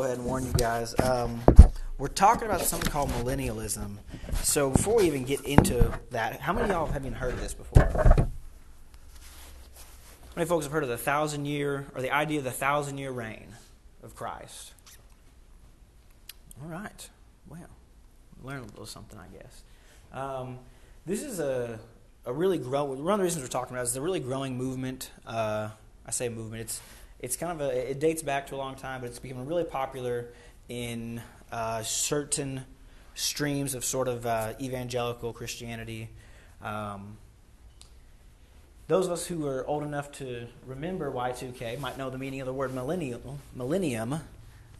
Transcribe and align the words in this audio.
go 0.00 0.04
ahead 0.04 0.16
and 0.16 0.26
warn 0.26 0.46
you 0.46 0.52
guys. 0.54 0.98
Um, 1.00 1.42
we're 1.98 2.08
talking 2.08 2.48
about 2.48 2.62
something 2.62 2.90
called 2.90 3.10
millennialism. 3.10 3.98
So 4.36 4.70
before 4.70 4.96
we 4.96 5.04
even 5.04 5.24
get 5.24 5.42
into 5.42 5.92
that, 6.10 6.40
how 6.40 6.54
many 6.54 6.64
of 6.64 6.70
y'all 6.70 6.86
have 6.86 7.04
even 7.04 7.12
heard 7.12 7.34
of 7.34 7.40
this 7.42 7.52
before? 7.52 7.84
How 8.16 8.30
many 10.34 10.48
folks 10.48 10.64
have 10.64 10.72
heard 10.72 10.84
of 10.84 10.88
the 10.88 10.96
thousand 10.96 11.44
year 11.44 11.84
or 11.94 12.00
the 12.00 12.10
idea 12.12 12.38
of 12.38 12.44
the 12.44 12.50
thousand 12.50 12.96
year 12.96 13.10
reign 13.10 13.48
of 14.02 14.14
Christ? 14.16 14.72
All 16.62 16.70
right. 16.70 17.10
Well, 17.46 17.68
learn 18.42 18.60
a 18.60 18.66
little 18.68 18.86
something, 18.86 19.18
I 19.18 19.26
guess. 19.36 19.62
Um, 20.14 20.60
this 21.04 21.22
is 21.22 21.40
a 21.40 21.78
a 22.24 22.32
really 22.32 22.56
growing. 22.56 23.04
One 23.04 23.12
of 23.12 23.18
the 23.18 23.24
reasons 23.24 23.44
we're 23.44 23.48
talking 23.48 23.76
about 23.76 23.84
is 23.84 23.94
a 23.94 24.00
really 24.00 24.20
growing 24.20 24.56
movement. 24.56 25.10
Uh, 25.26 25.68
I 26.06 26.10
say 26.10 26.30
movement. 26.30 26.62
It's 26.62 26.80
it's 27.20 27.36
kind 27.36 27.52
of 27.52 27.60
a. 27.60 27.90
It 27.90 28.00
dates 28.00 28.22
back 28.22 28.46
to 28.48 28.54
a 28.54 28.58
long 28.58 28.74
time, 28.74 29.00
but 29.00 29.08
it's 29.08 29.18
becoming 29.18 29.46
really 29.46 29.64
popular 29.64 30.28
in 30.68 31.22
uh, 31.52 31.82
certain 31.82 32.64
streams 33.14 33.74
of 33.74 33.84
sort 33.84 34.08
of 34.08 34.26
uh, 34.26 34.54
evangelical 34.60 35.32
Christianity. 35.32 36.08
Um, 36.62 37.18
those 38.88 39.06
of 39.06 39.12
us 39.12 39.26
who 39.26 39.46
are 39.46 39.64
old 39.66 39.84
enough 39.84 40.10
to 40.12 40.48
remember 40.66 41.12
Y2K 41.12 41.78
might 41.78 41.96
know 41.96 42.10
the 42.10 42.18
meaning 42.18 42.40
of 42.40 42.46
the 42.46 42.52
word 42.52 42.74
millennial, 42.74 43.38
millennium, 43.54 44.20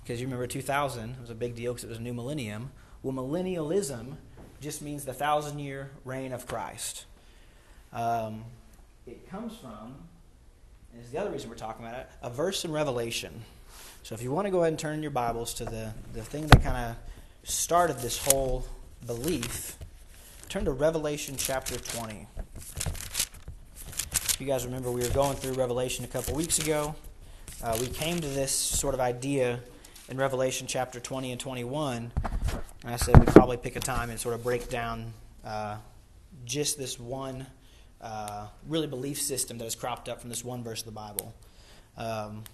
because 0.02 0.20
you 0.20 0.27
remember 0.27 0.48
2000 0.48 1.11
it 1.11 1.20
was 1.20 1.30
a 1.30 1.34
big 1.34 1.55
deal 1.55 1.72
because 1.72 1.84
it 1.84 1.91
was 1.91 1.98
a 1.98 2.02
new 2.02 2.12
millennium. 2.12 2.72
Well, 3.02 3.14
millennialism 3.14 4.16
just 4.61 4.83
means 4.83 5.05
the 5.05 5.12
thousand 5.12 5.61
year 5.61 5.91
reign 6.05 6.33
of 6.33 6.47
Christ. 6.47 7.05
Um, 7.92 8.45
it 9.06 9.28
comes 9.30 9.56
from, 9.56 9.95
and 10.92 11.02
is 11.02 11.10
the 11.10 11.18
other 11.18 11.30
reason 11.30 11.48
we're 11.48 11.56
talking 11.56 11.84
about 11.84 11.98
it, 12.00 12.10
a 12.22 12.30
verse 12.30 12.64
in 12.64 12.72
Revelation. 12.72 13.42
So 14.02 14.14
if 14.14 14.22
you 14.22 14.32
want 14.32 14.46
to 14.46 14.50
go 14.50 14.60
ahead 14.60 14.72
and 14.72 14.78
turn 14.78 15.02
your 15.02 15.10
Bibles 15.10 15.54
to 15.54 15.64
the, 15.64 15.92
the 16.12 16.22
thing 16.22 16.46
that 16.48 16.62
kind 16.62 16.90
of 16.90 16.96
started 17.48 17.98
this 17.98 18.18
whole 18.24 18.66
belief, 19.06 19.77
turn 20.48 20.64
to 20.64 20.72
Revelation 20.72 21.36
chapter 21.36 21.77
20. 21.77 22.27
If 22.56 24.36
you 24.41 24.47
guys 24.47 24.64
remember, 24.64 24.91
we 24.91 25.02
were 25.02 25.14
going 25.14 25.36
through 25.36 25.52
Revelation 25.52 26.05
a 26.05 26.08
couple 26.08 26.34
weeks 26.34 26.58
ago. 26.58 26.94
Uh, 27.62 27.77
we 27.80 27.86
came 27.88 28.20
to 28.20 28.28
this 28.28 28.52
sort 28.52 28.94
of 28.94 29.00
idea 29.00 29.60
in 30.08 30.16
Revelation 30.16 30.66
chapter 30.66 30.98
20 30.98 31.32
and 31.32 31.41
21. 31.41 32.10
And 32.84 32.94
I 32.94 32.97
said 32.97 33.19
we'd 33.19 33.28
probably 33.28 33.58
pick 33.58 33.77
a 33.77 33.80
time 33.80 34.10
and 34.10 34.19
sort 34.19 34.34
of 34.34 34.42
break 34.42 34.70
down 34.70 35.12
uh, 35.44 35.77
just 36.47 36.78
this 36.78 36.98
one 36.98 37.47
uh, 38.01 38.47
really 38.67 38.87
belief 38.87 39.20
system 39.20 39.59
that 39.59 39.65
has 39.65 39.75
cropped 39.75 40.09
up 40.09 40.20
from 40.20 40.31
this 40.31 40.45
one 40.45 40.62
verse 40.62 40.81
of 40.81 40.87
the 40.87 40.93
Bible. 40.93 41.34
Um, 41.97 42.45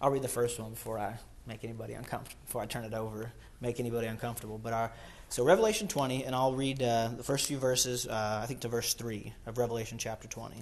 I'll 0.00 0.10
read 0.10 0.22
the 0.22 0.28
first 0.28 0.58
one 0.58 0.70
before 0.70 0.98
I 0.98 1.18
make 1.46 1.64
anybody 1.64 1.94
uncomfortable, 1.94 2.40
before 2.46 2.62
I 2.62 2.66
turn 2.66 2.84
it 2.84 2.94
over, 2.94 3.32
make 3.60 3.80
anybody 3.80 4.06
uncomfortable. 4.06 4.58
But 4.58 4.72
our, 4.72 4.92
so 5.28 5.44
Revelation 5.44 5.88
20, 5.88 6.24
and 6.24 6.34
I'll 6.34 6.54
read 6.54 6.82
uh, 6.82 7.10
the 7.16 7.22
first 7.22 7.46
few 7.46 7.58
verses, 7.58 8.06
uh, 8.06 8.40
I 8.42 8.46
think 8.46 8.60
to 8.60 8.68
verse 8.68 8.94
3 8.94 9.32
of 9.46 9.58
Revelation 9.58 9.98
chapter 9.98 10.28
20. 10.28 10.56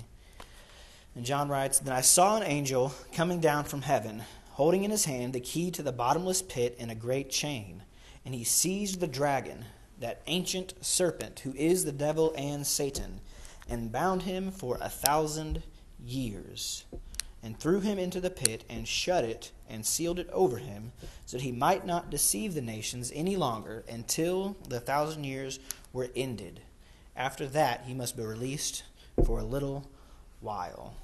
And 1.15 1.25
John 1.25 1.49
writes, 1.49 1.79
Then 1.79 1.93
I 1.95 2.01
saw 2.01 2.37
an 2.37 2.43
angel 2.43 2.95
coming 3.13 3.41
down 3.41 3.65
from 3.65 3.83
heaven, 3.83 4.23
holding 4.53 4.85
in 4.85 4.91
his 4.91 5.05
hand 5.05 5.33
the 5.33 5.41
key 5.41 5.71
to 5.73 5.83
the 5.83 5.93
bottomless 5.93 6.43
pit 6.43 6.77
and 6.79 6.91
a 6.91 6.95
great 6.95 7.31
chain. 7.31 7.83
And 8.25 8.35
he 8.35 8.45
seized 8.45 9.01
the 9.01 9.07
dragon, 9.07 9.67
that 9.99 10.23
ancient 10.27 10.75
serpent, 10.81 11.41
who 11.41 11.53
is 11.55 11.85
the 11.85 11.93
devil 11.93 12.33
and 12.37 12.67
Satan 12.67 13.21
and 13.73 13.91
bound 13.91 14.25
him 14.25 14.51
for 14.51 14.77
a 14.83 14.89
thousand 14.91 15.63
years, 16.05 16.85
and 17.43 17.59
threw 17.59 17.81
him 17.81 17.99
into 17.99 18.21
the 18.21 18.29
pit, 18.29 18.65
and 18.69 18.87
shut 18.87 19.25
it, 19.25 19.51
and 19.67 19.87
sealed 19.87 20.19
it 20.19 20.29
over 20.31 20.59
him, 20.59 20.93
so 21.25 21.39
that 21.39 21.43
he 21.43 21.51
might 21.51 21.87
not 21.87 22.11
deceive 22.11 22.53
the 22.53 22.61
nations 22.61 23.11
any 23.15 23.35
longer 23.35 23.83
until 23.89 24.59
the 24.69 24.79
thousand 24.79 25.25
years 25.25 25.59
were 25.91 26.11
ended. 26.15 26.61
After 27.17 27.47
that, 27.47 27.85
he 27.87 27.95
must 27.95 28.15
be 28.15 28.23
released 28.23 28.83
for 29.25 29.39
a 29.39 29.45
little 29.45 29.89
while. 30.41 30.95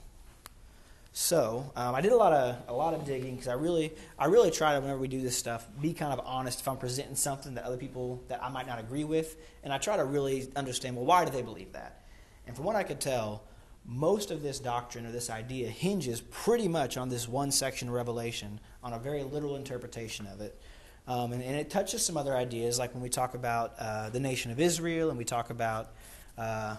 So 1.14 1.72
um, 1.74 1.94
I 1.94 2.02
did 2.02 2.12
a 2.12 2.16
lot 2.16 2.34
of 2.34 2.56
a 2.68 2.72
lot 2.74 2.92
of 2.92 3.06
digging 3.06 3.32
because 3.32 3.48
I 3.48 3.54
really 3.54 3.92
I 4.18 4.26
really 4.26 4.50
try 4.50 4.74
to 4.74 4.80
whenever 4.80 5.00
we 5.00 5.08
do 5.08 5.22
this 5.22 5.36
stuff 5.36 5.66
be 5.80 5.94
kind 5.94 6.12
of 6.12 6.20
honest 6.24 6.60
if 6.60 6.68
I'm 6.68 6.76
presenting 6.76 7.16
something 7.16 7.54
that 7.54 7.64
other 7.64 7.78
people 7.78 8.22
that 8.28 8.44
I 8.44 8.50
might 8.50 8.66
not 8.66 8.78
agree 8.78 9.04
with, 9.04 9.36
and 9.64 9.72
I 9.72 9.78
try 9.78 9.96
to 9.96 10.04
really 10.04 10.48
understand 10.54 10.96
well 10.96 11.06
why 11.06 11.24
do 11.24 11.30
they 11.30 11.42
believe 11.42 11.72
that 11.72 12.02
and 12.48 12.56
from 12.56 12.64
what 12.64 12.74
I 12.74 12.82
could 12.82 12.98
tell, 12.98 13.44
most 13.84 14.30
of 14.30 14.42
this 14.42 14.58
doctrine 14.58 15.06
or 15.06 15.12
this 15.12 15.30
idea 15.30 15.68
hinges 15.68 16.20
pretty 16.20 16.66
much 16.66 16.96
on 16.96 17.08
this 17.08 17.28
one 17.28 17.50
section 17.50 17.88
of 17.88 17.94
Revelation, 17.94 18.58
on 18.82 18.94
a 18.94 18.98
very 18.98 19.22
literal 19.22 19.56
interpretation 19.56 20.26
of 20.26 20.40
it. 20.40 20.58
Um, 21.06 21.32
and, 21.32 21.42
and, 21.42 21.56
it 21.56 21.70
touches 21.70 22.04
some 22.04 22.18
other 22.18 22.36
ideas, 22.36 22.78
like 22.78 22.92
when 22.92 23.02
we 23.02 23.08
talk 23.08 23.34
about 23.34 23.74
uh, 23.78 24.10
the 24.10 24.20
nation 24.20 24.50
of 24.50 24.60
Israel 24.60 25.08
and 25.08 25.16
we 25.16 25.24
talk 25.24 25.48
about 25.48 25.92
uh, 26.36 26.76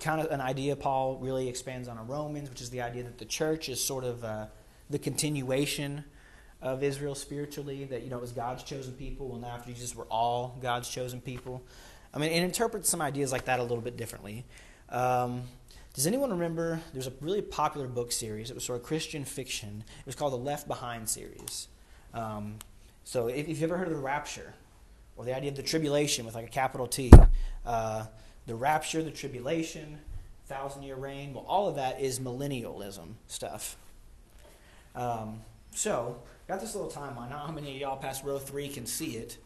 kind 0.00 0.20
of 0.20 0.30
an 0.30 0.42
idea 0.42 0.76
Paul 0.76 1.16
really 1.16 1.48
expands 1.48 1.88
on 1.88 1.98
in 1.98 2.06
Romans, 2.06 2.50
which 2.50 2.60
is 2.60 2.68
the 2.68 2.82
idea 2.82 3.04
that 3.04 3.16
the 3.16 3.24
church 3.24 3.70
is 3.70 3.82
sort 3.82 4.04
of 4.04 4.22
uh, 4.22 4.46
the 4.90 4.98
continuation 4.98 6.04
of 6.60 6.82
Israel 6.82 7.14
spiritually, 7.14 7.84
that 7.84 8.02
you 8.02 8.10
know 8.10 8.18
it 8.18 8.20
was 8.20 8.32
God's 8.32 8.64
chosen 8.64 8.92
people. 8.94 9.28
Well, 9.28 9.38
now 9.38 9.48
after 9.48 9.72
Jesus, 9.72 9.94
we're 9.94 10.04
all 10.04 10.58
God's 10.60 10.90
chosen 10.90 11.20
people. 11.20 11.62
I 12.12 12.18
mean, 12.18 12.32
it 12.32 12.42
interprets 12.42 12.88
some 12.88 13.00
ideas 13.00 13.32
like 13.32 13.44
that 13.46 13.60
a 13.60 13.62
little 13.62 13.80
bit 13.80 13.96
differently. 13.96 14.44
Um, 14.90 15.42
does 15.94 16.06
anyone 16.06 16.30
remember? 16.30 16.80
There's 16.92 17.08
a 17.08 17.12
really 17.20 17.42
popular 17.42 17.88
book 17.88 18.12
series. 18.12 18.50
It 18.50 18.54
was 18.54 18.64
sort 18.64 18.80
of 18.80 18.86
Christian 18.86 19.24
fiction. 19.24 19.82
It 19.98 20.06
was 20.06 20.14
called 20.14 20.32
the 20.32 20.38
Left 20.38 20.68
Behind 20.68 21.08
series. 21.08 21.68
Um, 22.14 22.56
so 23.04 23.26
if, 23.26 23.48
if, 23.48 23.48
you've 23.48 23.64
ever 23.64 23.76
heard 23.76 23.88
of 23.88 23.94
the 23.94 24.00
rapture, 24.00 24.54
or 25.16 25.24
the 25.24 25.34
idea 25.34 25.50
of 25.50 25.56
the 25.56 25.62
tribulation 25.62 26.24
with 26.24 26.34
like 26.34 26.46
a 26.46 26.50
capital 26.50 26.86
T, 26.86 27.10
uh, 27.66 28.06
the 28.46 28.54
rapture, 28.54 29.02
the 29.02 29.10
tribulation, 29.10 29.98
thousand 30.46 30.84
year 30.84 30.94
reign, 30.94 31.34
well, 31.34 31.44
all 31.48 31.68
of 31.68 31.74
that 31.74 32.00
is 32.00 32.20
millennialism 32.20 33.14
stuff. 33.26 33.76
Um, 34.94 35.40
so, 35.72 36.22
got 36.46 36.60
this 36.60 36.74
little 36.74 36.90
timeline. 36.90 37.30
Know 37.30 37.38
how 37.38 37.52
many 37.52 37.74
of 37.74 37.80
y'all 37.80 37.96
past 37.96 38.24
row 38.24 38.38
three 38.38 38.68
can 38.68 38.86
see 38.86 39.16
it, 39.16 39.36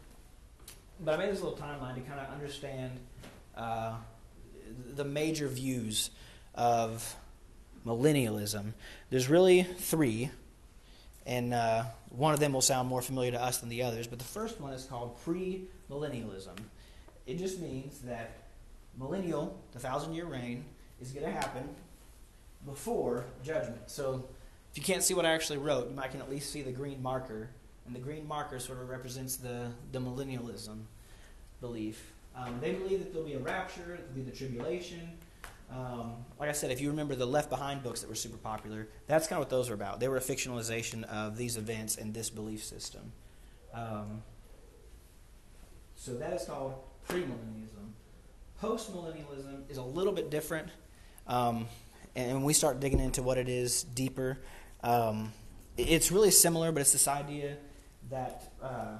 but 1.00 1.14
I 1.14 1.16
made 1.16 1.32
this 1.32 1.40
little 1.40 1.58
timeline 1.58 1.94
to 1.94 2.00
kind 2.02 2.20
of 2.20 2.30
understand 2.30 3.00
uh, 3.56 3.94
the 4.94 5.04
major 5.04 5.48
views 5.48 6.10
of 6.54 7.16
millennialism. 7.86 8.72
There's 9.10 9.28
really 9.28 9.62
three, 9.62 10.30
and 11.26 11.54
uh, 11.54 11.84
one 12.10 12.34
of 12.34 12.40
them 12.40 12.52
will 12.52 12.60
sound 12.60 12.88
more 12.88 13.02
familiar 13.02 13.32
to 13.32 13.42
us 13.42 13.58
than 13.58 13.68
the 13.68 13.82
others. 13.82 14.06
But 14.06 14.18
the 14.18 14.24
first 14.24 14.60
one 14.60 14.72
is 14.72 14.84
called 14.84 15.18
premillennialism. 15.24 16.56
It 17.26 17.38
just 17.38 17.60
means 17.60 18.00
that 18.00 18.32
millennial, 18.98 19.58
the 19.72 19.78
thousand 19.78 20.14
year 20.14 20.26
reign, 20.26 20.64
is 21.00 21.12
going 21.12 21.26
to 21.26 21.32
happen 21.32 21.68
before 22.66 23.24
judgment. 23.42 23.90
So 23.90 24.28
if 24.70 24.78
you 24.78 24.84
can't 24.84 25.02
see 25.02 25.14
what 25.14 25.26
I 25.26 25.32
actually 25.32 25.58
wrote, 25.58 25.88
you 25.88 25.94
might 25.94 26.10
can 26.10 26.20
at 26.20 26.30
least 26.30 26.52
see 26.52 26.62
the 26.62 26.72
green 26.72 27.02
marker. 27.02 27.50
And 27.86 27.94
the 27.94 28.00
green 28.00 28.26
marker 28.28 28.60
sort 28.60 28.80
of 28.80 28.88
represents 28.88 29.36
the, 29.36 29.72
the 29.90 29.98
millennialism 29.98 30.82
belief. 31.60 32.11
Um, 32.34 32.58
they 32.60 32.72
believe 32.72 33.00
that 33.00 33.12
there'll 33.12 33.28
be 33.28 33.34
a 33.34 33.38
rapture, 33.38 33.98
there'll 33.98 34.14
be 34.14 34.22
the 34.22 34.36
tribulation. 34.36 35.10
Um, 35.70 36.16
like 36.38 36.48
I 36.48 36.52
said, 36.52 36.70
if 36.70 36.80
you 36.80 36.90
remember 36.90 37.14
the 37.14 37.26
Left 37.26 37.48
Behind 37.48 37.82
books 37.82 38.00
that 38.00 38.08
were 38.08 38.14
super 38.14 38.36
popular, 38.36 38.88
that's 39.06 39.26
kind 39.26 39.38
of 39.38 39.40
what 39.40 39.50
those 39.50 39.68
were 39.68 39.74
about. 39.74 40.00
They 40.00 40.08
were 40.08 40.18
a 40.18 40.20
fictionalization 40.20 41.04
of 41.04 41.36
these 41.36 41.56
events 41.56 41.96
and 41.96 42.12
this 42.12 42.30
belief 42.30 42.62
system. 42.62 43.12
Um, 43.72 44.22
so 45.94 46.14
that 46.14 46.32
is 46.34 46.44
called 46.44 46.74
premillennialism. 47.08 47.92
Postmillennialism 48.62 49.70
is 49.70 49.78
a 49.78 49.82
little 49.82 50.12
bit 50.12 50.30
different, 50.30 50.68
um, 51.26 51.66
and 52.14 52.34
when 52.34 52.44
we 52.44 52.52
start 52.52 52.80
digging 52.80 53.00
into 53.00 53.22
what 53.22 53.38
it 53.38 53.48
is 53.48 53.82
deeper, 53.82 54.38
um, 54.82 55.32
it's 55.76 56.12
really 56.12 56.30
similar, 56.30 56.70
but 56.70 56.80
it's 56.80 56.92
this 56.92 57.08
idea 57.08 57.56
that. 58.10 58.52
Uh, 58.62 58.96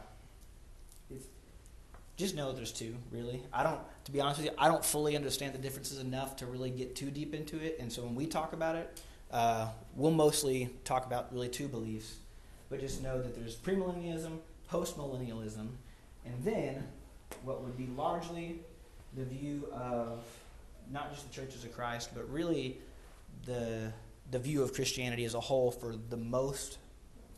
just 2.22 2.36
know 2.36 2.52
there's 2.52 2.72
two, 2.72 2.94
really. 3.10 3.42
I 3.52 3.64
don't, 3.64 3.80
to 4.04 4.12
be 4.12 4.20
honest 4.20 4.38
with 4.40 4.50
you, 4.50 4.54
I 4.56 4.69
don't 4.69 4.84
fully 4.84 5.16
understand 5.16 5.54
the 5.54 5.58
differences 5.58 5.98
enough 5.98 6.36
to 6.36 6.46
really 6.46 6.70
get 6.70 6.94
too 6.94 7.10
deep 7.10 7.34
into 7.34 7.58
it. 7.58 7.78
And 7.80 7.92
so 7.92 8.04
when 8.04 8.14
we 8.14 8.26
talk 8.26 8.52
about 8.52 8.76
it, 8.76 9.02
uh, 9.32 9.69
we'll 9.96 10.12
mostly 10.12 10.70
talk 10.84 11.04
about 11.04 11.32
really 11.32 11.48
two 11.48 11.66
beliefs. 11.66 12.14
But 12.70 12.80
just 12.80 13.02
know 13.02 13.20
that 13.20 13.34
there's 13.34 13.56
premillennialism, 13.56 14.38
postmillennialism, 14.70 15.69
and 16.24 16.44
then 16.44 16.86
what 17.42 17.62
would 17.62 17.76
be 17.76 17.88
largely 17.96 18.60
the 19.16 19.24
view 19.24 19.69
of 19.72 20.24
not 20.92 21.12
just 21.12 21.28
the 21.28 21.34
churches 21.34 21.64
of 21.64 21.74
Christ, 21.74 22.10
but 22.14 22.28
really 22.30 22.78
the 23.44 23.92
the 24.30 24.38
view 24.38 24.62
of 24.62 24.72
Christianity 24.72 25.24
as 25.24 25.34
a 25.34 25.40
whole 25.40 25.70
for 25.70 25.94
the 26.08 26.16
most 26.16 26.78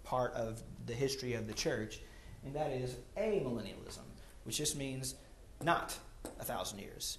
part 0.05 0.33
of 0.35 0.63
the 0.87 0.93
history 0.93 1.33
of 1.33 1.47
the 1.47 1.55
church, 1.55 2.01
and 2.45 2.55
that 2.55 2.71
is 2.71 2.97
amillennialism 3.17 4.05
which 4.45 4.57
just 4.57 4.77
means 4.77 5.15
not 5.63 5.97
a 6.39 6.45
thousand 6.45 6.79
years. 6.79 7.19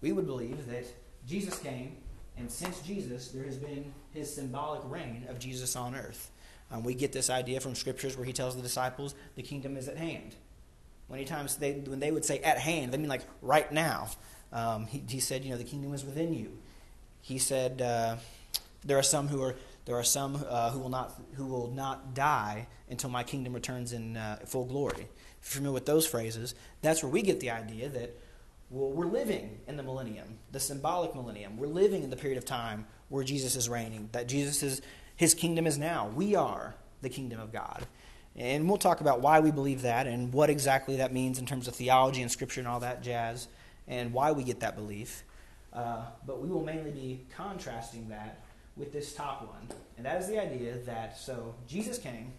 We 0.00 0.12
would 0.12 0.26
believe 0.26 0.66
that 0.68 0.86
Jesus 1.26 1.58
came, 1.58 1.96
and 2.36 2.50
since 2.50 2.80
Jesus, 2.80 3.28
there 3.28 3.44
has 3.44 3.56
been 3.56 3.92
his 4.12 4.34
symbolic 4.34 4.82
reign 4.84 5.26
of 5.28 5.38
Jesus 5.38 5.76
on 5.76 5.94
earth. 5.94 6.30
Um, 6.70 6.84
we 6.84 6.94
get 6.94 7.12
this 7.12 7.30
idea 7.30 7.60
from 7.60 7.74
scriptures 7.74 8.16
where 8.16 8.24
he 8.24 8.32
tells 8.32 8.56
the 8.56 8.62
disciples 8.62 9.14
the 9.36 9.42
kingdom 9.42 9.76
is 9.76 9.88
at 9.88 9.96
hand. 9.96 10.34
Many 11.10 11.24
times 11.26 11.56
they, 11.56 11.72
when 11.72 12.00
they 12.00 12.10
would 12.10 12.24
say 12.24 12.38
at 12.38 12.58
hand, 12.58 12.92
they 12.92 12.96
mean 12.96 13.08
like 13.08 13.22
right 13.42 13.70
now. 13.70 14.08
Um, 14.52 14.86
he, 14.86 15.02
he, 15.06 15.20
said, 15.20 15.44
you 15.44 15.50
know, 15.50 15.58
the 15.58 15.64
kingdom 15.64 15.92
is 15.92 16.04
within 16.04 16.32
you. 16.32 16.56
He 17.20 17.38
said, 17.38 17.82
uh, 17.82 18.16
there 18.84 18.98
are 18.98 19.02
some 19.02 19.28
who 19.28 19.42
are 19.42 19.54
there 19.84 19.96
are 19.96 20.04
some 20.04 20.44
uh, 20.48 20.70
who 20.70 20.78
will 20.78 20.88
not 20.88 21.12
who 21.34 21.46
will 21.46 21.68
not 21.68 22.14
die 22.14 22.68
until 22.88 23.10
my 23.10 23.24
kingdom 23.24 23.52
returns 23.52 23.92
in 23.92 24.16
uh, 24.16 24.38
full 24.46 24.64
glory. 24.64 25.08
Familiar 25.42 25.74
with 25.74 25.86
those 25.86 26.06
phrases, 26.06 26.54
that's 26.80 27.02
where 27.02 27.12
we 27.12 27.20
get 27.20 27.40
the 27.40 27.50
idea 27.50 27.90
that 27.90 28.18
well, 28.70 28.90
we're 28.90 29.06
living 29.06 29.60
in 29.68 29.76
the 29.76 29.82
millennium, 29.82 30.38
the 30.50 30.60
symbolic 30.60 31.14
millennium. 31.14 31.58
We're 31.58 31.66
living 31.66 32.02
in 32.02 32.08
the 32.08 32.16
period 32.16 32.38
of 32.38 32.46
time 32.46 32.86
where 33.10 33.22
Jesus 33.22 33.54
is 33.54 33.68
reigning. 33.68 34.08
That 34.12 34.28
Jesus 34.28 34.62
is 34.62 34.80
his 35.14 35.34
kingdom 35.34 35.66
is 35.66 35.76
now. 35.76 36.08
We 36.14 36.34
are 36.34 36.74
the 37.02 37.10
kingdom 37.10 37.38
of 37.38 37.52
God. 37.52 37.86
And 38.34 38.66
we'll 38.66 38.78
talk 38.78 39.02
about 39.02 39.20
why 39.20 39.40
we 39.40 39.50
believe 39.50 39.82
that 39.82 40.06
and 40.06 40.32
what 40.32 40.48
exactly 40.48 40.96
that 40.96 41.12
means 41.12 41.38
in 41.38 41.44
terms 41.44 41.68
of 41.68 41.74
theology 41.74 42.22
and 42.22 42.30
scripture 42.30 42.60
and 42.60 42.68
all 42.68 42.80
that 42.80 43.02
jazz 43.02 43.48
and 43.86 44.12
why 44.12 44.32
we 44.32 44.42
get 44.42 44.60
that 44.60 44.74
belief. 44.74 45.22
Uh, 45.72 46.04
but 46.26 46.40
we 46.40 46.48
will 46.48 46.64
mainly 46.64 46.90
be 46.90 47.26
contrasting 47.36 48.08
that 48.08 48.40
with 48.76 48.92
this 48.92 49.14
top 49.14 49.46
one. 49.46 49.68
And 49.98 50.06
that 50.06 50.20
is 50.20 50.28
the 50.28 50.40
idea 50.40 50.78
that, 50.86 51.18
so 51.18 51.54
Jesus 51.68 51.98
came, 51.98 52.32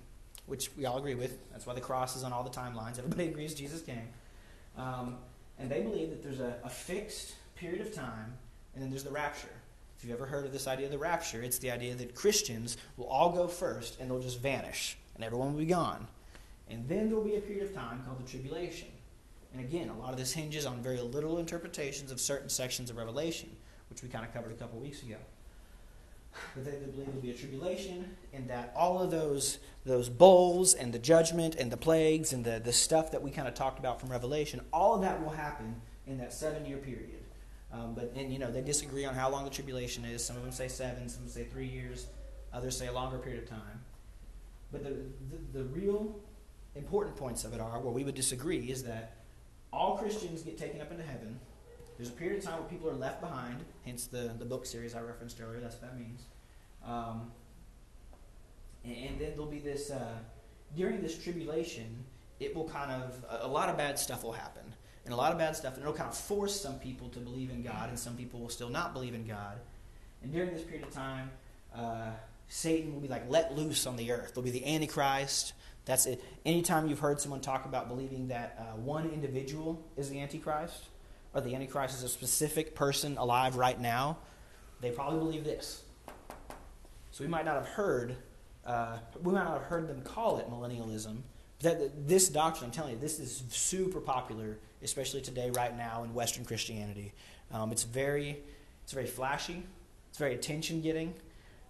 which 0.46 0.70
we 0.78 0.86
all 0.86 0.98
agree 0.98 1.16
with. 1.16 1.38
That's 1.52 1.66
why 1.66 1.74
the 1.74 1.82
cross 1.82 2.16
is 2.16 2.24
on 2.24 2.34
all 2.34 2.44
the 2.44 2.50
timelines. 2.50 2.98
Everybody 2.98 3.28
agrees 3.30 3.54
Jesus 3.54 3.82
came. 3.82 4.08
Um, 4.78 5.18
and 5.60 5.70
they 5.70 5.82
believe 5.82 6.10
that 6.10 6.24
there's 6.24 6.40
a, 6.40 6.56
a 6.64 6.70
fixed 6.70 7.36
period 7.56 7.82
of 7.82 7.94
time, 7.94 8.34
and 8.74 8.84
then 8.84 8.90
there's 8.90 9.04
the 9.04 9.12
rapture. 9.12 9.50
If 9.98 10.04
you've 10.04 10.14
ever 10.14 10.26
heard 10.26 10.46
of 10.46 10.52
this 10.52 10.68
idea 10.68 10.88
of 10.88 10.92
the 10.92 10.98
rapture, 10.98 11.42
it's 11.42 11.60
the 11.60 11.72
idea 11.72 11.96
that 11.96 12.16
Christians 12.16 12.78
will 12.98 13.06
all 13.06 13.32
go 13.32 13.48
first 13.48 14.00
and 14.00 14.10
they'll 14.10 14.20
just 14.20 14.42
vanish, 14.42 14.98
and 15.16 15.24
everyone 15.24 15.54
will 15.54 15.60
be 15.60 15.66
gone. 15.66 16.08
And 16.70 16.88
then 16.90 17.08
there 17.08 17.16
will 17.16 17.24
be 17.24 17.36
a 17.36 17.42
period 17.42 17.64
of 17.64 17.74
time 17.74 18.02
called 18.06 18.20
the 18.20 18.30
tribulation. 18.30 18.90
And 19.54 19.64
again, 19.64 19.90
a 19.90 19.98
lot 19.98 20.12
of 20.12 20.18
this 20.18 20.34
hinges 20.34 20.66
on 20.66 20.82
very 20.82 21.00
literal 21.00 21.38
interpretations 21.38 22.12
of 22.12 22.20
certain 22.20 22.50
sections 22.50 22.90
of 22.90 22.98
Revelation, 22.98 23.50
which 23.90 24.02
we 24.02 24.10
kind 24.10 24.26
of 24.26 24.34
covered 24.34 24.52
a 24.52 24.56
couple 24.56 24.80
weeks 24.80 25.04
ago. 25.04 25.18
But 26.56 26.66
they 26.66 26.72
believe 26.72 27.08
will 27.08 27.22
be 27.22 27.32
a 27.32 27.34
tribulation, 27.34 28.16
and 28.34 28.50
that 28.50 28.74
all 28.76 29.00
of 29.00 29.12
those 29.12 29.60
those 29.86 30.10
bowls 30.10 30.74
and 30.74 30.94
the 30.94 31.00
judgment 31.00 31.56
and 31.56 31.72
the 31.72 31.78
plagues 31.78 32.32
and 32.32 32.46
the, 32.46 32.62
the 32.64 32.72
stuff 32.72 33.12
that 33.12 33.22
we 33.22 33.32
kind 33.32 33.48
of 33.48 33.54
talked 33.54 33.80
about 33.80 34.00
from 34.00 34.10
Revelation, 34.10 34.62
all 34.72 34.96
of 34.96 35.02
that 35.02 35.22
will 35.22 35.32
happen 35.32 35.82
in 36.08 36.18
that 36.20 36.32
seven 36.34 36.66
year 36.66 36.78
period. 36.78 37.24
Um, 37.72 37.96
but 37.96 38.14
and 38.16 38.32
you 38.32 38.40
know 38.40 38.52
they 38.52 38.62
disagree 38.62 39.06
on 39.06 39.16
how 39.16 39.30
long 39.30 39.44
the 39.44 39.50
tribulation 39.50 40.06
is. 40.06 40.24
Some 40.24 40.36
of 40.38 40.44
them 40.44 40.52
say 40.52 40.68
seven, 40.68 41.10
some 41.10 41.28
say 41.28 41.46
three 41.46 41.68
years, 41.68 42.08
others 42.54 42.78
say 42.78 42.88
a 42.88 42.94
longer 42.94 43.18
period 43.18 43.44
of 43.44 43.50
time. 43.50 43.82
But 44.72 44.84
the, 44.84 44.90
the, 44.90 45.60
the 45.60 45.64
real 45.66 46.20
important 46.76 47.16
points 47.16 47.44
of 47.44 47.54
it 47.54 47.62
are 47.62 47.80
where 47.80 47.94
we 47.94 48.04
would 48.04 48.16
disagree 48.16 48.72
is 48.72 48.84
that 48.84 49.18
all 49.72 49.98
Christians 49.98 50.42
get 50.42 50.58
taken 50.58 50.82
up 50.82 50.92
into 50.92 51.04
heaven 51.04 51.40
there's 51.98 52.10
a 52.10 52.14
period 52.14 52.40
of 52.40 52.44
time 52.44 52.60
where 52.60 52.70
people 52.70 52.90
are 52.90 52.96
left 52.96 53.22
behind, 53.22 53.64
hence 53.86 54.08
the, 54.08 54.32
the 54.38 54.46
book 54.46 54.66
series 54.66 54.96
I 54.96 55.02
referenced 55.02 55.40
earlier. 55.42 55.60
That's 55.60 55.76
what 55.76 55.92
that 55.92 56.00
means. 56.00 56.22
Um, 56.86 57.32
and, 58.84 58.96
and, 58.96 59.20
then 59.20 59.32
there'll 59.32 59.46
be 59.46 59.60
this, 59.60 59.92
uh, 59.92 60.18
during 60.76 61.02
this 61.02 61.18
tribulation, 61.18 62.04
it 62.40 62.56
will 62.56 62.68
kind 62.68 62.92
of, 62.92 63.24
a, 63.30 63.46
a, 63.46 63.48
lot 63.48 63.70
of 63.70 63.78
bad 63.78 63.98
stuff 63.98 64.24
will 64.24 64.34
happen. 64.34 64.64
And 65.06 65.14
a 65.14 65.18
lot 65.18 65.32
of 65.32 65.38
bad 65.38 65.56
stuff, 65.56 65.74
and 65.74 65.84
it'll 65.84 65.94
kind 65.94 66.10
of 66.10 66.18
force 66.18 66.60
some 66.60 66.80
people 66.80 67.10
to 67.10 67.20
believe 67.20 67.50
in 67.50 67.62
God, 67.62 67.90
and 67.90 68.00
some 68.00 68.16
people 68.16 68.40
will 68.40 68.50
still 68.50 68.70
not 68.70 68.94
believe 68.94 69.14
in 69.14 69.28
God. 69.28 69.60
And 70.22 70.32
during 70.32 70.54
this 70.54 70.64
period 70.64 70.88
of 70.88 70.94
time, 70.94 71.30
uh, 71.76 72.12
Satan 72.48 72.94
will 72.94 73.02
be 73.02 73.10
like 73.10 73.30
let 73.30 73.56
loose 73.56 73.86
on 73.86 73.98
the 73.98 74.12
earth. 74.12 74.34
There'll 74.34 74.44
be 74.44 74.52
the 74.52 74.66
Antichrist. 74.66 75.54
That's 75.86 76.06
it. 76.06 76.24
Anytime 76.46 76.88
you've 76.88 77.00
heard 77.00 77.20
someone 77.20 77.42
talk 77.42 77.66
about 77.66 77.90
believing 77.90 78.30
that 78.30 78.58
uh, 78.58 78.78
one 78.78 79.10
individual 79.10 79.84
is 79.98 80.10
the 80.10 80.22
Antichrist, 80.22 80.88
or 81.34 81.42
the 81.42 81.56
Antichrist 81.56 81.96
is 81.96 82.04
a 82.04 82.10
specific 82.10 82.76
person 82.76 83.18
alive 83.18 83.56
right 83.56 83.80
now, 83.80 84.18
they 84.82 84.92
probably 84.92 85.20
believe 85.20 85.44
this. 85.44 85.84
So 87.12 87.24
we 87.24 87.30
might 87.30 87.46
not 87.46 87.56
have 87.56 87.68
heard, 87.68 88.16
uh, 88.66 88.98
we 89.22 89.32
might 89.32 89.44
not 89.44 89.54
have 89.54 89.64
heard 89.64 89.88
them 89.88 90.02
call 90.02 90.38
it 90.38 90.50
millennialism. 90.50 91.22
That 91.60 92.08
this 92.08 92.28
doctrine, 92.28 92.66
I'm 92.66 92.72
telling 92.72 92.94
you, 92.94 93.00
this 93.00 93.20
is 93.20 93.44
super 93.50 94.02
popular, 94.02 94.58
especially 94.82 95.22
today, 95.22 95.50
right 95.52 95.76
now 95.76 96.04
in 96.04 96.14
Western 96.14 96.44
Christianity. 96.44 97.14
Um, 97.52 97.72
it's 97.72 97.84
very, 97.84 98.40
it's 98.84 98.92
very 98.92 99.06
flashy. 99.06 99.64
It's 100.10 100.20
very 100.20 100.36
attention 100.36 100.82
getting, 100.82 101.12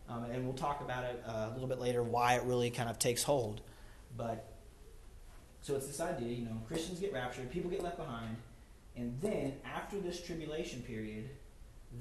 um, 0.09 0.25
and 0.25 0.43
we'll 0.43 0.53
talk 0.53 0.81
about 0.81 1.05
it 1.05 1.23
uh, 1.25 1.47
a 1.49 1.53
little 1.53 1.69
bit 1.69 1.79
later 1.79 2.03
why 2.03 2.33
it 2.33 2.43
really 2.43 2.69
kind 2.69 2.89
of 2.89 2.99
takes 2.99 3.23
hold. 3.23 3.61
But 4.17 4.45
so 5.61 5.77
it's 5.77 5.87
this 5.87 6.01
idea, 6.01 6.27
you 6.27 6.43
know, 6.43 6.61
Christians 6.67 6.99
get 6.99 7.13
raptured, 7.13 7.49
people 7.49 7.71
get 7.71 7.81
left 7.81 7.95
behind, 7.95 8.35
and 8.95 9.17
then, 9.21 9.53
after 9.65 9.99
this 9.99 10.21
tribulation 10.21 10.81
period, 10.81 11.29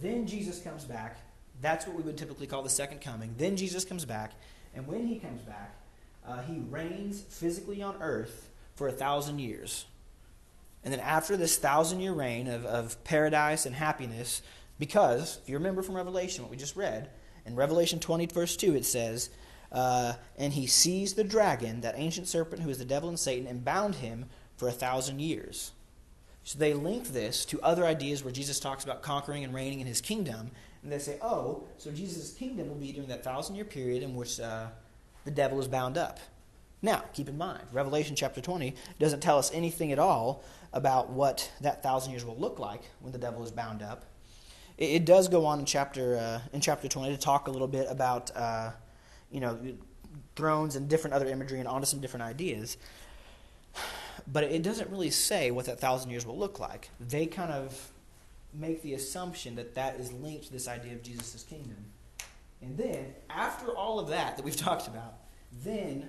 then 0.01 0.27
Jesus 0.27 0.61
comes 0.61 0.85
back. 0.85 1.19
That's 1.61 1.87
what 1.87 1.97
we 1.97 2.03
would 2.03 2.19
typically 2.19 2.47
call 2.47 2.63
the 2.63 2.69
second 2.69 3.01
coming. 3.01 3.35
Then 3.39 3.57
Jesus 3.57 3.85
comes 3.85 4.05
back. 4.05 4.33
And 4.75 4.87
when 4.87 5.07
he 5.07 5.19
comes 5.19 5.43
back, 5.43 5.75
uh, 6.27 6.43
he 6.43 6.59
reigns 6.71 7.23
physically 7.23 7.83
on 7.83 7.97
earth 8.01 8.51
for 8.75 8.89
a 8.89 8.93
thousand 8.93 9.39
years. 9.39 9.87
And 10.85 10.93
then, 10.93 11.01
after 11.01 11.37
this 11.37 11.57
thousand 11.57 12.01
year 12.01 12.13
reign 12.13 12.47
of, 12.47 12.67
of 12.67 13.03
paradise 13.05 13.65
and 13.65 13.75
happiness, 13.75 14.43
because, 14.79 15.39
if 15.43 15.49
you 15.49 15.57
remember 15.57 15.83
from 15.83 15.97
Revelation, 15.97 16.43
what 16.43 16.51
we 16.51 16.57
just 16.57 16.77
read, 16.77 17.11
in 17.47 17.57
Revelation 17.57 18.01
20, 18.01 18.27
verse 18.27 18.57
2, 18.57 18.75
it 18.75 18.85
says, 18.85 19.31
uh, 19.71 20.15
And 20.37 20.53
he 20.53 20.67
seized 20.67 21.17
the 21.17 21.25
dragon, 21.25 21.81
that 21.81 21.95
ancient 21.97 22.29
serpent 22.29 22.63
who 22.63 22.71
is 22.71 22.79
the 22.79 22.85
devil 22.85 23.09
and 23.09 23.19
Satan, 23.19 23.47
and 23.47 23.65
bound 23.65 23.97
him 23.97 24.27
for 24.57 24.69
a 24.69 24.73
thousand 24.73 25.21
years. 25.21 25.73
So 26.45 26.59
they 26.59 26.75
link 26.75 27.09
this 27.09 27.45
to 27.47 27.61
other 27.63 27.85
ideas 27.85 28.25
where 28.25 28.33
Jesus 28.33 28.59
talks 28.59 28.85
about 28.85 29.03
conquering 29.03 29.45
and 29.45 29.55
reigning 29.55 29.81
in 29.81 29.87
his 29.87 30.01
kingdom. 30.01 30.51
And 30.83 30.91
they 30.91 30.99
say, 30.99 31.19
oh, 31.23 31.65
so 31.79 31.93
Jesus' 31.93 32.33
kingdom 32.33 32.69
will 32.69 32.77
be 32.77 32.93
during 32.93 33.09
that 33.09 33.23
thousand 33.23 33.55
year 33.55 33.65
period 33.65 34.03
in 34.03 34.17
which 34.17 34.41
uh, 34.41 34.67
the 35.25 35.31
devil 35.31 35.61
is 35.61 35.69
bound 35.69 35.97
up. 35.97 36.19
Now, 36.85 37.05
keep 37.13 37.29
in 37.29 37.39
mind, 37.39 37.63
Revelation 37.73 38.17
chapter 38.17 38.41
20 38.41 38.75
doesn't 38.99 39.21
tell 39.21 39.39
us 39.39 39.53
anything 39.55 39.93
at 39.93 40.01
all 40.01 40.43
about 40.73 41.11
what 41.11 41.53
that 41.61 41.81
thousand 41.83 42.11
years 42.11 42.25
will 42.25 42.37
look 42.37 42.59
like 42.59 42.83
when 43.01 43.13
the 43.13 43.19
devil 43.19 43.45
is 43.45 43.53
bound 43.53 43.83
up. 43.83 44.05
It, 44.79 44.87
it 44.87 45.05
does 45.05 45.29
go 45.29 45.47
on 45.47 45.61
in 45.61 45.65
chapter, 45.65 46.17
uh, 46.17 46.41
in 46.53 46.61
chapter 46.61 46.89
20 46.89 47.15
to 47.15 47.21
talk 47.21 47.47
a 47.47 47.53
little 47.53 47.69
bit 47.69 47.87
about, 47.89 48.35
uh, 48.35 48.73
you 49.31 49.39
know, 49.39 49.61
thrones 50.35 50.75
and 50.75 50.89
different 50.89 51.15
other 51.15 51.27
imagery 51.27 51.61
and 51.61 51.69
onto 51.69 51.87
some 51.87 52.01
different 52.01 52.25
ideas 52.25 52.77
but 54.31 54.45
it 54.45 54.63
doesn't 54.63 54.91
really 54.91 55.11
say 55.11 55.51
what 55.51 55.67
that 55.67 55.81
thousand 55.81 56.11
years 56.11 56.27
will 56.27 56.39
look 56.39 56.59
like. 56.59 56.91
They 57.01 57.27
kind 57.27 57.53
of 57.53 57.91
make 58.55 58.83
the 58.83 58.95
assumption 58.95 59.57
that 59.57 59.75
that 59.75 59.99
is 59.99 60.13
linked 60.13 60.47
to 60.47 60.53
this 60.53 60.69
idea 60.69 60.93
of 60.93 61.03
Jesus' 61.03 61.43
kingdom. 61.43 61.77
And 62.61 62.77
then, 62.77 63.15
after 63.29 63.73
all 63.77 63.99
of 63.99 64.09
that 64.09 64.37
that 64.37 64.45
we've 64.45 64.57
talked 64.69 64.87
about, 64.87 65.15
then 65.65 66.09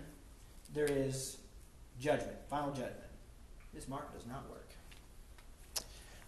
there 0.74 0.86
is 0.86 1.38
judgment, 2.00 2.38
final 2.50 2.72
judgment. 2.72 2.98
This 3.74 3.88
mark 3.88 4.14
does 4.14 4.26
not 4.28 4.44
work. 4.50 4.70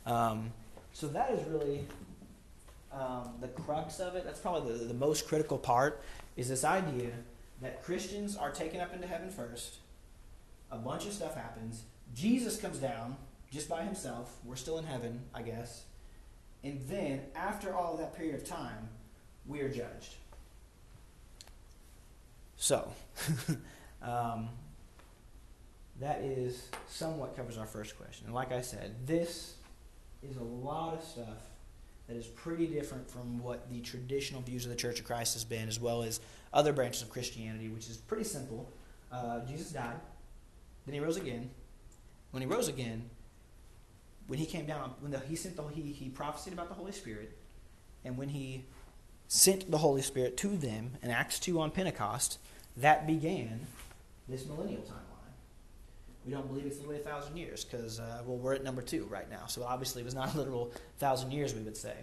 Um, 0.06 0.52
so 0.94 1.08
that 1.08 1.32
is 1.32 1.46
really 1.48 1.86
um, 2.92 3.34
the 3.42 3.48
crux 3.50 4.00
of 4.00 4.16
it. 4.16 4.24
That's 4.24 4.40
probably 4.40 4.78
the, 4.78 4.86
the 4.86 4.94
most 4.94 5.28
critical 5.28 5.58
part. 5.58 6.02
Is 6.38 6.50
this 6.50 6.64
idea 6.64 7.12
that 7.62 7.84
Christians 7.84 8.36
are 8.36 8.52
taken 8.52 8.80
up 8.80 8.94
into 8.94 9.08
heaven 9.08 9.30
first, 9.30 9.78
a 10.72 10.78
bunch 10.78 11.06
of 11.06 11.14
stuff 11.14 11.36
happens. 11.36 11.84
Jesus 12.14 12.58
comes 12.58 12.78
down 12.78 13.18
just 13.52 13.70
by 13.70 13.84
himself. 13.84 14.38
We're 14.44 14.56
still 14.56 14.78
in 14.78 14.86
heaven, 14.86 15.22
I 15.34 15.42
guess. 15.42 15.86
And 16.64 16.82
then, 16.88 17.22
after 17.36 17.76
all 17.76 17.98
that 17.98 18.16
period 18.16 18.36
of 18.36 18.44
time, 18.44 18.90
we 19.46 19.62
are 19.62 19.70
judged. 19.70 20.16
So, 22.58 22.92
um, 24.02 24.50
that 26.00 26.22
is 26.22 26.70
somewhat 26.88 27.36
covers 27.36 27.58
our 27.58 27.68
first 27.68 27.98
question. 27.98 28.26
And 28.26 28.36
like 28.36 28.52
I 28.52 28.62
said, 28.62 28.96
this 29.06 29.56
is 30.28 30.38
a 30.38 30.44
lot 30.44 30.96
of 30.96 31.04
stuff 31.04 31.50
that 32.08 32.18
is 32.18 32.28
pretty 32.28 32.68
different 32.68 33.10
from 33.10 33.40
what 33.42 33.70
the 33.70 33.82
traditional 33.82 34.42
views 34.42 34.66
of 34.66 34.72
the 34.72 34.78
Church 34.78 35.00
of 35.00 35.06
Christ 35.06 35.34
has 35.34 35.44
been, 35.44 35.68
as 35.68 35.80
well 35.80 36.04
as 36.04 36.20
other 36.54 36.74
branches 36.74 37.02
of 37.02 37.10
Christianity, 37.10 37.68
which 37.70 37.90
is 37.90 37.98
pretty 37.98 38.24
simple. 38.24 38.72
Uh, 39.12 39.40
Jesus 39.46 39.72
died. 39.72 40.00
Then 40.86 40.94
he 40.94 41.00
rose 41.00 41.18
again. 41.18 41.50
When 42.32 42.42
he 42.42 42.48
rose 42.48 42.68
again, 42.68 43.10
when 44.28 44.40
he 44.40 44.46
came 44.46 44.66
down, 44.66 44.94
when 45.00 45.12
the, 45.12 45.20
he 45.20 45.36
sent 45.36 45.56
the 45.56 45.64
he, 45.68 45.82
he 45.82 46.10
prophesied 46.10 46.54
about 46.54 46.70
the 46.70 46.76
Holy 46.76 46.92
Spirit, 46.92 47.38
and 48.04 48.18
when 48.18 48.30
he 48.30 48.66
sent 49.28 49.70
the 49.72 49.78
Holy 49.78 50.02
Spirit 50.02 50.38
to 50.38 50.50
them 50.58 50.92
in 51.02 51.10
Acts 51.10 51.40
2 51.40 51.60
on 51.60 51.72
Pentecost, 51.72 52.40
that 52.78 53.08
began 53.08 53.68
this 54.28 54.46
millennial 54.46 54.82
timeline. 54.82 55.02
We 56.26 56.32
don't 56.32 56.48
believe 56.48 56.66
it's 56.66 56.78
literally 56.78 57.00
a 57.00 57.04
thousand 57.04 57.38
years 57.38 57.64
because, 57.64 58.00
uh, 58.00 58.24
well, 58.26 58.38
we're 58.38 58.56
at 58.56 58.64
number 58.64 58.82
two 58.82 59.06
right 59.06 59.30
now. 59.30 59.46
So 59.46 59.64
obviously 59.64 60.02
it 60.02 60.06
was 60.06 60.16
not 60.16 60.34
a 60.34 60.38
literal 60.38 60.72
thousand 60.98 61.32
years, 61.32 61.54
we 61.54 61.62
would 61.62 61.78
say. 61.78 61.96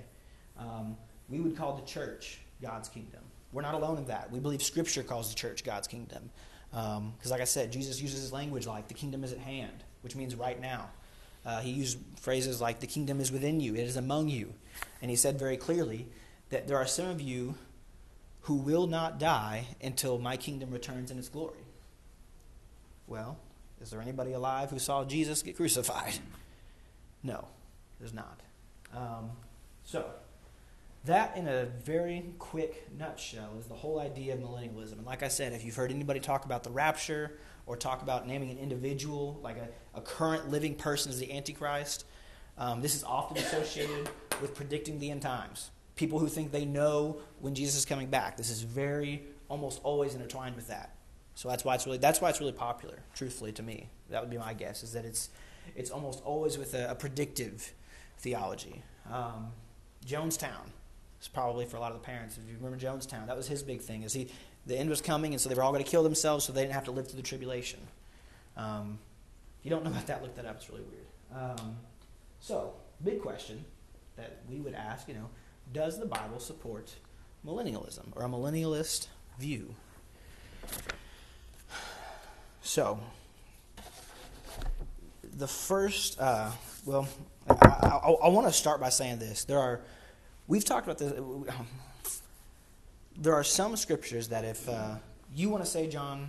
Um, 0.57 0.97
we 1.29 1.41
would 1.41 1.57
call 1.57 1.75
the 1.75 1.85
church 1.85 2.41
God's 2.61 2.89
kingdom. 2.89 3.21
We're 3.53 3.63
not 3.63 3.75
alone 3.75 3.99
in 3.99 4.07
that. 4.07 4.31
We 4.31 4.39
believe 4.39 4.63
Scripture 4.63 5.03
calls 5.03 5.29
the 5.29 5.35
church 5.35 5.65
God's 5.65 5.89
kingdom. 5.89 6.31
Because, 6.73 6.97
um, 6.97 7.31
like 7.31 7.41
I 7.41 7.45
said, 7.45 7.71
Jesus 7.71 8.01
uses 8.01 8.21
his 8.21 8.33
language 8.33 8.67
like 8.67 8.89
the 8.89 8.95
kingdom 8.95 9.25
is 9.25 9.33
at 9.33 9.39
hand, 9.39 9.85
which 10.01 10.17
means 10.17 10.35
right 10.35 10.61
now. 10.61 10.89
Uh, 11.45 11.61
he 11.61 11.71
used 11.71 11.99
phrases 12.21 12.61
like 12.61 12.81
the 12.81 12.87
kingdom 12.87 13.21
is 13.21 13.31
within 13.31 13.61
you, 13.61 13.75
it 13.75 13.81
is 13.81 13.97
among 13.97 14.29
you. 14.29 14.55
And 15.03 15.11
he 15.11 15.17
said 15.17 15.39
very 15.39 15.57
clearly 15.57 16.07
that 16.51 16.67
there 16.69 16.77
are 16.79 16.87
some 16.87 17.09
of 17.09 17.21
you 17.21 17.57
who 18.43 18.55
will 18.55 18.87
not 18.87 19.19
die 19.19 19.67
until 19.83 20.19
my 20.19 20.37
kingdom 20.37 20.71
returns 20.71 21.11
in 21.11 21.19
its 21.19 21.29
glory. 21.29 21.59
Well, 23.07 23.37
is 23.81 23.91
there 23.91 24.01
anybody 24.01 24.33
alive 24.33 24.71
who 24.71 24.79
saw 24.79 25.05
Jesus 25.05 25.43
get 25.43 25.57
crucified? 25.57 26.15
No, 27.25 27.47
there's 28.01 28.15
not. 28.15 28.41
Um, 28.97 29.31
so, 29.85 30.07
that, 31.05 31.37
in 31.37 31.49
a 31.49 31.65
very 31.65 32.25
quick 32.39 32.89
nutshell, 32.97 33.51
is 33.59 33.67
the 33.67 33.75
whole 33.75 33.99
idea 33.99 34.35
of 34.35 34.41
millennialism. 34.41 34.93
And 34.93 35.07
like 35.07 35.23
I 35.23 35.29
said, 35.29 35.53
if 35.53 35.65
you've 35.65 35.75
heard 35.75 35.91
anybody 35.91 36.21
talk 36.21 36.45
about 36.45 36.63
the 36.63 36.71
rapture 36.71 37.39
or 37.67 37.77
talk 37.77 38.03
about 38.03 38.27
naming 38.27 38.51
an 38.51 38.59
individual, 38.59 39.41
like 39.43 39.57
a, 39.57 39.69
a 39.99 40.01
current 40.01 40.51
living 40.51 40.75
person 40.75 41.11
as 41.11 41.19
the 41.19 41.33
Antichrist, 41.33 42.05
um, 42.57 42.83
this 42.83 42.95
is 42.95 43.03
often 43.03 43.37
associated 43.39 44.09
with 44.41 44.55
predicting 44.55 44.99
the 44.99 45.11
end 45.11 45.23
times. 45.23 45.71
People 45.97 46.19
who 46.19 46.29
think 46.29 46.53
they 46.53 46.65
know 46.65 47.19
when 47.41 47.55
Jesus 47.55 47.77
is 47.79 47.85
coming 47.85 48.09
back. 48.09 48.37
This 48.37 48.51
is 48.51 48.63
very, 48.63 49.25
almost 49.49 49.81
always 49.83 50.15
intertwined 50.15 50.55
with 50.55 50.69
that. 50.69 50.95
So 51.35 51.49
that's 51.49 51.65
why 51.65 51.75
it's 51.75 51.87
really 51.87 51.99
that's 51.99 52.21
why 52.21 52.29
it's 52.29 52.41
really 52.41 52.53
popular. 52.53 52.99
Truthfully, 53.15 53.53
to 53.53 53.63
me, 53.63 53.89
that 54.11 54.21
would 54.21 54.31
be 54.31 54.39
my 54.39 54.53
guess. 54.53 54.83
Is 54.83 54.93
that 54.93 55.05
it's 55.05 55.31
it's 55.75 55.91
almost 55.91 56.23
always 56.25 56.59
with 56.59 56.75
a, 56.75 56.91
a 56.91 56.95
predictive 56.95 57.73
theology. 58.19 58.83
Um, 59.11 59.49
Jonestown 60.07 60.71
is 61.23 61.29
probably 61.29 61.65
for 61.65 61.77
a 61.77 61.81
lot 61.81 61.93
of 61.93 62.01
the 62.01 62.05
parents. 62.05 62.37
If 62.37 62.51
you 62.51 62.57
remember 62.57 62.77
Jonestown, 62.77 63.27
that 63.29 63.37
was 63.37 63.47
his 63.47 63.63
big 63.63 63.81
thing. 63.81 64.03
Is 64.03 64.13
he 64.13 64.29
the 64.67 64.77
end 64.77 64.91
was 64.91 65.01
coming, 65.01 65.33
and 65.33 65.41
so 65.41 65.49
they 65.49 65.55
were 65.55 65.63
all 65.63 65.73
going 65.73 65.85
to 65.85 65.91
kill 65.91 66.03
themselves, 66.03 66.45
so 66.45 66.53
they 66.53 66.63
didn't 66.63 66.75
have 66.75 66.85
to 66.85 66.91
live 66.91 67.09
through 67.09 67.17
the 67.17 67.27
tribulation. 67.27 67.81
Um, 68.57 68.99
if 69.61 69.65
you 69.67 69.71
don't 69.71 69.85
know 69.85 69.91
about 69.91 70.07
that, 70.09 70.23
look 70.23 70.35
that 70.37 70.47
up. 70.47 70.57
It's 70.57 70.69
really 70.69 70.83
weird. 70.83 71.61
Um, 71.61 71.77
so, 72.41 72.75
big 73.03 73.23
question 73.23 73.65
that 74.17 74.41
we 74.49 74.61
would 74.61 74.75
ask, 74.75 75.09
you 75.09 75.15
know, 75.15 75.31
does 75.73 75.99
the 75.99 76.07
Bible 76.07 76.39
support 76.39 76.95
millennialism 77.47 78.07
or 78.15 78.25
a 78.25 78.29
millennialist 78.29 79.07
view? 79.39 79.75
So, 82.63 83.01
the 85.37 85.49
first, 85.49 86.21
uh, 86.21 86.51
well, 86.85 87.09
I, 87.49 87.55
I, 88.05 88.11
I 88.25 88.29
want 88.29 88.47
to 88.47 88.53
start 88.53 88.81
by 88.81 88.91
saying 88.91 89.19
this. 89.19 89.45
There 89.45 89.59
are, 89.59 89.81
we've 90.53 90.67
talked 90.67 90.87
about 90.87 90.99
this. 90.99 91.15
There 93.17 93.33
are 93.33 93.45
some 93.45 93.75
scriptures 93.77 94.29
that 94.29 94.45
if 94.45 94.69
uh, 94.69 94.97
you 95.35 95.49
want 95.49 95.65
to 95.65 95.71
say, 95.71 95.89
John, 95.89 96.29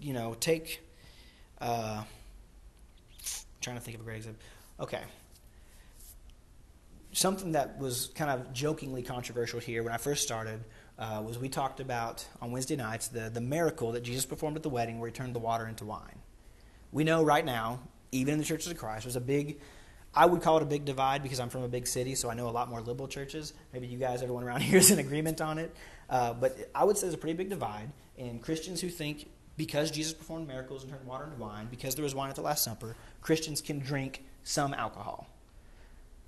you 0.00 0.12
know, 0.12 0.34
take. 0.40 0.80
Uh, 1.60 2.02
trying 3.60 3.76
to 3.76 3.82
think 3.82 3.94
of 3.94 4.00
a 4.00 4.04
great 4.04 4.16
example. 4.16 4.42
Okay. 4.80 5.02
Something 7.12 7.52
that 7.52 7.78
was 7.78 8.10
kind 8.16 8.30
of 8.30 8.52
jokingly 8.52 9.02
controversial 9.02 9.60
here 9.60 9.84
when 9.84 9.92
I 9.92 9.98
first 9.98 10.24
started 10.24 10.64
uh, 10.98 11.22
was 11.24 11.38
we 11.38 11.48
talked 11.48 11.78
about 11.78 12.26
on 12.42 12.50
Wednesday 12.50 12.76
nights 12.76 13.06
the, 13.08 13.30
the 13.30 13.40
miracle 13.40 13.92
that 13.92 14.02
Jesus 14.02 14.26
performed 14.26 14.56
at 14.56 14.64
the 14.64 14.68
wedding 14.68 14.98
where 14.98 15.08
he 15.08 15.12
turned 15.12 15.34
the 15.34 15.40
water 15.40 15.66
into 15.68 15.84
wine. 15.84 16.18
We 16.90 17.04
know 17.04 17.22
right 17.22 17.44
now, 17.44 17.80
even 18.10 18.34
in 18.34 18.38
the 18.38 18.44
churches 18.44 18.70
of 18.70 18.78
Christ, 18.78 19.04
there's 19.04 19.16
a 19.16 19.20
big, 19.20 19.60
I 20.16 20.24
would 20.24 20.40
call 20.40 20.56
it 20.56 20.62
a 20.62 20.66
big 20.66 20.86
divide 20.86 21.22
because 21.22 21.38
I'm 21.38 21.50
from 21.50 21.62
a 21.62 21.68
big 21.68 21.86
city, 21.86 22.14
so 22.14 22.30
I 22.30 22.34
know 22.34 22.48
a 22.48 22.50
lot 22.50 22.70
more 22.70 22.80
liberal 22.80 23.06
churches. 23.06 23.52
Maybe 23.72 23.86
you 23.86 23.98
guys, 23.98 24.22
everyone 24.22 24.44
around 24.44 24.62
here 24.62 24.78
is 24.78 24.90
in 24.90 24.98
agreement 24.98 25.40
on 25.40 25.58
it. 25.58 25.76
Uh, 26.08 26.32
but 26.32 26.70
I 26.74 26.84
would 26.84 26.96
say 26.96 27.02
there's 27.02 27.14
a 27.14 27.18
pretty 27.18 27.36
big 27.36 27.50
divide 27.50 27.90
in 28.16 28.38
Christians 28.38 28.80
who 28.80 28.88
think 28.88 29.28
because 29.56 29.90
Jesus 29.90 30.12
performed 30.12 30.48
miracles 30.48 30.82
and 30.82 30.92
turned 30.92 31.06
water 31.06 31.24
into 31.24 31.36
wine, 31.36 31.68
because 31.70 31.94
there 31.94 32.02
was 32.02 32.14
wine 32.14 32.30
at 32.30 32.36
the 32.36 32.42
Last 32.42 32.64
Supper, 32.64 32.94
Christians 33.20 33.60
can 33.60 33.78
drink 33.78 34.24
some 34.42 34.74
alcohol, 34.74 35.28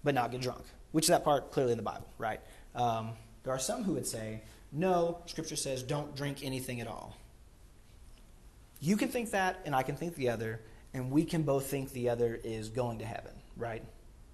but 0.03 0.15
not 0.15 0.31
get 0.31 0.41
drunk, 0.41 0.65
which 0.93 1.05
is 1.05 1.09
that 1.09 1.25
part 1.25 1.51
clearly 1.51 1.73
in 1.73 1.79
the 1.79 1.85
Bible, 1.85 2.09
right? 2.19 2.41
Um, 2.75 3.13
there 3.45 3.53
are 3.53 3.59
some 3.59 3.85
who 3.85 3.93
would 3.95 4.07
say 4.07 4.43
no, 4.73 5.19
Scripture 5.27 5.57
says 5.57 5.83
don't 5.83 6.15
drink 6.17 6.45
anything 6.45 6.81
at 6.81 6.87
all. 6.87 7.17
You 8.81 8.97
can 8.97 9.09
think 9.09 9.31
that, 9.31 9.61
and 9.65 9.75
I 9.75 9.83
can 9.83 9.97
think 9.97 10.15
the 10.15 10.31
other, 10.31 10.61
and 10.95 11.11
we 11.11 11.25
can 11.25 11.43
both 11.43 11.67
think 11.67 11.93
the 11.93 12.09
other 12.09 12.39
is 12.45 12.69
going 12.69 12.99
to 12.99 13.05
heaven, 13.05 13.33
right? 13.59 13.83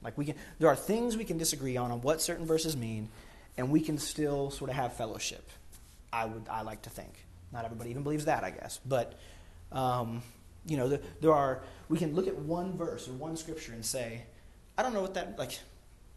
Like 0.02 0.16
we 0.18 0.26
can, 0.26 0.36
there 0.58 0.68
are 0.68 0.76
things 0.76 1.16
we 1.16 1.24
can 1.24 1.38
disagree 1.38 1.76
on 1.76 1.90
on 1.90 2.02
what 2.02 2.20
certain 2.20 2.46
verses 2.46 2.76
mean, 2.76 3.08
and 3.56 3.70
we 3.70 3.80
can 3.80 3.98
still 3.98 4.50
sort 4.50 4.70
of 4.70 4.76
have 4.76 4.92
fellowship. 4.92 5.48
I 6.12 6.26
would, 6.26 6.46
I 6.48 6.62
like 6.62 6.82
to 6.82 6.90
think. 6.90 7.12
Not 7.52 7.64
everybody 7.64 7.90
even 7.90 8.02
believes 8.02 8.26
that, 8.26 8.44
I 8.44 8.50
guess, 8.50 8.78
but 8.84 9.18
um, 9.72 10.22
you 10.66 10.76
know, 10.76 10.88
the, 10.88 11.00
there 11.20 11.32
are. 11.32 11.62
We 11.88 11.98
can 11.98 12.14
look 12.14 12.26
at 12.26 12.36
one 12.36 12.76
verse 12.76 13.08
or 13.08 13.12
one 13.12 13.36
scripture 13.36 13.72
and 13.72 13.84
say, 13.84 14.22
I 14.76 14.82
don't 14.82 14.92
know 14.92 15.02
what 15.02 15.14
that 15.14 15.38
like 15.38 15.58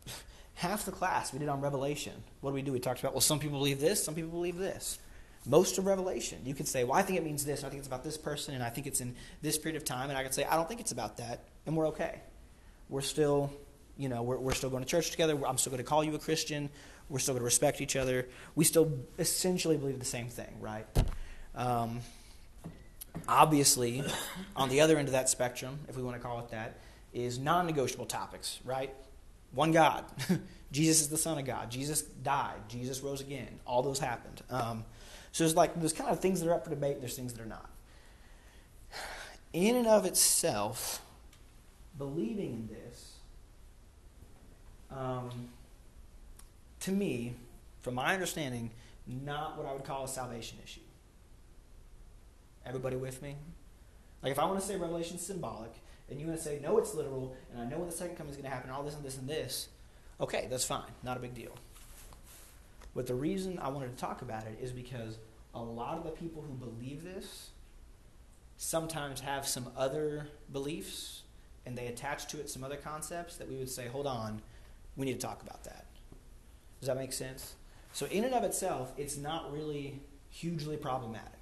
half 0.56 0.86
the 0.86 0.92
class 0.92 1.34
we 1.34 1.40
did 1.40 1.50
on 1.50 1.62
Revelation. 1.62 2.14
What 2.42 2.52
do 2.52 2.56
we 2.56 2.62
do? 2.62 2.72
We 2.72 2.80
talked 2.80 3.00
about, 3.00 3.14
well, 3.14 3.22
some 3.22 3.40
people 3.40 3.58
believe 3.58 3.80
this, 3.80 4.04
some 4.04 4.16
people 4.16 4.32
believe 4.32 4.58
this. 4.58 5.00
Most 5.46 5.78
of 5.78 5.86
Revelation, 5.86 6.40
you 6.44 6.54
could 6.54 6.68
say, 6.68 6.84
well, 6.84 6.98
I 6.98 7.04
think 7.04 7.18
it 7.18 7.24
means 7.24 7.46
this, 7.46 7.64
I 7.64 7.70
think 7.70 7.80
it's 7.80 7.88
about 7.88 8.04
this 8.04 8.18
person, 8.18 8.54
and 8.54 8.62
I 8.62 8.70
think 8.70 8.86
it's 8.86 9.00
in 9.00 9.16
this 9.42 9.58
period 9.58 9.78
of 9.78 9.86
time, 9.86 10.10
and 10.10 10.18
I 10.18 10.24
could 10.24 10.34
say, 10.34 10.44
I 10.44 10.58
don't 10.58 10.68
think 10.68 10.82
it's 10.82 10.92
about 10.92 11.18
that, 11.18 11.46
and 11.66 11.78
we're 11.78 11.88
okay. 11.90 12.20
We're 12.89 13.01
still, 13.01 13.51
you 13.98 14.10
know, 14.10 14.24
we're, 14.24 14.38
we're 14.38 14.53
still 14.53 14.70
going 14.70 14.84
to 14.84 14.89
church 14.89 15.12
together. 15.12 15.38
I'm 15.46 15.58
still 15.58 15.72
going 15.72 15.84
to 15.84 15.89
call 15.89 16.03
you 16.03 16.15
a 16.15 16.20
Christian. 16.20 16.70
We're 17.10 17.20
still 17.20 17.34
going 17.34 17.41
to 17.41 17.46
respect 17.46 17.82
each 17.82 17.96
other. 17.96 18.27
We 18.56 18.65
still 18.65 18.91
essentially 19.17 19.77
believe 19.77 20.00
the 20.00 20.06
same 20.06 20.27
thing, 20.27 20.58
right? 20.60 20.86
Um, 21.56 22.01
obviously, 23.27 24.03
on 24.56 24.70
the 24.70 24.82
other 24.82 24.98
end 24.98 25.08
of 25.08 25.13
that 25.13 25.29
spectrum, 25.29 25.79
if 25.88 25.98
we 25.98 26.03
want 26.03 26.17
to 26.17 26.22
call 26.22 26.39
it 26.39 26.50
that, 26.50 26.79
is 27.13 27.39
non 27.39 27.65
negotiable 27.65 28.06
topics, 28.06 28.60
right? 28.65 28.94
One 29.53 29.72
God. 29.72 30.06
Jesus 30.72 31.01
is 31.01 31.10
the 31.10 31.17
Son 31.17 31.38
of 31.38 31.46
God. 31.46 31.72
Jesus 31.72 32.01
died. 32.01 32.60
Jesus 32.67 33.01
rose 33.01 33.22
again. 33.22 33.60
All 33.65 33.82
those 33.82 34.00
happened. 34.00 34.41
Um, 34.50 34.84
so 35.32 35.44
there's 35.44 35.56
like 35.56 35.79
there's 35.79 35.94
kind 35.94 36.10
of 36.10 36.20
things 36.20 36.41
that 36.41 36.50
are 36.50 36.53
up 36.53 36.63
for 36.63 36.70
debate. 36.70 37.00
There's 37.00 37.15
things 37.15 37.34
that 37.34 37.41
are 37.41 37.48
not. 37.48 37.70
In 39.53 39.75
and 39.75 39.88
of 39.88 40.06
itself, 40.06 41.01
believing 41.98 42.54
in 42.54 42.68
this, 42.68 43.13
um, 44.92 45.50
to 46.82 46.92
me, 46.92 47.36
from 47.82 47.96
my 47.96 48.13
understanding, 48.13 48.72
not 49.06 49.58
what 49.58 49.68
I 49.68 49.74
would 49.74 49.86
call 49.86 50.06
a 50.06 50.08
salvation 50.08 50.58
issue. 50.63 50.82
Everybody 52.66 52.96
with 52.98 53.22
me? 53.22 53.36
Like 54.22 54.32
if 54.32 54.39
I 54.39 54.46
want 54.46 54.60
to 54.60 54.66
say 54.66 54.75
Revelation's 54.75 55.25
symbolic, 55.25 55.74
and 56.10 56.20
you 56.20 56.27
want 56.27 56.38
to 56.38 56.44
say, 56.44 56.60
no, 56.62 56.77
it's 56.77 56.94
literal, 56.94 57.36
and 57.51 57.62
I 57.62 57.66
know 57.66 57.77
when 57.80 57.89
the 57.89 57.96
second 57.96 58.16
coming 58.16 58.32
is 58.32 58.38
going 58.38 58.50
to 58.50 58.56
happen, 58.56 58.70
all 58.70 58.84
this 58.84 58.96
and 58.96 59.04
this 59.04 59.18
and 59.18 59.27
this, 59.27 59.68
okay, 60.20 60.48
that's 60.50 60.63
fine. 60.63 60.89
Not 61.04 61.18
a 61.18 61.20
big 61.20 61.34
deal. 61.34 61.51
But 62.96 63.08
the 63.08 63.16
reason 63.16 63.60
I 63.60 63.70
wanted 63.70 63.96
to 63.96 64.01
talk 64.01 64.22
about 64.22 64.44
it 64.48 64.58
is 64.62 64.72
because 64.72 65.18
a 65.54 65.62
lot 65.62 65.98
of 65.98 66.04
the 66.04 66.12
people 66.12 66.42
who 66.42 66.54
believe 66.54 67.04
this 67.04 67.50
sometimes 68.58 69.20
have 69.22 69.48
some 69.48 69.68
other 69.77 70.27
beliefs 70.51 71.22
and 71.68 71.78
they 71.78 71.88
attach 71.88 72.28
to 72.28 72.40
it 72.40 72.50
some 72.50 72.64
other 72.64 72.78
concepts 72.78 73.36
that 73.38 73.48
we 73.48 73.56
would 73.56 73.70
say, 73.70 73.88
hold 73.88 74.08
on, 74.08 74.42
we 74.96 75.06
need 75.06 75.20
to 75.20 75.28
talk 75.28 75.42
about 75.42 75.64
that. 75.66 75.86
Does 76.80 76.88
that 76.88 76.98
make 76.98 77.14
sense? 77.14 77.56
So, 77.94 78.06
in 78.08 78.24
and 78.24 78.34
of 78.34 78.44
itself, 78.44 78.94
it's 78.98 79.18
not 79.18 79.52
really 79.52 80.02
hugely 80.30 80.78
problematic. 80.78 81.34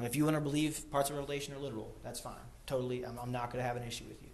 If 0.00 0.16
you 0.16 0.24
want 0.24 0.36
to 0.36 0.40
believe 0.40 0.90
parts 0.90 1.10
of 1.10 1.16
Revelation 1.16 1.54
are 1.54 1.58
literal, 1.58 1.94
that's 2.02 2.18
fine 2.18 2.34
totally, 2.66 3.04
I'm, 3.04 3.18
I'm 3.18 3.32
not 3.32 3.50
going 3.50 3.62
to 3.62 3.66
have 3.66 3.76
an 3.76 3.84
issue 3.86 4.04
with 4.08 4.22
you. 4.22 4.28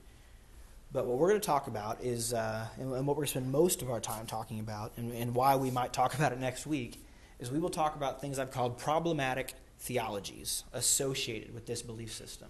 But 0.93 1.07
what 1.07 1.19
we're 1.19 1.29
going 1.29 1.41
to 1.41 1.47
talk 1.47 1.67
about 1.67 2.03
is, 2.03 2.33
uh, 2.33 2.67
and, 2.79 2.93
and, 2.93 3.07
what 3.07 3.17
we're 3.17 3.23
going 3.23 3.27
to 3.27 3.31
spend 3.33 3.53
most 3.53 3.83
of 3.83 3.91
our 3.91 4.01
time 4.01 4.27
talking 4.27 4.61
about, 4.61 4.93
and, 4.97 5.13
and 5.13 5.35
why 5.35 5.57
we 5.57 5.71
might 5.71 5.93
talk 5.93 6.15
about 6.19 6.33
it 6.33 6.41
next 6.41 6.67
week, 6.67 7.05
is 7.39 7.51
we 7.51 7.59
will 7.59 7.71
talk 7.71 7.95
about 7.95 8.21
things 8.21 8.39
I've 8.39 8.51
called 8.51 8.79
problematic 8.79 9.55
theologies 9.81 10.65
associated 10.73 11.55
with 11.55 11.67
this 11.67 11.83
belief 11.83 12.13
system. 12.13 12.49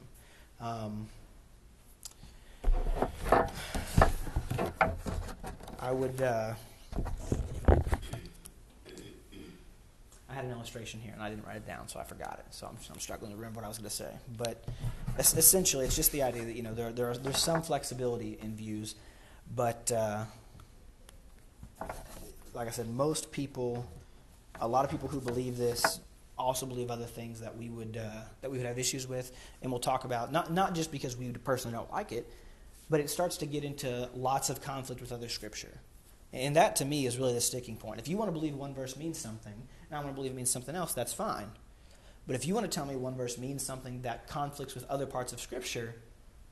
Um, 0.61 1.09
I 5.81 5.93
would. 5.93 6.21
Uh, 6.21 6.55
I 10.29 10.35
had 10.35 10.45
an 10.45 10.51
illustration 10.51 11.01
here 11.01 11.13
and 11.15 11.23
I 11.23 11.31
didn't 11.31 11.47
write 11.47 11.57
it 11.57 11.67
down, 11.67 11.89
so 11.89 11.99
I 11.99 12.05
forgot 12.05 12.39
it. 12.39 12.55
So 12.55 12.67
I'm, 12.67 12.77
I'm 12.93 13.01
struggling 13.01 13.31
to 13.31 13.37
remember 13.37 13.61
what 13.61 13.65
I 13.65 13.69
was 13.69 13.79
going 13.79 13.89
to 13.89 13.97
say. 13.97 14.11
But 14.37 14.63
essentially, 15.19 15.87
it's 15.87 15.97
just 15.97 16.13
the 16.13 16.23
idea 16.23 16.45
that 16.45 16.55
you 16.55 16.63
know 16.63 16.75
there, 16.75 16.93
there 16.93 17.11
are, 17.11 17.17
there's 17.17 17.39
some 17.39 17.63
flexibility 17.63 18.39
in 18.43 18.55
views, 18.55 18.95
but 19.57 19.91
uh, 19.91 20.25
like 22.55 22.69
I 22.69 22.71
said, 22.71 22.89
most 22.89 23.33
people, 23.33 23.89
a 24.61 24.69
lot 24.69 24.85
of 24.85 24.91
people 24.91 25.09
who 25.09 25.21
believe 25.21 25.57
this 25.57 26.01
also 26.37 26.67
believe 26.67 26.91
other 26.91 27.05
things 27.05 27.41
that 27.41 27.57
we 27.57 27.69
would 27.69 27.97
uh, 27.97 28.23
that 28.43 28.51
we 28.51 28.59
would 28.59 28.67
have 28.67 28.79
issues 28.79 29.09
with, 29.09 29.33
and 29.63 29.73
we'll 29.73 29.81
talk 29.81 30.05
about 30.05 30.33
not 30.33 30.53
not 30.53 30.75
just 30.75 30.93
because 30.93 31.17
we 31.17 31.31
personally 31.33 31.77
don't 31.77 31.91
like 31.91 32.13
it, 32.13 32.31
but 32.91 33.01
it 33.01 33.11
starts 33.11 33.37
to 33.39 33.47
get 33.47 33.65
into 33.65 34.09
lots 34.15 34.51
of 34.51 34.61
conflict 34.61 35.01
with 35.01 35.13
other 35.13 35.29
scripture. 35.29 35.81
And 36.33 36.57
that 36.57 36.77
to 36.77 36.85
me 36.85 37.07
is 37.07 37.17
really 37.17 37.33
the 37.33 37.41
sticking 37.41 37.77
point. 37.77 38.01
If 38.01 38.09
you 38.09 38.17
want 38.17 38.29
to 38.29 38.33
believe 38.33 38.55
one 38.55 38.75
verse 38.75 38.97
means 38.97 39.19
something, 39.19 39.53
and 39.53 39.99
I 39.99 39.99
want 39.99 40.11
to 40.11 40.15
believe 40.15 40.33
it 40.33 40.37
means 40.37 40.51
something 40.51 40.75
else, 40.75 40.93
that's 40.93 41.13
fine. 41.13 41.51
But 42.27 42.37
if 42.37 42.47
you 42.47 42.55
want 42.55 42.71
to 42.71 42.75
tell 42.75 42.85
me 42.85 42.95
one 42.95 43.17
verse 43.17 43.39
means 43.39 43.65
something 43.65 44.03
that 44.03 44.29
conflicts 44.29 44.75
with 44.75 44.85
other 44.91 45.07
parts 45.07 45.33
of 45.33 45.41
Scripture, 45.41 45.95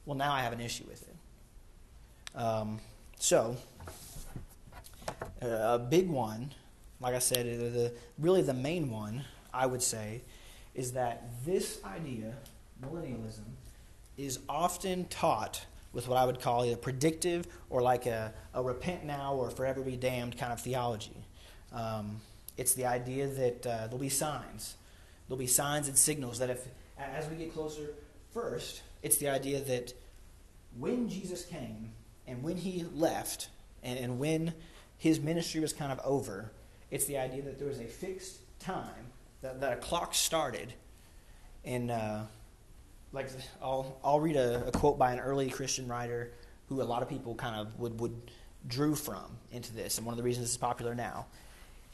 well, 0.07 0.17
now 0.17 0.33
I 0.33 0.41
have 0.41 0.55
an 0.55 0.61
issue 0.61 0.85
with 0.89 1.03
it. 1.07 2.39
Um, 2.39 2.81
so, 3.19 3.57
uh, 5.43 5.47
a 5.47 5.79
big 5.79 6.09
one, 6.09 6.55
like 6.99 7.15
I 7.15 7.19
said, 7.19 7.45
the, 7.45 7.93
really 8.19 8.41
the 8.41 8.55
main 8.55 8.91
one, 8.91 9.25
I 9.53 9.67
would 9.67 9.83
say, 9.83 10.23
is 10.75 10.93
that 10.93 11.29
this 11.45 11.81
idea, 11.85 12.33
millennialism, 12.83 13.45
is 14.17 14.39
often 14.49 15.05
taught 15.09 15.67
with 15.93 16.09
what 16.09 16.19
I 16.19 16.25
would 16.25 16.41
call 16.41 16.65
either 16.65 16.77
predictive 16.77 17.47
or 17.71 17.83
like 17.83 18.07
a, 18.07 18.33
a 18.55 18.63
repent 18.63 19.05
now 19.05 19.35
or 19.35 19.51
forever 19.51 19.81
be 19.81 19.97
damned 19.97 20.37
kind 20.37 20.53
of 20.53 20.61
theology. 20.61 21.25
Um, 21.73 22.21
it's 22.57 22.75
the 22.75 22.87
idea 22.87 23.27
that 23.27 23.67
uh, 23.67 23.87
there'll 23.87 23.99
be 23.99 24.09
signs. 24.09 24.77
There'll 25.29 25.39
be 25.39 25.47
signs 25.47 25.89
and 25.89 25.97
signals 25.97 26.39
that 26.39 26.51
if, 26.51 26.67
as 26.99 27.29
we 27.29 27.37
get 27.37 27.53
closer, 27.53 27.95
first, 28.33 28.83
it's 29.03 29.17
the 29.19 29.29
idea 29.29 29.61
that 29.61 29.93
when 30.79 31.09
Jesus 31.09 31.45
came 31.45 31.93
and 32.27 32.43
when 32.43 32.57
he 32.57 32.85
left 32.95 33.49
and, 33.83 33.99
and 33.99 34.19
when 34.19 34.55
his 34.99 35.21
ministry 35.21 35.61
was 35.61 35.73
kind 35.73 35.93
of 35.93 36.01
over, 36.05 36.53
it's 36.91 37.07
the 37.07 37.19
idea 37.19 37.43
that 37.43 37.59
there 37.59 37.69
was 37.69 37.81
a 37.81 37.87
fixed 37.87 38.39
time, 38.59 39.13
that, 39.43 39.61
that 39.61 39.73
a 39.73 39.77
clock 39.77 40.15
started. 40.15 40.73
And, 41.65 41.91
uh, 41.91 42.23
like, 43.17 43.31
I'll, 43.61 43.99
I'll 44.05 44.21
read 44.21 44.37
a, 44.37 44.69
a 44.69 44.73
quote 44.73 44.99
by 44.99 45.13
an 45.13 45.21
early 45.21 45.51
Christian 45.51 45.89
writer 45.89 46.33
who 46.69 46.81
a 46.81 46.85
lot 46.85 47.03
of 47.03 47.09
people 47.09 47.35
kind 47.35 47.57
of 47.57 47.79
would, 47.79 47.99
would 48.01 48.31
drew 48.69 48.95
from 48.95 49.39
into 49.53 49.73
this, 49.75 49.99
and 49.99 50.07
one 50.07 50.13
of 50.13 50.17
the 50.17 50.23
reasons 50.23 50.45
this 50.47 50.53
is 50.53 50.57
popular 50.57 50.95
now 50.95 51.27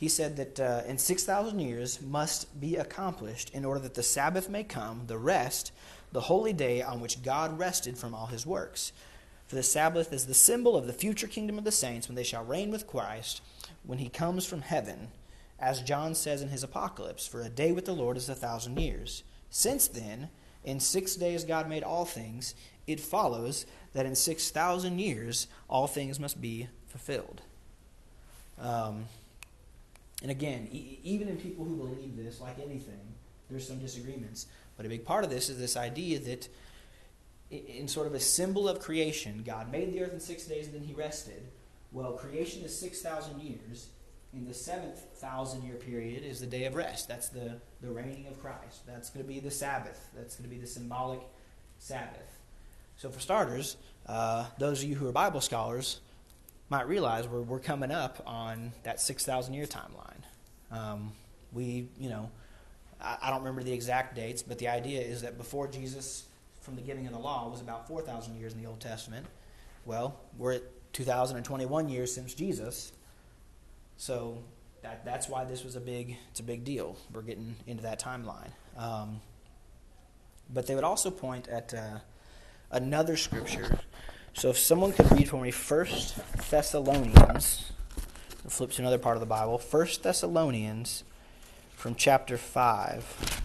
he 0.02 0.09
said 0.09 0.37
that 0.37 0.59
uh, 0.59 0.83
in 0.88 0.99
6,000 0.99 1.61
years 1.61 2.02
must 2.02 2.61
be 2.61 2.75
accomplished 2.75 3.50
in 3.50 3.64
order 3.64 3.79
that 3.79 3.95
the 3.95 4.02
Sabbath 4.02 4.49
may 4.49 4.64
come, 4.64 5.02
the 5.07 5.17
rest, 5.17 5.71
the 6.11 6.23
holy 6.23 6.52
day 6.52 6.83
on 6.83 7.00
which 7.00 7.23
God 7.23 7.57
rested 7.57 7.97
from 7.97 8.12
all 8.12 8.26
his 8.26 8.45
works. 8.45 8.91
For 9.47 9.55
the 9.55 9.62
Sabbath 9.62 10.12
is 10.12 10.26
the 10.26 10.35
symbol 10.35 10.76
of 10.76 10.88
the 10.88 10.93
future 10.93 11.29
kingdom 11.29 11.57
of 11.57 11.62
the 11.62 11.71
saints 11.71 12.09
when 12.09 12.17
they 12.17 12.25
shall 12.25 12.45
reign 12.45 12.73
with 12.73 12.88
Christ 12.88 13.43
when 13.85 13.99
he 13.99 14.09
comes 14.09 14.45
from 14.45 14.62
heaven, 14.62 15.07
as 15.61 15.83
John 15.83 16.17
says 16.17 16.43
in 16.43 16.49
his 16.49 16.64
Apocalypse, 16.64 17.29
for 17.29 17.41
a 17.41 17.49
day 17.49 17.71
with 17.71 17.85
the 17.85 17.93
Lord 17.93 18.17
is 18.17 18.29
a 18.29 18.35
thousand 18.35 18.81
years. 18.81 19.23
Since 19.50 19.87
then, 19.87 20.31
in 20.64 20.81
six 20.81 21.16
days 21.16 21.45
God 21.45 21.69
made 21.69 21.83
all 21.83 22.04
things, 22.04 22.54
it 22.87 23.00
follows 23.00 23.66
that 23.92 24.07
in 24.07 24.14
6,000 24.14 24.99
years 24.99 25.47
all 25.69 25.87
things 25.87 26.19
must 26.19 26.40
be 26.40 26.69
fulfilled. 26.87 27.42
Um, 28.61 29.07
and 30.23 30.31
again, 30.31 30.69
e- 30.71 30.99
even 31.02 31.28
in 31.28 31.37
people 31.37 31.64
who 31.64 31.76
believe 31.76 32.16
this, 32.16 32.40
like 32.40 32.59
anything, 32.59 33.00
there's 33.50 33.66
some 33.66 33.78
disagreements. 33.78 34.47
But 34.76 34.87
a 34.87 34.88
big 34.88 35.04
part 35.04 35.25
of 35.25 35.31
this 35.31 35.49
is 35.49 35.59
this 35.59 35.76
idea 35.76 36.19
that, 36.21 36.49
in 37.50 37.87
sort 37.87 38.07
of 38.07 38.14
a 38.14 38.21
symbol 38.21 38.69
of 38.69 38.81
creation, 38.81 39.42
God 39.45 39.71
made 39.71 39.92
the 39.92 40.02
earth 40.02 40.12
in 40.12 40.21
six 40.21 40.45
days 40.45 40.66
and 40.66 40.75
then 40.75 40.83
he 40.83 40.95
rested. 40.95 41.42
Well, 41.90 42.12
creation 42.12 42.62
is 42.62 42.76
6,000 42.78 43.40
years. 43.40 43.88
In 44.35 44.47
the 44.47 44.55
seventh 44.55 44.99
thousand 45.17 45.62
year 45.62 45.75
period 45.75 46.25
is 46.25 46.41
the 46.41 46.47
day 46.47 46.65
of 46.65 46.75
rest. 46.75 47.07
That's 47.07 47.29
the, 47.29 47.61
the 47.83 47.91
reigning 47.91 48.27
of 48.29 48.41
Christ. 48.41 48.87
That's 48.87 49.11
going 49.11 49.25
to 49.25 49.31
be 49.31 49.41
the 49.41 49.51
Sabbath. 49.51 50.09
That's 50.17 50.37
going 50.37 50.49
to 50.49 50.55
be 50.55 50.61
the 50.61 50.67
symbolic 50.67 51.21
Sabbath. 51.79 52.41
So, 52.97 53.11
for 53.11 53.21
starters, 53.21 53.77
uh, 54.07 54.47
those 54.59 54.83
of 54.83 54.89
you 54.89 54.95
who 54.95 55.07
are 55.09 55.12
Bible 55.12 55.41
scholars, 55.41 56.01
might 56.73 56.89
realize 56.89 57.29
we're, 57.29 57.43
we're 57.43 57.59
coming 57.59 57.91
up 57.91 58.23
on 58.27 58.73
that 58.83 58.99
6,000 58.99 59.53
year 59.53 59.67
timeline. 59.67 60.23
Um, 60.71 61.12
we, 61.53 61.89
you 61.99 62.09
know, 62.09 62.31
I, 62.99 63.19
I, 63.25 63.31
don't 63.31 63.41
remember 63.41 63.62
the 63.62 63.75
exact 63.75 64.17
dates, 64.17 64.43
but 64.43 64.59
the 64.59 64.69
idea 64.69 65.03
is 65.03 65.21
that 65.21 65.37
before 65.37 65.69
Jesus, 65.69 66.25
from 66.62 66.77
the 66.77 66.81
giving 66.81 67.07
of 67.07 67.12
the 67.12 67.19
law, 67.19 67.47
was 67.51 67.61
about 67.61 67.87
4,000 67.89 68.41
years 68.41 68.55
in 68.55 68.62
the 68.62 68.67
Old 68.67 68.81
Testament. 68.81 69.27
Well, 69.85 70.19
we're 70.39 70.55
at 70.55 70.62
2021 70.95 71.91
years 71.91 72.15
since 72.15 72.33
Jesus. 72.33 72.93
So 74.02 74.38
that, 74.82 75.04
that's 75.04 75.28
why 75.28 75.45
this 75.45 75.62
was 75.62 75.76
a 75.76 75.80
big, 75.80 76.17
it's 76.30 76.41
a 76.41 76.43
big 76.43 76.65
deal. 76.65 76.97
We're 77.12 77.23
getting 77.23 77.54
into 77.67 77.84
that 77.84 78.00
timeline. 78.00 78.50
Um, 78.76 79.21
but 80.52 80.67
they 80.67 80.75
would 80.75 80.84
also 80.84 81.10
point 81.10 81.47
at 81.49 81.73
uh, 81.73 81.99
another 82.71 83.17
scripture 83.17 83.78
so 84.34 84.49
if 84.49 84.58
someone 84.58 84.93
could 84.93 85.10
read 85.12 85.28
for 85.28 85.41
me 85.41 85.50
First 85.50 86.17
Thessalonians, 86.50 87.71
we'll 88.43 88.50
flip 88.50 88.71
to 88.73 88.82
another 88.82 88.99
part 88.99 89.17
of 89.17 89.21
the 89.21 89.26
Bible. 89.26 89.58
First 89.58 90.02
Thessalonians 90.02 91.04
from 91.76 91.95
chapter 91.95 92.38
5. 92.38 93.43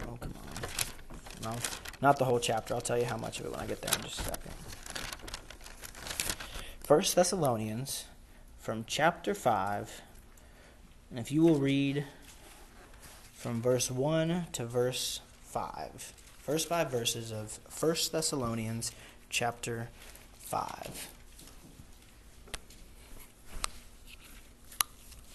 Oh, 0.00 0.16
come 0.18 0.34
on. 0.34 1.52
No, 1.52 1.54
not 2.00 2.18
the 2.18 2.24
whole 2.24 2.38
chapter. 2.38 2.74
I'll 2.74 2.80
tell 2.80 2.98
you 2.98 3.04
how 3.04 3.16
much 3.16 3.40
of 3.40 3.46
it 3.46 3.52
when 3.52 3.60
I 3.60 3.66
get 3.66 3.82
there 3.82 3.92
in 3.94 4.02
just 4.02 4.20
a 4.20 4.24
second. 4.24 4.52
First 6.80 7.14
Thessalonians 7.16 8.06
from 8.58 8.84
chapter 8.86 9.34
5 9.34 10.02
and 11.10 11.18
if 11.18 11.32
you 11.32 11.42
will 11.42 11.58
read 11.58 12.04
from 13.34 13.62
verse 13.62 13.90
1 13.90 14.46
to 14.52 14.66
verse 14.66 15.20
5, 15.44 16.12
first 16.38 16.68
five 16.68 16.90
verses 16.90 17.32
of 17.32 17.58
1 17.78 17.96
Thessalonians 18.12 18.92
chapter 19.30 19.88
5. 20.40 21.08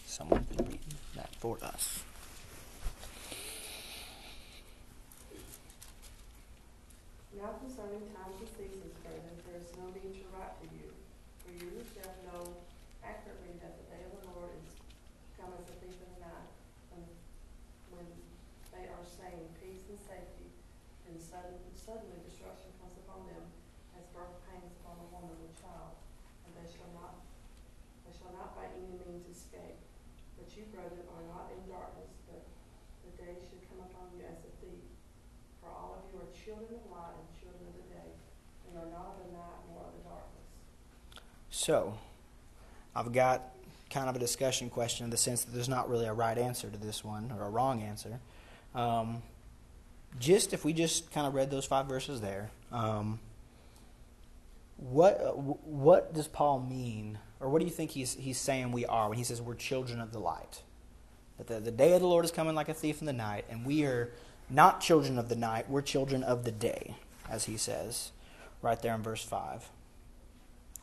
Someone 0.06 0.46
can 0.46 0.66
read 0.66 0.80
that 1.16 1.34
for 1.36 1.58
us. 1.64 2.04
Now 7.44 7.60
concerning 7.60 8.08
times 8.16 8.40
and 8.40 8.48
seasons, 8.56 8.96
brethren, 9.04 9.36
there 9.44 9.60
is 9.60 9.68
no 9.76 9.92
need 9.92 10.16
to 10.16 10.32
write 10.32 10.56
to 10.64 10.68
you, 10.80 10.88
for 11.44 11.52
you 11.52 11.76
yourself 11.76 12.16
know 12.24 12.56
accurately 13.04 13.60
that 13.60 13.76
the 13.84 13.86
day 13.92 14.00
of 14.08 14.16
the 14.16 14.32
Lord 14.32 14.56
is 14.64 14.80
come 15.36 15.52
as 15.60 15.68
a 15.68 15.76
thief 15.84 15.92
in 15.92 16.08
the 16.16 16.24
night, 16.24 16.48
when, 16.96 17.04
when 17.92 18.08
they 18.72 18.88
are 18.88 19.04
saying 19.04 19.44
peace 19.60 19.84
and 19.92 20.00
safety, 20.00 20.56
and 21.04 21.20
sudden, 21.20 21.60
suddenly 21.76 22.16
destruction 22.24 22.72
comes 22.80 22.96
upon 23.04 23.28
them, 23.28 23.44
as 24.00 24.08
birth 24.16 24.40
pains 24.48 24.72
upon 24.80 25.04
a 25.04 25.08
woman 25.12 25.36
with 25.44 25.52
child, 25.60 26.00
and 26.48 26.56
they 26.56 26.68
shall 26.72 26.96
not, 26.96 27.28
they 28.08 28.16
shall 28.16 28.32
not 28.40 28.56
by 28.56 28.72
any 28.72 28.96
means 29.04 29.28
escape. 29.28 29.84
But 30.40 30.48
you, 30.56 30.64
brethren, 30.72 31.04
are 31.12 31.28
not 31.28 31.52
in 31.52 31.68
darkness, 31.68 32.16
but 32.24 32.40
the 33.04 33.12
day 33.20 33.36
should 33.36 33.68
come 33.68 33.84
upon 33.84 34.16
you 34.16 34.24
as 34.32 34.40
a 34.48 34.52
thief. 34.64 34.88
For 35.64 35.72
all 35.72 35.96
of 35.96 36.04
you 36.12 36.20
are 36.20 36.28
children 36.36 36.76
of 36.76 36.84
light 36.92 37.16
and 37.16 37.32
children 37.40 37.64
of 37.72 37.76
the 37.80 37.88
day, 37.96 38.12
and 38.68 38.73
are 38.84 38.92
not 38.92 39.16
of 39.18 39.26
the 39.26 39.34
night 39.34 39.60
nor 39.72 39.84
of 39.84 39.94
the 39.94 40.10
darkness. 40.10 40.44
So, 41.50 41.98
I've 42.96 43.12
got 43.12 43.54
kind 43.90 44.10
of 44.10 44.16
a 44.16 44.20
discussion 44.20 44.70
question 44.70 45.04
in 45.04 45.10
the 45.10 45.18
sense 45.18 45.44
that 45.44 45.52
there's 45.52 45.70
not 45.70 45.90
really 45.90 46.06
a 46.06 46.14
right 46.14 46.38
answer 46.38 46.70
to 46.70 46.78
this 46.78 47.04
one 47.04 47.32
or 47.38 47.46
a 47.46 47.50
wrong 47.50 47.82
answer. 47.82 48.20
Um, 48.74 49.22
just 50.20 50.54
if 50.54 50.66
we 50.66 50.74
just 50.74 51.12
kind 51.12 51.28
of 51.28 51.34
read 51.34 51.52
those 51.52 51.66
five 51.66 51.88
verses 51.88 52.22
there, 52.22 52.50
um, 52.72 53.20
what 54.78 55.38
what 55.38 56.14
does 56.14 56.28
Paul 56.28 56.60
mean, 56.60 57.20
or 57.40 57.50
what 57.50 57.60
do 57.60 57.66
you 57.66 57.72
think 57.72 57.92
he's 57.92 58.16
he's 58.16 58.38
saying 58.38 58.72
we 58.72 58.86
are 58.86 59.10
when 59.10 59.18
he 59.18 59.24
says 59.24 59.42
we're 59.42 59.56
children 59.56 60.00
of 60.02 60.12
the 60.12 60.20
light? 60.20 60.62
That 61.38 61.48
the, 61.48 61.60
the 61.60 61.72
day 61.72 61.94
of 61.94 62.02
the 62.02 62.08
Lord 62.08 62.26
is 62.26 62.32
coming 62.32 62.54
like 62.56 62.70
a 62.70 62.74
thief 62.74 63.00
in 63.00 63.06
the 63.06 63.14
night, 63.14 63.46
and 63.50 63.66
we 63.66 63.86
are 63.86 64.12
not 64.50 64.82
children 64.82 65.18
of 65.18 65.30
the 65.30 65.36
night; 65.36 65.70
we're 65.70 65.82
children 65.82 66.24
of 66.24 66.44
the 66.44 66.52
day, 66.52 66.96
as 67.30 67.46
he 67.46 67.58
says, 67.58 68.12
right 68.64 68.82
there 68.82 68.96
in 68.96 69.04
verse 69.04 69.24
five. 69.24 69.70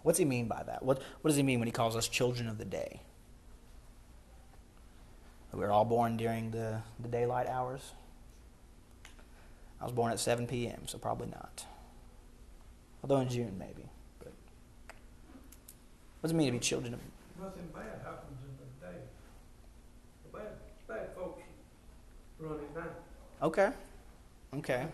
What's 0.03 0.19
he 0.19 0.25
mean 0.25 0.47
by 0.47 0.63
that? 0.63 0.83
What, 0.83 1.03
what 1.21 1.29
does 1.29 1.37
he 1.37 1.43
mean 1.43 1.59
when 1.59 1.67
he 1.67 1.73
calls 1.73 1.97
us 1.97 2.09
children 2.09 2.49
of 2.49 2.59
the 2.59 2.65
day? 2.65 3.01
We're 5.53 5.71
all 5.71 5.85
born 5.85 6.17
during 6.17 6.53
the, 6.53 6.81
the 7.01 7.09
daylight 7.09 7.49
hours. 7.49 7.93
I 9.81 9.85
was 9.85 9.93
born 9.93 10.13
at 10.13 10.21
7 10.21 10.47
p.m., 10.47 10.83
so 10.87 10.97
probably 10.97 11.27
not. 11.27 11.65
Although 13.03 13.19
in 13.21 13.29
June, 13.29 13.57
maybe. 13.59 13.89
But 14.21 14.33
what 16.21 16.23
does 16.23 16.31
it 16.31 16.35
mean 16.35 16.47
to 16.47 16.53
be 16.53 16.59
children 16.61 16.95
of 16.95 17.01
Nothing 17.41 17.69
bad 17.75 18.01
happens 18.05 18.39
in 18.45 18.57
the 18.59 18.87
day. 18.87 19.01
The 20.31 20.39
bad, 20.39 20.49
bad 20.87 21.15
folks 21.17 21.43
run 22.39 22.53
at 22.53 22.77
night. 22.77 22.93
Okay. 23.43 23.71
Okay. 24.55 24.87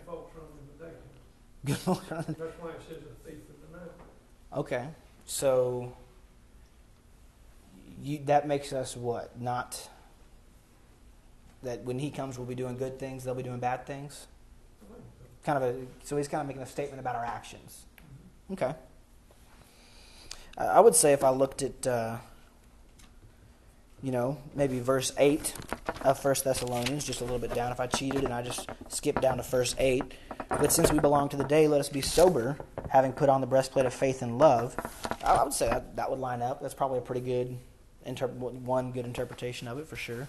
Good 1.67 1.77
folks 1.77 2.11
run 2.11 2.19
in 2.21 2.25
the 2.27 2.33
day. 2.33 2.39
Good 2.39 2.47
That's 2.47 2.61
why 2.61 2.69
it 2.69 2.81
says 2.87 2.97
a 2.97 3.29
thief 3.29 3.39
in 3.49 3.71
the 3.71 3.77
night. 3.77 3.91
Okay. 4.55 4.87
So 5.25 5.93
you, 8.01 8.19
that 8.25 8.47
makes 8.47 8.73
us 8.73 8.95
what? 8.95 9.39
Not 9.39 9.89
that 11.63 11.83
when 11.83 11.99
he 11.99 12.09
comes 12.09 12.37
we'll 12.37 12.47
be 12.47 12.55
doing 12.55 12.77
good 12.77 12.99
things, 12.99 13.23
they'll 13.23 13.35
be 13.35 13.43
doing 13.43 13.59
bad 13.59 13.85
things? 13.85 14.27
kind 15.47 15.63
of 15.63 15.75
a 15.75 15.75
so 16.03 16.17
he's 16.17 16.27
kind 16.27 16.41
of 16.41 16.47
making 16.47 16.61
a 16.61 16.65
statement 16.65 16.99
about 16.99 17.15
our 17.15 17.23
actions. 17.25 17.85
Okay. 18.51 18.75
I 20.57 20.65
I 20.65 20.79
would 20.81 20.95
say 20.95 21.13
if 21.13 21.23
I 21.23 21.29
looked 21.29 21.61
at, 21.61 21.87
uh, 21.87 22.17
you 24.03 24.11
know, 24.11 24.37
maybe 24.55 24.79
verse 24.79 25.11
eight 25.17 25.53
of 26.01 26.19
First 26.19 26.43
Thessalonians, 26.43 27.03
just 27.03 27.21
a 27.21 27.23
little 27.23 27.39
bit 27.39 27.53
down. 27.53 27.71
If 27.71 27.79
I 27.79 27.87
cheated 27.87 28.23
and 28.23 28.33
I 28.33 28.41
just 28.41 28.69
skipped 28.89 29.21
down 29.21 29.37
to 29.37 29.43
verse 29.43 29.75
eight, 29.79 30.03
but 30.49 30.71
since 30.71 30.91
we 30.91 30.99
belong 30.99 31.29
to 31.29 31.37
the 31.37 31.43
day, 31.43 31.67
let 31.67 31.79
us 31.79 31.89
be 31.89 32.01
sober, 32.01 32.57
having 32.89 33.11
put 33.11 33.29
on 33.29 33.41
the 33.41 33.47
breastplate 33.47 33.85
of 33.85 33.93
faith 33.93 34.21
and 34.21 34.37
love. 34.37 34.75
I 35.23 35.35
I 35.35 35.43
would 35.43 35.53
say 35.53 35.67
that, 35.67 35.95
that 35.95 36.09
would 36.09 36.19
line 36.19 36.41
up. 36.41 36.61
That's 36.61 36.73
probably 36.73 36.99
a 36.99 37.01
pretty 37.01 37.21
good 37.21 37.57
interp- 38.07 38.35
one 38.35 38.91
good 38.91 39.05
interpretation 39.05 39.67
of 39.67 39.77
it 39.79 39.87
for 39.87 39.95
sure. 39.95 40.27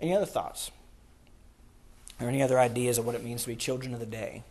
Any 0.00 0.14
other 0.14 0.26
thoughts? 0.26 0.70
Or 2.20 2.28
any 2.28 2.42
other 2.42 2.58
ideas 2.58 2.98
of 2.98 3.06
what 3.06 3.14
it 3.14 3.24
means 3.24 3.42
to 3.42 3.48
be 3.48 3.56
children 3.56 3.94
of 3.94 4.00
the 4.00 4.06
day? 4.06 4.44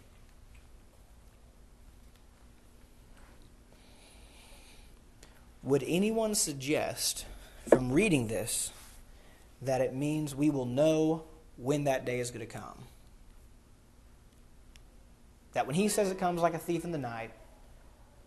Would 5.64 5.84
anyone 5.88 6.34
suggest 6.36 7.26
from 7.68 7.92
reading 7.92 8.28
this 8.28 8.72
that 9.62 9.82
it 9.82 9.94
means 9.94 10.36
we 10.36 10.50
will 10.50 10.66
know 10.66 11.24
when 11.58 11.84
that 11.84 12.06
day 12.06 12.20
is 12.20 12.32
going 12.32 12.46
to 12.46 12.52
come? 12.52 12.86
That 15.54 15.68
when 15.68 15.76
he 15.76 15.88
says 15.88 16.10
it 16.10 16.18
comes 16.18 16.42
like 16.42 16.54
a 16.54 16.60
thief 16.60 16.84
in 16.84 16.92
the 16.92 16.98
night, 16.98 17.32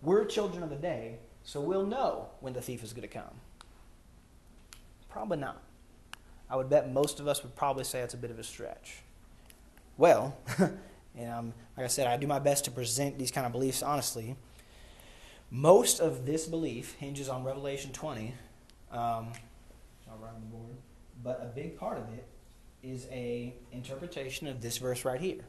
we're 0.02 0.24
children 0.24 0.62
of 0.62 0.70
the 0.70 0.76
day, 0.76 1.16
so 1.42 1.60
we'll 1.60 1.86
know 1.86 2.28
when 2.40 2.52
the 2.52 2.60
thief 2.60 2.84
is 2.84 2.92
going 2.92 3.08
to 3.08 3.08
come. 3.08 3.40
Probably 5.08 5.38
not. 5.38 5.62
I 6.50 6.56
would 6.56 6.68
bet 6.68 6.92
most 6.92 7.20
of 7.20 7.28
us 7.28 7.42
would 7.42 7.56
probably 7.56 7.84
say 7.84 8.00
it's 8.00 8.14
a 8.14 8.18
bit 8.18 8.30
of 8.30 8.38
a 8.38 8.44
stretch. 8.44 8.98
Well, 9.96 10.36
and 10.58 11.30
um, 11.30 11.54
like 11.76 11.84
I 11.84 11.88
said, 11.88 12.06
I 12.06 12.16
do 12.16 12.26
my 12.26 12.38
best 12.38 12.64
to 12.66 12.70
present 12.70 13.18
these 13.18 13.30
kind 13.30 13.46
of 13.46 13.52
beliefs 13.52 13.82
honestly. 13.82 14.36
Most 15.50 16.00
of 16.00 16.26
this 16.26 16.46
belief 16.46 16.94
hinges 16.98 17.28
on 17.28 17.44
Revelation 17.44 17.92
20. 17.92 18.34
Um, 18.94 19.32
on 20.08 20.40
the 20.40 20.46
board. 20.46 20.76
But 21.22 21.40
a 21.42 21.46
big 21.46 21.78
part 21.78 21.98
of 21.98 22.04
it 22.14 22.26
is 22.82 23.06
a 23.10 23.54
interpretation 23.72 24.46
of 24.46 24.60
this 24.60 24.78
verse 24.78 25.04
right 25.04 25.20
here. 25.20 25.44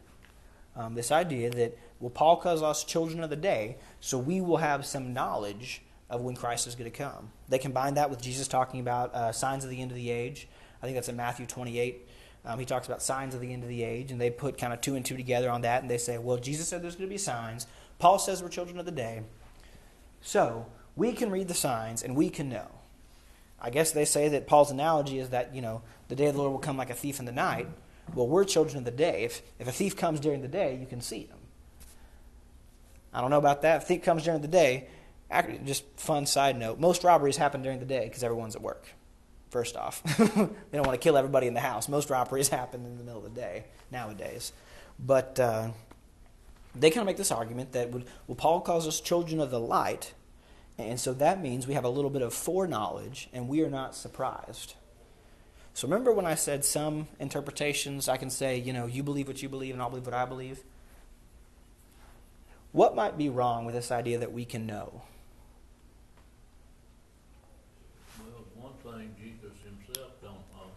Um, 0.75 0.93
this 0.93 1.11
idea 1.11 1.49
that, 1.51 1.77
well, 1.99 2.09
Paul 2.09 2.37
calls 2.37 2.61
us 2.61 2.83
children 2.83 3.23
of 3.23 3.29
the 3.29 3.35
day, 3.35 3.77
so 3.99 4.17
we 4.17 4.41
will 4.41 4.57
have 4.57 4.85
some 4.85 5.13
knowledge 5.13 5.81
of 6.09 6.21
when 6.21 6.35
Christ 6.35 6.67
is 6.67 6.75
going 6.75 6.91
to 6.91 6.97
come. 6.97 7.31
They 7.47 7.59
combine 7.59 7.93
that 7.95 8.09
with 8.09 8.21
Jesus 8.21 8.47
talking 8.47 8.79
about 8.79 9.13
uh, 9.13 9.31
signs 9.31 9.63
of 9.63 9.69
the 9.69 9.81
end 9.81 9.91
of 9.91 9.97
the 9.97 10.09
age. 10.09 10.47
I 10.81 10.85
think 10.85 10.95
that's 10.95 11.09
in 11.09 11.15
Matthew 11.15 11.45
28. 11.45 12.07
Um, 12.45 12.59
he 12.59 12.65
talks 12.65 12.87
about 12.87 13.01
signs 13.01 13.33
of 13.33 13.41
the 13.41 13.51
end 13.51 13.63
of 13.63 13.69
the 13.69 13.83
age, 13.83 14.11
and 14.11 14.19
they 14.19 14.29
put 14.29 14.57
kind 14.57 14.73
of 14.73 14.81
two 14.81 14.95
and 14.95 15.05
two 15.05 15.17
together 15.17 15.49
on 15.49 15.61
that, 15.61 15.81
and 15.81 15.89
they 15.89 15.97
say, 15.97 16.17
well, 16.17 16.37
Jesus 16.37 16.67
said 16.67 16.83
there's 16.83 16.95
going 16.95 17.09
to 17.09 17.13
be 17.13 17.17
signs. 17.17 17.67
Paul 17.97 18.19
says 18.19 18.43
we're 18.43 18.49
children 18.49 18.77
of 18.77 18.85
the 18.85 18.91
day. 18.91 19.23
So 20.21 20.67
we 20.95 21.13
can 21.13 21.31
read 21.31 21.47
the 21.47 21.53
signs 21.53 22.03
and 22.03 22.15
we 22.15 22.29
can 22.29 22.49
know. 22.49 22.67
I 23.65 23.71
guess 23.71 23.91
they 23.91 24.05
say 24.05 24.27
that 24.29 24.45
Paul's 24.45 24.69
analogy 24.69 25.17
is 25.17 25.29
that, 25.29 25.55
you 25.55 25.61
know, 25.61 25.81
the 26.07 26.15
day 26.15 26.27
of 26.27 26.35
the 26.35 26.39
Lord 26.39 26.51
will 26.51 26.59
come 26.59 26.77
like 26.77 26.91
a 26.91 26.93
thief 26.93 27.17
in 27.17 27.25
the 27.25 27.31
night. 27.31 27.67
Well, 28.13 28.27
we're 28.27 28.43
children 28.43 28.77
of 28.77 28.85
the 28.85 28.91
day. 28.91 29.23
If, 29.23 29.41
if 29.57 29.67
a 29.67 29.71
thief 29.71 29.97
comes 29.97 30.19
during 30.19 30.43
the 30.43 30.47
day, 30.47 30.77
you 30.79 30.85
can 30.85 31.01
see 31.01 31.21
him. 31.21 31.39
I 33.11 33.21
don't 33.21 33.31
know 33.31 33.39
about 33.39 33.63
that. 33.63 33.81
If 33.81 33.87
thief 33.87 34.03
comes 34.03 34.23
during 34.23 34.41
the 34.41 34.47
day, 34.47 34.87
just 35.65 35.83
fun 35.97 36.27
side 36.27 36.59
note, 36.59 36.79
most 36.79 37.03
robberies 37.03 37.37
happen 37.37 37.63
during 37.63 37.79
the 37.79 37.85
day 37.85 38.03
because 38.03 38.23
everyone's 38.23 38.55
at 38.55 38.61
work. 38.61 38.85
First 39.49 39.75
off, 39.75 40.03
they 40.17 40.77
don't 40.77 40.85
want 40.85 40.91
to 40.91 41.03
kill 41.03 41.17
everybody 41.17 41.47
in 41.47 41.55
the 41.55 41.59
house. 41.59 41.89
Most 41.89 42.11
robberies 42.11 42.49
happen 42.59 42.85
in 42.85 42.99
the 42.99 43.03
middle 43.03 43.25
of 43.25 43.33
the 43.33 43.41
day 43.41 43.63
nowadays. 43.89 44.53
But 44.99 45.39
uh, 45.39 45.69
they 46.75 46.91
kind 46.91 47.01
of 47.01 47.07
make 47.07 47.17
this 47.17 47.31
argument 47.31 47.71
that 47.71 47.91
well, 47.91 48.35
Paul 48.37 48.61
calls 48.61 48.87
us 48.87 49.01
children 49.01 49.41
of 49.41 49.49
the 49.49 49.59
light, 49.59 50.13
and 50.77 50.99
so 50.99 51.13
that 51.13 51.41
means 51.41 51.67
we 51.67 51.73
have 51.73 51.85
a 51.85 51.89
little 51.89 52.09
bit 52.09 52.21
of 52.21 52.33
foreknowledge, 52.33 53.29
and 53.31 53.47
we 53.47 53.61
are 53.61 53.69
not 53.69 53.95
surprised. 53.95 54.75
So 55.73 55.87
remember 55.87 56.13
when 56.13 56.25
I 56.25 56.35
said 56.35 56.63
some 56.63 57.07
interpretations, 57.19 58.07
I 58.07 58.17
can 58.17 58.29
say, 58.29 58.57
you 58.57 58.73
know, 58.73 58.85
you 58.85 59.03
believe 59.03 59.27
what 59.27 59.41
you 59.41 59.49
believe, 59.49 59.73
and 59.73 59.81
I'll 59.81 59.89
believe 59.89 60.05
what 60.05 60.13
I 60.13 60.25
believe. 60.25 60.63
What 62.71 62.95
might 62.95 63.17
be 63.17 63.29
wrong 63.29 63.65
with 63.65 63.75
this 63.75 63.91
idea 63.91 64.17
that 64.19 64.33
we 64.33 64.43
can 64.43 64.65
know? 64.65 65.01
Well, 68.19 68.45
one 68.55 68.73
thing 68.99 69.15
Jesus 69.17 69.57
himself 69.63 70.11
don't 70.21 70.33
know. 70.33 70.71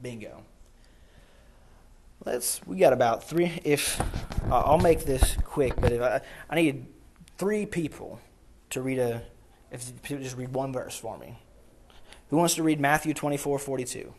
Bingo. 0.00 0.42
Let's. 2.24 2.60
We 2.66 2.76
got 2.76 2.92
about 2.92 3.28
three. 3.28 3.60
If 3.64 4.00
uh, 4.50 4.62
I'll 4.62 4.78
make 4.78 5.04
this 5.04 5.36
quick, 5.44 5.74
but 5.76 5.92
if 5.92 6.00
I, 6.00 6.20
I 6.48 6.54
need 6.54 6.86
three 7.36 7.66
people 7.66 8.20
to 8.70 8.82
read 8.82 8.98
a, 8.98 9.22
if 9.70 9.92
you 10.08 10.18
just 10.18 10.36
read 10.36 10.52
one 10.52 10.72
verse 10.72 10.96
for 10.96 11.18
me. 11.18 11.38
Who 12.30 12.36
wants 12.36 12.54
to 12.56 12.62
read 12.62 12.80
Matthew 12.80 13.14
twenty 13.14 13.36
four 13.36 13.58
forty 13.58 13.84
two? 13.84 14.12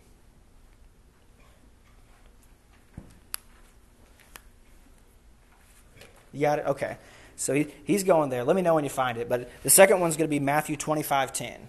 You 6.33 6.41
got 6.41 6.59
it? 6.59 6.65
Okay. 6.65 6.97
So 7.35 7.53
he, 7.53 7.67
he's 7.83 8.03
going 8.03 8.29
there. 8.29 8.43
Let 8.43 8.55
me 8.55 8.61
know 8.61 8.75
when 8.75 8.83
you 8.83 8.89
find 8.89 9.17
it. 9.17 9.29
But 9.29 9.49
the 9.63 9.69
second 9.69 9.99
one's 9.99 10.17
going 10.17 10.27
to 10.27 10.29
be 10.29 10.39
Matthew 10.39 10.75
25 10.75 11.33
10. 11.33 11.67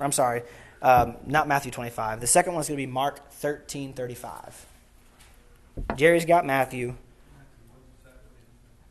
I'm 0.00 0.12
sorry, 0.12 0.42
um, 0.80 1.16
not 1.26 1.46
Matthew 1.46 1.70
25. 1.70 2.20
The 2.20 2.26
second 2.26 2.54
one's 2.54 2.68
going 2.68 2.78
to 2.78 2.86
be 2.86 2.90
Mark 2.90 3.30
13 3.32 3.92
35. 3.92 4.66
Jerry's 5.96 6.24
got 6.24 6.46
Matthew. 6.46 6.96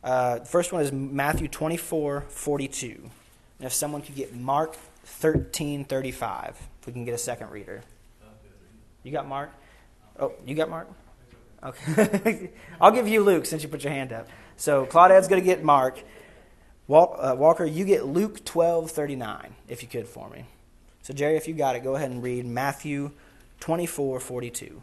Uh, 0.02 0.40
first 0.40 0.72
one 0.72 0.82
is 0.82 0.92
Matthew 0.92 1.48
24 1.48 2.22
42. 2.28 3.10
And 3.58 3.66
if 3.66 3.72
someone 3.72 4.02
could 4.02 4.14
get 4.14 4.34
Mark 4.34 4.76
13 5.04 5.84
35, 5.84 6.56
if 6.80 6.86
we 6.86 6.92
can 6.92 7.04
get 7.04 7.14
a 7.14 7.18
second 7.18 7.50
reader. 7.50 7.82
You 9.02 9.12
got 9.12 9.26
Mark? 9.26 9.50
Oh, 10.18 10.32
you 10.46 10.54
got 10.54 10.68
Mark? 10.68 10.88
Okay. 11.62 12.50
I'll 12.80 12.90
give 12.90 13.08
you 13.08 13.22
Luke 13.22 13.46
since 13.46 13.62
you 13.62 13.68
put 13.68 13.84
your 13.84 13.92
hand 13.92 14.12
up. 14.12 14.28
So 14.56 14.86
Claudette's 14.86 15.28
going 15.28 15.40
to 15.40 15.46
get 15.46 15.62
Mark. 15.62 16.02
uh, 16.88 17.34
Walker, 17.38 17.64
you 17.64 17.84
get 17.84 18.06
Luke 18.06 18.44
12 18.44 18.90
39, 18.90 19.54
if 19.68 19.82
you 19.82 19.88
could 19.88 20.06
for 20.06 20.28
me. 20.28 20.44
So, 21.02 21.14
Jerry, 21.14 21.36
if 21.36 21.48
you 21.48 21.54
got 21.54 21.76
it, 21.76 21.82
go 21.82 21.96
ahead 21.96 22.10
and 22.10 22.22
read 22.22 22.44
Matthew 22.44 23.12
24 23.60 24.20
42. 24.20 24.82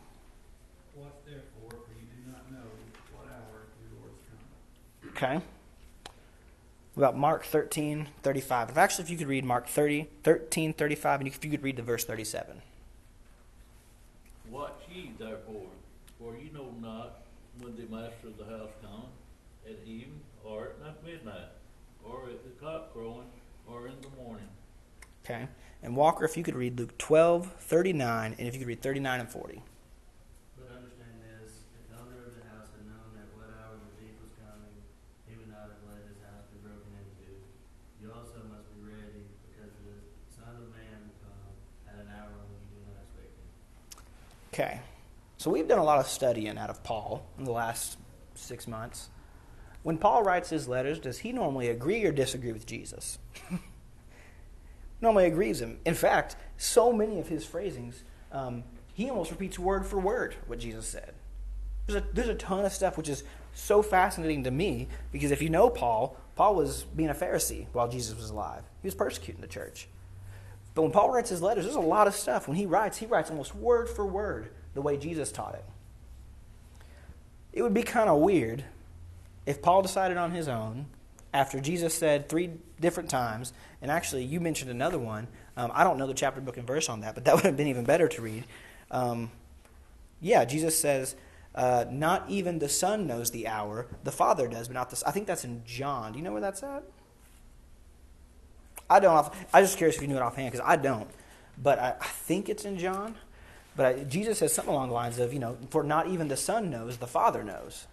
Watch 0.95 1.07
therefore, 1.25 1.69
for 1.69 1.93
you 1.93 2.07
do 2.07 2.31
not 2.31 2.51
know 2.51 2.69
what 3.13 3.27
hour 3.27 3.67
your 3.79 3.99
Lord 3.99 4.13
is 5.03 5.06
Okay. 5.17 5.41
about 6.95 7.17
Mark 7.17 7.43
13 7.43 8.07
35? 8.21 8.69
If 8.69 8.77
actually, 8.77 9.03
if 9.05 9.09
you 9.09 9.17
could 9.17 9.27
read 9.27 9.43
Mark 9.43 9.67
30, 9.67 10.07
13 10.23 10.73
35, 10.73 11.21
and 11.21 11.27
if 11.27 11.43
you 11.43 11.49
could 11.49 11.63
read 11.63 11.75
the 11.75 11.81
verse 11.81 12.05
37. 12.05 12.61
Watch 14.51 14.73
ye 14.93 15.11
therefore, 15.17 15.67
for 16.19 16.35
you 16.37 16.51
know 16.53 16.71
not 16.81 17.21
when 17.61 17.75
the 17.75 17.83
master 17.93 18.27
of 18.27 18.37
the 18.37 18.45
house 18.45 18.69
cometh, 18.81 19.09
at 19.67 19.77
even, 19.87 20.21
or 20.43 20.73
at 20.85 21.03
midnight, 21.03 21.49
or 22.03 22.25
at 22.29 22.43
the 22.43 22.51
cock 22.63 22.93
crowing, 22.93 23.27
or 23.67 23.87
in 23.87 23.95
the 24.01 24.09
morning. 24.21 24.47
Okay. 25.25 25.47
And 25.83 25.95
Walker, 25.95 26.25
if 26.25 26.37
you 26.37 26.43
could 26.43 26.55
read 26.55 26.77
Luke 26.79 26.97
12 26.97 27.53
39, 27.59 28.35
and 28.37 28.47
if 28.47 28.53
you 28.53 28.59
could 28.59 28.67
read 28.67 28.81
39 28.81 29.19
and 29.19 29.29
40. 29.29 29.61
But 30.57 30.69
understand 30.71 31.19
this, 31.21 31.51
if 31.75 31.89
the 31.89 31.97
owner 32.01 32.21
of 32.25 32.33
the 32.33 32.45
house 32.49 32.69
had 32.71 32.85
known 32.87 33.11
at 33.19 33.27
what 33.35 33.51
hour 33.59 33.75
the 33.75 33.91
thief 33.99 34.15
was 34.23 34.31
coming, 34.39 34.73
he 35.27 35.35
would 35.35 35.51
not 35.51 35.67
have 35.67 35.83
let 35.85 36.01
his 36.07 36.17
house 36.23 36.47
be 36.49 36.57
broken 36.63 36.89
into. 36.95 37.29
You 37.99 38.09
also 38.15 38.39
must 38.47 38.71
be 38.73 38.87
ready, 38.87 39.27
because 39.51 39.75
the 39.83 39.99
Son 40.31 40.55
of 40.55 40.71
Man 40.71 40.97
will 41.11 41.19
come 41.27 41.51
at 41.91 42.07
an 42.07 42.09
hour 42.09 42.31
when 42.31 42.57
you 42.57 42.71
do 42.71 42.79
not 42.87 43.03
expect 43.03 43.35
him. 43.35 43.51
Okay. 44.57 44.79
So 45.37 45.51
we've 45.51 45.67
done 45.67 45.77
a 45.77 45.83
lot 45.83 45.99
of 45.99 46.07
studying 46.07 46.57
out 46.57 46.71
of 46.71 46.81
Paul 46.83 47.23
in 47.37 47.43
the 47.43 47.51
last 47.51 47.99
six 48.33 48.67
months. 48.67 49.09
When 49.83 49.99
Paul 49.99 50.23
writes 50.23 50.49
his 50.49 50.67
letters, 50.67 50.99
does 50.99 51.19
he 51.19 51.31
normally 51.31 51.69
agree 51.69 52.03
or 52.05 52.11
disagree 52.11 52.51
with 52.51 52.65
Jesus? 52.65 53.19
normally 55.01 55.25
agrees 55.27 55.61
him. 55.61 55.77
In 55.85 55.93
fact, 55.93 56.37
so 56.57 56.91
many 56.91 57.19
of 57.19 57.27
his 57.27 57.45
phrasings, 57.45 58.03
um, 58.31 58.63
he 58.95 59.11
almost 59.11 59.29
repeats 59.29 59.59
word 59.59 59.85
for 59.85 59.99
word 59.99 60.33
what 60.47 60.57
Jesus 60.57 60.87
said. 60.87 61.13
There's 61.85 62.01
a, 62.01 62.07
there's 62.13 62.29
a 62.29 62.35
ton 62.35 62.65
of 62.65 62.73
stuff 62.73 62.97
which 62.97 63.09
is 63.09 63.23
so 63.53 63.83
fascinating 63.83 64.43
to 64.45 64.49
me 64.49 64.87
because 65.11 65.29
if 65.29 65.39
you 65.39 65.51
know 65.51 65.69
Paul, 65.69 66.17
Paul 66.35 66.55
was 66.55 66.81
being 66.81 67.09
a 67.09 67.13
Pharisee 67.13 67.67
while 67.73 67.87
Jesus 67.87 68.17
was 68.17 68.31
alive. 68.31 68.63
He 68.81 68.87
was 68.87 68.95
persecuting 68.95 69.41
the 69.41 69.47
church. 69.47 69.87
But 70.77 70.83
when 70.83 70.91
Paul 70.91 71.09
writes 71.09 71.31
his 71.31 71.41
letters, 71.41 71.63
there's 71.63 71.75
a 71.75 71.79
lot 71.79 72.05
of 72.05 72.13
stuff. 72.13 72.47
When 72.47 72.55
he 72.55 72.67
writes, 72.67 72.99
he 72.99 73.07
writes 73.07 73.31
almost 73.31 73.55
word 73.55 73.89
for 73.89 74.05
word 74.05 74.51
the 74.75 74.81
way 74.83 74.95
Jesus 74.95 75.31
taught 75.31 75.55
it. 75.55 75.65
It 77.51 77.63
would 77.63 77.73
be 77.73 77.81
kind 77.81 78.07
of 78.07 78.19
weird 78.19 78.63
if 79.47 79.59
Paul 79.59 79.81
decided 79.81 80.17
on 80.17 80.29
his 80.29 80.47
own 80.47 80.85
after 81.33 81.59
Jesus 81.59 81.95
said 81.95 82.29
three 82.29 82.51
different 82.79 83.09
times, 83.09 83.53
and 83.81 83.89
actually 83.89 84.23
you 84.23 84.39
mentioned 84.39 84.69
another 84.69 84.99
one. 84.99 85.27
Um, 85.57 85.71
I 85.73 85.83
don't 85.83 85.97
know 85.97 86.05
the 86.05 86.13
chapter, 86.13 86.41
book, 86.41 86.57
and 86.57 86.67
verse 86.67 86.89
on 86.89 87.01
that, 87.01 87.15
but 87.15 87.25
that 87.25 87.33
would 87.37 87.45
have 87.45 87.57
been 87.57 87.69
even 87.69 87.83
better 87.83 88.07
to 88.09 88.21
read. 88.21 88.43
Um, 88.91 89.31
yeah, 90.21 90.45
Jesus 90.45 90.79
says, 90.79 91.15
Uh, 91.55 91.85
not 91.89 92.29
even 92.29 92.59
the 92.59 92.69
Son 92.69 93.07
knows 93.07 93.31
the 93.31 93.47
hour. 93.47 93.87
The 94.03 94.11
Father 94.11 94.47
does, 94.47 94.67
but 94.67 94.75
not 94.75 94.91
the. 94.91 95.03
I 95.07 95.09
think 95.09 95.25
that's 95.25 95.43
in 95.43 95.63
John. 95.65 96.11
Do 96.11 96.19
you 96.19 96.23
know 96.23 96.33
where 96.33 96.41
that's 96.41 96.61
at? 96.61 96.83
I 98.89 98.99
don't. 98.99 99.13
Off, 99.13 99.45
I 99.53 99.61
just 99.61 99.77
curious 99.77 99.95
if 99.95 100.01
you 100.01 100.07
knew 100.07 100.15
it 100.15 100.21
offhand 100.21 100.51
because 100.51 100.65
I 100.65 100.75
don't. 100.75 101.09
But 101.61 101.79
I, 101.79 101.95
I, 101.99 102.05
think 102.05 102.49
it's 102.49 102.65
in 102.65 102.77
John. 102.77 103.15
But 103.75 103.85
I, 103.85 104.03
Jesus 104.03 104.39
says 104.39 104.53
something 104.53 104.73
along 104.73 104.89
the 104.89 104.93
lines 104.93 105.19
of, 105.19 105.33
you 105.33 105.39
know, 105.39 105.57
for 105.69 105.83
not 105.83 106.07
even 106.07 106.27
the 106.27 106.37
Son 106.37 106.69
knows, 106.69 106.97
the 106.97 107.07
Father 107.07 107.43
knows. 107.43 107.87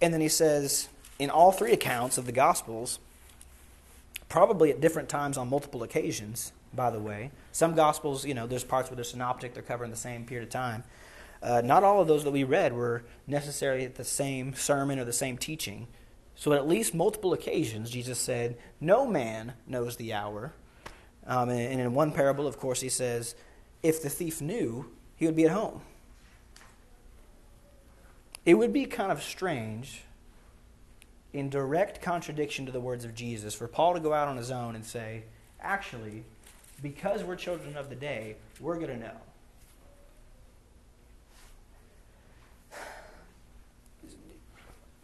And 0.00 0.12
then 0.12 0.20
he 0.20 0.28
says, 0.28 0.88
in 1.18 1.30
all 1.30 1.52
three 1.52 1.72
accounts 1.72 2.18
of 2.18 2.26
the 2.26 2.32
Gospels, 2.32 2.98
probably 4.28 4.70
at 4.70 4.80
different 4.80 5.08
times 5.08 5.36
on 5.36 5.48
multiple 5.48 5.82
occasions, 5.82 6.52
by 6.74 6.90
the 6.90 7.00
way. 7.00 7.30
Some 7.52 7.74
Gospels, 7.74 8.24
you 8.24 8.34
know, 8.34 8.46
there's 8.46 8.64
parts 8.64 8.90
where 8.90 8.96
they're 8.96 9.04
synoptic, 9.04 9.54
they're 9.54 9.62
covering 9.62 9.90
the 9.90 9.96
same 9.96 10.24
period 10.24 10.44
of 10.44 10.50
time. 10.50 10.84
Uh, 11.42 11.60
not 11.64 11.84
all 11.84 12.00
of 12.00 12.08
those 12.08 12.24
that 12.24 12.32
we 12.32 12.44
read 12.44 12.72
were 12.72 13.02
necessarily 13.26 13.86
the 13.86 14.04
same 14.04 14.54
sermon 14.54 14.98
or 14.98 15.04
the 15.04 15.12
same 15.12 15.38
teaching. 15.38 15.86
So, 16.38 16.52
at 16.52 16.68
least 16.68 16.94
multiple 16.94 17.32
occasions, 17.32 17.90
Jesus 17.90 18.16
said, 18.16 18.56
No 18.80 19.04
man 19.04 19.54
knows 19.66 19.96
the 19.96 20.14
hour. 20.14 20.52
Um, 21.26 21.48
and, 21.48 21.60
and 21.60 21.80
in 21.80 21.94
one 21.94 22.12
parable, 22.12 22.46
of 22.46 22.58
course, 22.58 22.80
he 22.80 22.88
says, 22.88 23.34
If 23.82 24.04
the 24.04 24.08
thief 24.08 24.40
knew, 24.40 24.88
he 25.16 25.26
would 25.26 25.34
be 25.34 25.46
at 25.46 25.50
home. 25.50 25.80
It 28.46 28.54
would 28.54 28.72
be 28.72 28.84
kind 28.84 29.10
of 29.10 29.20
strange, 29.20 30.04
in 31.32 31.50
direct 31.50 32.00
contradiction 32.00 32.66
to 32.66 32.72
the 32.72 32.78
words 32.78 33.04
of 33.04 33.16
Jesus, 33.16 33.52
for 33.52 33.66
Paul 33.66 33.94
to 33.94 34.00
go 34.00 34.12
out 34.12 34.28
on 34.28 34.36
his 34.36 34.52
own 34.52 34.76
and 34.76 34.84
say, 34.84 35.24
Actually, 35.60 36.22
because 36.80 37.24
we're 37.24 37.34
children 37.34 37.76
of 37.76 37.88
the 37.88 37.96
day, 37.96 38.36
we're 38.60 38.76
going 38.76 38.90
to 38.90 38.96
know. 38.96 39.16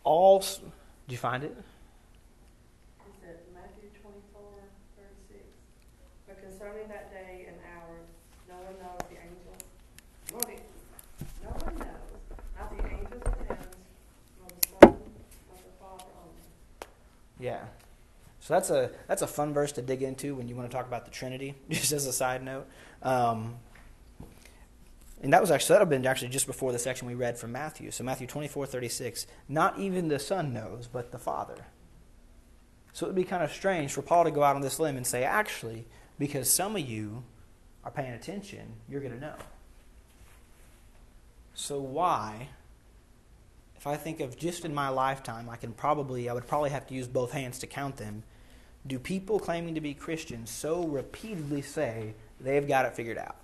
All, 0.05 0.44
do 1.07 1.12
you 1.12 1.19
find 1.19 1.45
it? 1.45 1.57
Is 3.07 3.29
it 3.29 3.49
Matthew 3.55 3.90
twenty-four, 4.01 4.53
thirty-six? 4.97 5.45
But 6.27 6.40
concerning 6.43 6.88
that 6.88 7.11
day 7.12 7.47
and 7.49 7.57
hour, 7.75 7.97
no 8.49 8.55
one 8.55 8.75
knows 8.81 9.01
the 9.11 9.17
angel, 9.21 9.55
nor 10.33 10.40
the, 10.40 10.61
no 11.45 11.51
one 11.51 11.77
knows, 11.79 12.11
not 12.59 12.71
the 12.77 12.85
angels 12.88 13.23
of 13.25 13.47
heaven, 13.47 13.69
nor 14.38 14.49
the 14.49 14.69
Son, 14.69 14.81
nor 15.49 15.57
the 15.57 15.75
Father 15.79 16.05
only. 16.23 16.43
Yeah. 17.38 17.64
So 18.40 18.55
that's 18.55 18.71
a 18.71 18.90
that's 19.07 19.23
a 19.23 19.27
fun 19.27 19.55
verse 19.55 19.73
to 19.73 19.83
dig 19.83 20.03
into 20.03 20.35
when 20.35 20.49
you 20.49 20.57
want 20.57 20.71
to 20.71 20.77
talk 20.77 20.87
about 20.87 21.05
the 21.05 21.11
Trinity. 21.11 21.55
Just 21.71 21.93
as 21.93 22.07
a 22.07 22.12
side 22.12 22.43
note, 22.43 22.67
um, 23.03 23.57
and 25.25 25.33
that 25.33 25.41
was 25.41 25.51
actually 25.51 25.75
that 25.75 25.81
have 25.81 25.89
been 25.89 26.07
actually 26.07 26.29
just 26.29 26.47
before 26.47 26.71
the 26.71 26.79
section 26.79 27.09
we 27.09 27.15
read 27.15 27.39
from 27.39 27.51
Matthew. 27.51 27.91
So 27.91 28.05
Matthew 28.05 28.27
twenty 28.27 28.47
four 28.47 28.67
thirty 28.67 28.89
six. 28.89 29.27
Not 29.49 29.79
even 29.79 30.09
the 30.09 30.19
Son 30.19 30.53
knows, 30.53 30.87
but 30.87 31.11
the 31.11 31.19
Father. 31.19 31.67
So 32.93 33.07
it 33.07 33.09
would 33.09 33.17
be 33.17 33.25
kind 33.25 33.43
of 33.43 33.51
strange 33.51 33.93
for 33.93 34.03
Paul 34.03 34.25
to 34.25 34.31
go 34.31 34.45
out 34.45 34.55
on 34.55 34.63
this 34.63 34.79
limb 34.79 34.97
and 34.97 35.07
say, 35.07 35.25
actually, 35.25 35.87
because 36.19 36.53
some 36.53 36.77
of 36.77 36.83
you 36.83 37.25
are 37.83 37.91
paying 37.91 38.13
attention, 38.13 38.75
you're 38.89 39.01
going 39.01 39.15
to 39.15 39.21
know. 39.21 39.35
So 41.55 41.81
why 41.81 42.49
if 43.77 43.87
I 43.87 43.97
think 43.97 44.21
of 44.21 44.39
just 44.39 44.65
in 44.65 44.75
my 44.75 44.89
lifetime, 44.89 45.51
I 45.51 45.57
can 45.57 45.73
probably, 45.73 46.31
I 46.31 46.33
would 46.33 46.47
probably 46.47 46.71
have 46.71 46.87
to 46.87 46.95
use 46.95 47.07
both 47.07 47.33
hands 47.33 47.59
to 47.59 47.67
count 47.67 47.97
them. 47.97 48.23
Do 48.87 48.99
people 48.99 49.39
claiming 49.39 49.75
to 49.75 49.81
be 49.83 49.93
Christians 49.93 50.51
so 50.51 50.85
repeatedly 50.85 51.61
say 51.61 52.15
they've 52.41 52.67
got 52.67 52.87
it 52.87 52.95
figured 52.95 53.19
out? 53.19 53.37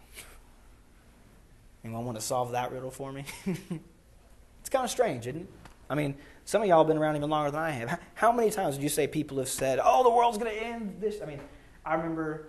Anyone 1.84 2.04
want 2.04 2.18
to 2.18 2.24
solve 2.24 2.52
that 2.52 2.72
riddle 2.72 2.90
for 2.90 3.12
me? 3.12 3.24
it's 3.46 4.68
kind 4.68 4.84
of 4.84 4.90
strange, 4.90 5.26
isn't 5.26 5.42
it? 5.42 5.48
I 5.88 5.94
mean, 5.94 6.14
some 6.44 6.62
of 6.62 6.68
y'all 6.68 6.78
have 6.78 6.86
been 6.86 6.98
around 6.98 7.16
even 7.16 7.30
longer 7.30 7.50
than 7.50 7.60
I 7.60 7.70
have. 7.70 8.00
How 8.14 8.30
many 8.32 8.50
times 8.50 8.76
did 8.76 8.82
you 8.82 8.88
say 8.88 9.06
people 9.06 9.38
have 9.38 9.48
said, 9.48 9.80
oh, 9.82 10.04
the 10.04 10.10
world's 10.10 10.38
going 10.38 10.52
to 10.52 10.62
end 10.62 10.96
this? 11.00 11.20
I 11.20 11.26
mean, 11.26 11.40
I 11.84 11.94
remember, 11.94 12.48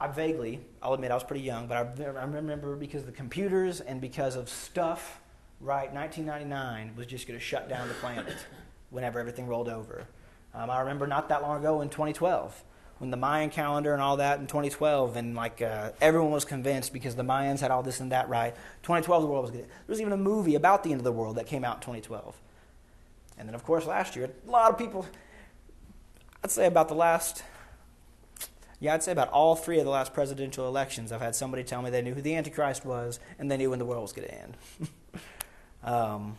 I 0.00 0.08
vaguely, 0.08 0.60
I'll 0.82 0.94
admit 0.94 1.10
I 1.10 1.14
was 1.14 1.22
pretty 1.22 1.44
young, 1.44 1.66
but 1.68 1.76
I, 1.76 2.04
I 2.04 2.24
remember 2.24 2.74
because 2.74 3.02
of 3.02 3.06
the 3.06 3.12
computers 3.12 3.80
and 3.80 4.00
because 4.00 4.36
of 4.36 4.48
stuff, 4.48 5.20
right, 5.60 5.92
1999 5.92 6.96
was 6.96 7.06
just 7.06 7.28
going 7.28 7.38
to 7.38 7.44
shut 7.44 7.68
down 7.68 7.86
the 7.88 7.94
planet 7.94 8.34
whenever 8.90 9.20
everything 9.20 9.46
rolled 9.46 9.68
over. 9.68 10.06
Um, 10.54 10.70
I 10.70 10.80
remember 10.80 11.06
not 11.06 11.28
that 11.28 11.42
long 11.42 11.60
ago 11.60 11.82
in 11.82 11.88
2012 11.88 12.64
when 13.02 13.10
the 13.10 13.16
Mayan 13.16 13.50
calendar 13.50 13.92
and 13.92 14.00
all 14.00 14.18
that 14.18 14.38
in 14.38 14.46
2012, 14.46 15.16
and 15.16 15.34
like 15.34 15.60
uh, 15.60 15.90
everyone 16.00 16.30
was 16.30 16.44
convinced 16.44 16.92
because 16.92 17.16
the 17.16 17.24
Mayans 17.24 17.58
had 17.58 17.72
all 17.72 17.82
this 17.82 17.98
and 17.98 18.12
that 18.12 18.28
right. 18.28 18.54
2012, 18.84 19.22
the 19.22 19.26
world 19.26 19.42
was 19.42 19.50
good. 19.50 19.64
There 19.64 19.88
was 19.88 20.00
even 20.00 20.12
a 20.12 20.16
movie 20.16 20.54
about 20.54 20.84
the 20.84 20.92
end 20.92 21.00
of 21.00 21.04
the 21.04 21.10
world 21.10 21.34
that 21.34 21.48
came 21.48 21.64
out 21.64 21.78
in 21.78 21.80
2012. 21.80 22.36
And 23.36 23.48
then, 23.48 23.56
of 23.56 23.64
course, 23.64 23.86
last 23.86 24.14
year, 24.14 24.30
a 24.46 24.50
lot 24.50 24.70
of 24.70 24.78
people, 24.78 25.04
I'd 26.44 26.52
say 26.52 26.66
about 26.66 26.86
the 26.86 26.94
last, 26.94 27.42
yeah, 28.78 28.94
I'd 28.94 29.02
say 29.02 29.10
about 29.10 29.30
all 29.30 29.56
three 29.56 29.80
of 29.80 29.84
the 29.84 29.90
last 29.90 30.14
presidential 30.14 30.68
elections, 30.68 31.10
I've 31.10 31.20
had 31.20 31.34
somebody 31.34 31.64
tell 31.64 31.82
me 31.82 31.90
they 31.90 32.02
knew 32.02 32.14
who 32.14 32.22
the 32.22 32.36
Antichrist 32.36 32.84
was 32.84 33.18
and 33.36 33.50
they 33.50 33.56
knew 33.56 33.70
when 33.70 33.80
the 33.80 33.84
world 33.84 34.02
was 34.02 34.12
going 34.12 34.28
to 34.28 34.34
end. 34.40 34.56
um, 35.82 36.36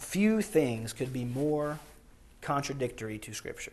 few 0.00 0.42
things 0.42 0.92
could 0.92 1.12
be 1.12 1.24
more 1.24 1.78
contradictory 2.40 3.16
to 3.16 3.32
Scripture. 3.32 3.70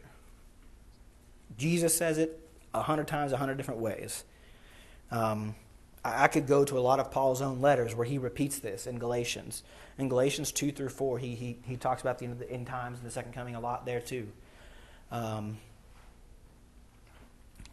Jesus 1.55 1.95
says 1.95 2.17
it 2.17 2.39
a 2.73 2.81
hundred 2.81 3.07
times, 3.07 3.31
a 3.31 3.38
hundred 3.38 3.57
different 3.57 3.79
ways. 3.79 4.23
Um, 5.12 5.55
I, 6.03 6.23
I 6.23 6.27
could 6.27 6.47
go 6.47 6.65
to 6.65 6.77
a 6.77 6.81
lot 6.81 6.99
of 6.99 7.12
Paul's 7.12 7.41
own 7.41 7.62
letters 7.62 7.95
where 7.95 8.05
he 8.05 8.17
repeats 8.17 8.60
this 8.60 8.88
in 8.88 8.99
Galatians. 8.99 9.63
In 9.97 10.10
Galatians 10.10 10.51
2 10.51 10.71
through 10.71 10.89
4, 10.89 11.19
he, 11.19 11.36
he, 11.36 11.57
he 11.63 11.77
talks 11.77 12.01
about 12.01 12.19
the 12.19 12.25
end, 12.25 12.39
the 12.39 12.51
end 12.51 12.67
times 12.67 12.99
and 12.99 13.07
the 13.07 13.12
second 13.12 13.33
coming 13.33 13.55
a 13.55 13.60
lot 13.60 13.86
there 13.86 14.01
too. 14.01 14.27
Um, 15.12 15.57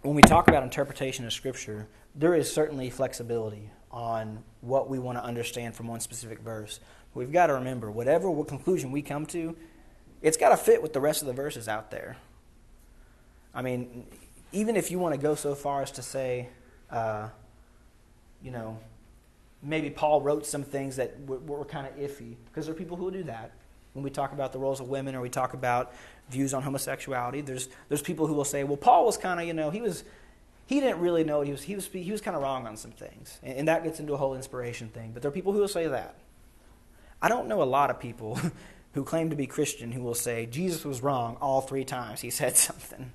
when 0.02 0.14
we 0.14 0.22
talk 0.22 0.48
about 0.48 0.62
interpretation 0.62 1.24
of 1.24 1.32
Scripture, 1.32 1.88
there 2.14 2.34
is 2.34 2.52
certainly 2.52 2.90
flexibility 2.90 3.70
on 3.90 4.42
what 4.60 4.88
we 4.88 4.98
want 4.98 5.18
to 5.18 5.24
understand 5.24 5.74
from 5.74 5.88
one 5.88 6.00
specific 6.00 6.40
verse. 6.40 6.80
We've 7.14 7.32
got 7.32 7.46
to 7.46 7.54
remember, 7.54 7.90
whatever 7.90 8.44
conclusion 8.44 8.92
we 8.92 9.02
come 9.02 9.24
to, 9.26 9.56
it's 10.20 10.36
got 10.36 10.50
to 10.50 10.56
fit 10.56 10.82
with 10.82 10.92
the 10.92 11.00
rest 11.00 11.22
of 11.22 11.26
the 11.26 11.32
verses 11.32 11.68
out 11.68 11.90
there. 11.90 12.16
I 13.54 13.62
mean, 13.62 14.06
even 14.52 14.76
if 14.76 14.90
you 14.90 14.98
want 14.98 15.14
to 15.14 15.20
go 15.20 15.34
so 15.34 15.54
far 15.54 15.82
as 15.82 15.90
to 15.92 16.02
say, 16.02 16.48
uh, 16.90 17.28
you 18.42 18.50
know, 18.50 18.78
maybe 19.62 19.90
Paul 19.90 20.20
wrote 20.20 20.46
some 20.46 20.62
things 20.62 20.96
that 20.96 21.18
were, 21.26 21.38
were 21.38 21.64
kind 21.64 21.86
of 21.86 21.96
iffy, 21.96 22.36
because 22.46 22.66
there 22.66 22.74
are 22.74 22.78
people 22.78 22.96
who 22.96 23.04
will 23.04 23.10
do 23.10 23.24
that. 23.24 23.52
When 23.94 24.02
we 24.02 24.10
talk 24.10 24.32
about 24.32 24.52
the 24.52 24.58
roles 24.58 24.80
of 24.80 24.88
women 24.88 25.14
or 25.14 25.20
we 25.20 25.30
talk 25.30 25.54
about 25.54 25.92
views 26.28 26.52
on 26.52 26.62
homosexuality, 26.62 27.42
there's, 27.42 27.68
there's 27.88 28.02
people 28.02 28.26
who 28.26 28.34
will 28.34 28.44
say, 28.44 28.64
well, 28.64 28.76
Paul 28.76 29.06
was 29.06 29.16
kind 29.16 29.40
of, 29.40 29.46
you 29.46 29.54
know, 29.54 29.70
he 29.70 29.80
was, 29.80 30.02
he 30.66 30.80
didn't 30.80 31.00
really 31.00 31.22
know 31.22 31.42
he 31.42 31.52
was, 31.52 31.62
he 31.62 31.76
was, 31.76 31.86
he 31.86 32.10
was 32.10 32.20
kind 32.20 32.36
of 32.36 32.42
wrong 32.42 32.66
on 32.66 32.76
some 32.76 32.90
things. 32.90 33.38
And, 33.42 33.58
and 33.58 33.68
that 33.68 33.84
gets 33.84 34.00
into 34.00 34.12
a 34.14 34.16
whole 34.16 34.34
inspiration 34.34 34.88
thing. 34.88 35.12
But 35.12 35.22
there 35.22 35.28
are 35.28 35.32
people 35.32 35.52
who 35.52 35.60
will 35.60 35.68
say 35.68 35.86
that. 35.86 36.16
I 37.22 37.28
don't 37.28 37.46
know 37.46 37.62
a 37.62 37.64
lot 37.64 37.90
of 37.90 38.00
people 38.00 38.38
who 38.94 39.04
claim 39.04 39.30
to 39.30 39.36
be 39.36 39.46
Christian 39.46 39.92
who 39.92 40.02
will 40.02 40.14
say, 40.14 40.46
Jesus 40.46 40.84
was 40.84 41.02
wrong 41.02 41.36
all 41.40 41.60
three 41.60 41.84
times 41.84 42.20
he 42.20 42.30
said 42.30 42.56
something. 42.56 43.12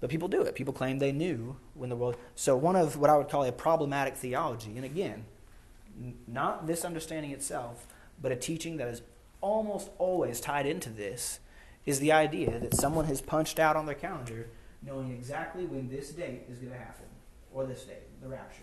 But 0.00 0.10
people 0.10 0.28
do 0.28 0.42
it. 0.42 0.54
People 0.54 0.72
claim 0.72 0.98
they 0.98 1.12
knew 1.12 1.56
when 1.74 1.90
the 1.90 1.96
world. 1.96 2.16
So, 2.34 2.56
one 2.56 2.76
of 2.76 2.96
what 2.96 3.10
I 3.10 3.16
would 3.16 3.28
call 3.28 3.44
a 3.44 3.52
problematic 3.52 4.16
theology, 4.16 4.72
and 4.76 4.84
again, 4.84 5.24
not 6.26 6.66
this 6.66 6.84
understanding 6.84 7.32
itself, 7.32 7.86
but 8.20 8.32
a 8.32 8.36
teaching 8.36 8.78
that 8.78 8.88
is 8.88 9.02
almost 9.40 9.90
always 9.98 10.40
tied 10.40 10.66
into 10.66 10.90
this, 10.90 11.40
is 11.84 12.00
the 12.00 12.12
idea 12.12 12.58
that 12.58 12.74
someone 12.74 13.06
has 13.06 13.20
punched 13.20 13.58
out 13.58 13.76
on 13.76 13.86
their 13.86 13.94
calendar 13.94 14.48
knowing 14.82 15.10
exactly 15.12 15.64
when 15.66 15.88
this 15.88 16.10
date 16.10 16.42
is 16.50 16.58
going 16.58 16.72
to 16.72 16.78
happen, 16.78 17.04
or 17.52 17.66
this 17.66 17.84
date, 17.84 18.20
the 18.22 18.28
rapture. 18.28 18.62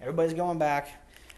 Everybody's 0.00 0.34
going 0.34 0.58
back, 0.58 0.90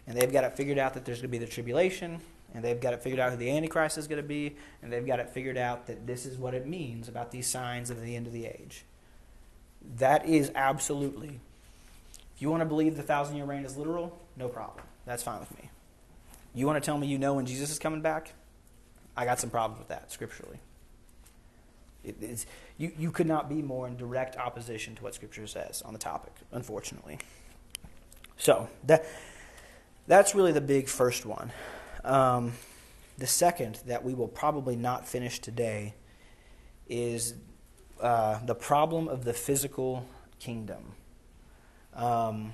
and 0.07 0.17
they've 0.17 0.31
got 0.31 0.43
it 0.43 0.55
figured 0.55 0.77
out 0.77 0.93
that 0.93 1.05
there's 1.05 1.19
going 1.19 1.31
to 1.31 1.39
be 1.39 1.43
the 1.43 1.49
tribulation, 1.49 2.19
and 2.53 2.63
they've 2.63 2.79
got 2.79 2.93
it 2.93 3.01
figured 3.01 3.19
out 3.19 3.31
who 3.31 3.37
the 3.37 3.49
Antichrist 3.49 3.97
is 3.97 4.07
going 4.07 4.21
to 4.21 4.27
be, 4.27 4.55
and 4.81 4.91
they've 4.91 5.05
got 5.05 5.19
it 5.19 5.29
figured 5.29 5.57
out 5.57 5.87
that 5.87 6.05
this 6.05 6.25
is 6.25 6.37
what 6.37 6.53
it 6.53 6.67
means 6.67 7.07
about 7.07 7.31
these 7.31 7.47
signs 7.47 7.89
of 7.89 8.01
the 8.01 8.15
end 8.15 8.27
of 8.27 8.33
the 8.33 8.45
age. 8.45 8.83
That 9.97 10.25
is 10.25 10.51
absolutely. 10.55 11.39
If 12.35 12.41
you 12.41 12.49
want 12.49 12.61
to 12.61 12.65
believe 12.65 12.97
the 12.97 13.03
thousand 13.03 13.35
year 13.35 13.45
reign 13.45 13.65
is 13.65 13.77
literal, 13.77 14.17
no 14.37 14.47
problem. 14.47 14.85
That's 15.05 15.23
fine 15.23 15.39
with 15.39 15.55
me. 15.57 15.69
You 16.55 16.65
want 16.65 16.81
to 16.81 16.85
tell 16.85 16.97
me 16.97 17.07
you 17.07 17.17
know 17.17 17.33
when 17.33 17.45
Jesus 17.45 17.71
is 17.71 17.79
coming 17.79 18.01
back? 18.01 18.33
I 19.15 19.25
got 19.25 19.39
some 19.39 19.49
problems 19.49 19.79
with 19.79 19.89
that 19.89 20.11
scripturally. 20.11 20.59
It 22.03 22.17
is, 22.21 22.45
you, 22.77 22.91
you 22.97 23.11
could 23.11 23.27
not 23.27 23.47
be 23.47 23.61
more 23.61 23.87
in 23.87 23.95
direct 23.95 24.35
opposition 24.35 24.95
to 24.95 25.03
what 25.03 25.15
Scripture 25.15 25.47
says 25.47 25.81
on 25.83 25.93
the 25.93 25.99
topic, 25.99 26.33
unfortunately. 26.51 27.17
So, 28.35 28.67
that, 28.85 29.05
that's 30.07 30.35
really 30.35 30.51
the 30.51 30.61
big 30.61 30.89
first 30.89 31.25
one. 31.25 31.51
Um, 32.03 32.53
the 33.17 33.27
second 33.27 33.79
that 33.85 34.03
we 34.03 34.13
will 34.13 34.27
probably 34.27 34.75
not 34.75 35.07
finish 35.07 35.39
today 35.39 35.93
is 36.89 37.35
uh, 38.03 38.39
the 38.45 38.53
problem 38.53 39.07
of 39.07 39.23
the 39.23 39.33
physical 39.33 40.05
kingdom. 40.39 40.83
Um, 41.95 42.53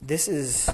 this 0.00 0.28
is 0.28 0.70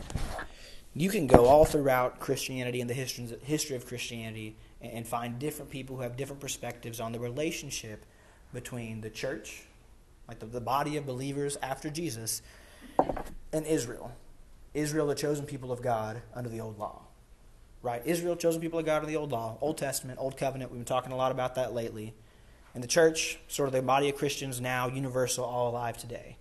you 0.94 1.10
can 1.10 1.26
go 1.26 1.46
all 1.46 1.64
throughout 1.64 2.20
Christianity 2.20 2.80
and 2.80 2.88
the 2.88 2.94
history, 2.94 3.76
of 3.76 3.86
Christianity 3.86 4.56
and, 4.80 4.92
and 4.92 5.06
find 5.06 5.38
different 5.38 5.70
people 5.70 5.96
who 5.96 6.02
have 6.02 6.16
different 6.16 6.40
perspectives 6.40 7.00
on 7.00 7.12
the 7.12 7.18
relationship 7.18 8.04
between 8.54 9.00
the 9.00 9.10
church, 9.10 9.64
like 10.28 10.38
the, 10.38 10.46
the 10.46 10.60
body 10.60 10.96
of 10.96 11.04
believers 11.04 11.58
after 11.60 11.90
Jesus, 11.90 12.40
and 13.52 13.66
Israel. 13.66 14.12
Israel, 14.74 15.08
the 15.08 15.14
chosen 15.16 15.44
people 15.44 15.72
of 15.72 15.82
God 15.82 16.22
under 16.34 16.48
the 16.48 16.60
old 16.60 16.78
law. 16.78 17.02
Right? 17.82 18.02
Israel, 18.04 18.36
chosen 18.36 18.60
people 18.60 18.78
of 18.78 18.86
God 18.86 18.98
under 18.98 19.08
the 19.08 19.16
old 19.16 19.32
law, 19.32 19.58
Old 19.60 19.76
Testament, 19.76 20.18
Old 20.20 20.36
Covenant. 20.36 20.70
We've 20.70 20.78
been 20.78 20.84
talking 20.84 21.12
a 21.12 21.16
lot 21.16 21.32
about 21.32 21.56
that 21.56 21.74
lately. 21.74 22.14
And 22.78 22.84
the 22.84 22.86
church, 22.86 23.40
sort 23.48 23.66
of 23.66 23.72
the 23.72 23.82
body 23.82 24.08
of 24.08 24.14
Christians 24.14 24.60
now, 24.60 24.86
universal, 24.86 25.44
all 25.44 25.68
alive 25.68 25.98
today. 25.98 26.36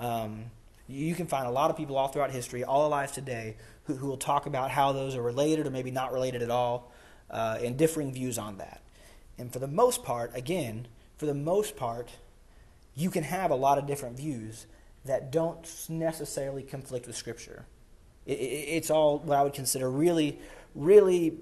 Um, 0.00 0.46
you 0.88 1.14
can 1.14 1.28
find 1.28 1.46
a 1.46 1.52
lot 1.52 1.70
of 1.70 1.76
people 1.76 1.96
all 1.96 2.08
throughout 2.08 2.32
history, 2.32 2.64
all 2.64 2.88
alive 2.88 3.12
today, 3.12 3.54
who, 3.84 3.94
who 3.94 4.08
will 4.08 4.16
talk 4.16 4.46
about 4.46 4.72
how 4.72 4.90
those 4.90 5.14
are 5.14 5.22
related 5.22 5.68
or 5.68 5.70
maybe 5.70 5.92
not 5.92 6.12
related 6.12 6.42
at 6.42 6.50
all, 6.50 6.90
uh, 7.30 7.58
and 7.62 7.76
differing 7.76 8.12
views 8.12 8.38
on 8.38 8.58
that. 8.58 8.80
And 9.38 9.52
for 9.52 9.60
the 9.60 9.68
most 9.68 10.02
part, 10.02 10.34
again, 10.34 10.88
for 11.16 11.26
the 11.26 11.34
most 11.34 11.76
part, 11.76 12.10
you 12.96 13.08
can 13.08 13.22
have 13.22 13.52
a 13.52 13.54
lot 13.54 13.78
of 13.78 13.86
different 13.86 14.16
views 14.16 14.66
that 15.04 15.30
don't 15.30 15.64
necessarily 15.88 16.64
conflict 16.64 17.06
with 17.06 17.14
Scripture. 17.14 17.66
It, 18.26 18.40
it, 18.40 18.42
it's 18.42 18.90
all 18.90 19.20
what 19.20 19.38
I 19.38 19.44
would 19.44 19.54
consider 19.54 19.88
really, 19.88 20.40
really 20.74 21.38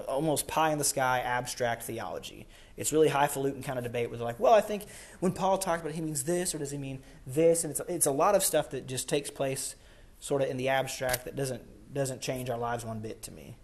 almost 0.00 0.46
pie 0.46 0.72
in 0.72 0.78
the 0.78 0.84
sky 0.84 1.20
abstract 1.20 1.84
theology. 1.84 2.46
It's 2.76 2.92
really 2.92 3.08
highfalutin 3.08 3.62
kind 3.62 3.78
of 3.78 3.84
debate 3.84 4.10
where 4.10 4.18
they're 4.18 4.26
like, 4.26 4.40
well, 4.40 4.52
I 4.52 4.60
think 4.60 4.86
when 5.20 5.32
Paul 5.32 5.58
talks 5.58 5.80
about 5.80 5.90
it, 5.90 5.94
he 5.94 6.00
means 6.00 6.24
this 6.24 6.54
or 6.54 6.58
does 6.58 6.70
he 6.70 6.78
mean 6.78 7.02
this? 7.26 7.64
And 7.64 7.70
it's, 7.70 7.80
it's 7.88 8.06
a 8.06 8.10
lot 8.10 8.34
of 8.34 8.42
stuff 8.42 8.70
that 8.70 8.86
just 8.86 9.08
takes 9.08 9.30
place 9.30 9.76
sort 10.18 10.42
of 10.42 10.48
in 10.48 10.56
the 10.56 10.68
abstract 10.68 11.24
that 11.24 11.36
doesn't, 11.36 11.94
doesn't 11.94 12.20
change 12.20 12.50
our 12.50 12.58
lives 12.58 12.84
one 12.84 13.00
bit 13.00 13.22
to 13.22 13.30
me. 13.30 13.56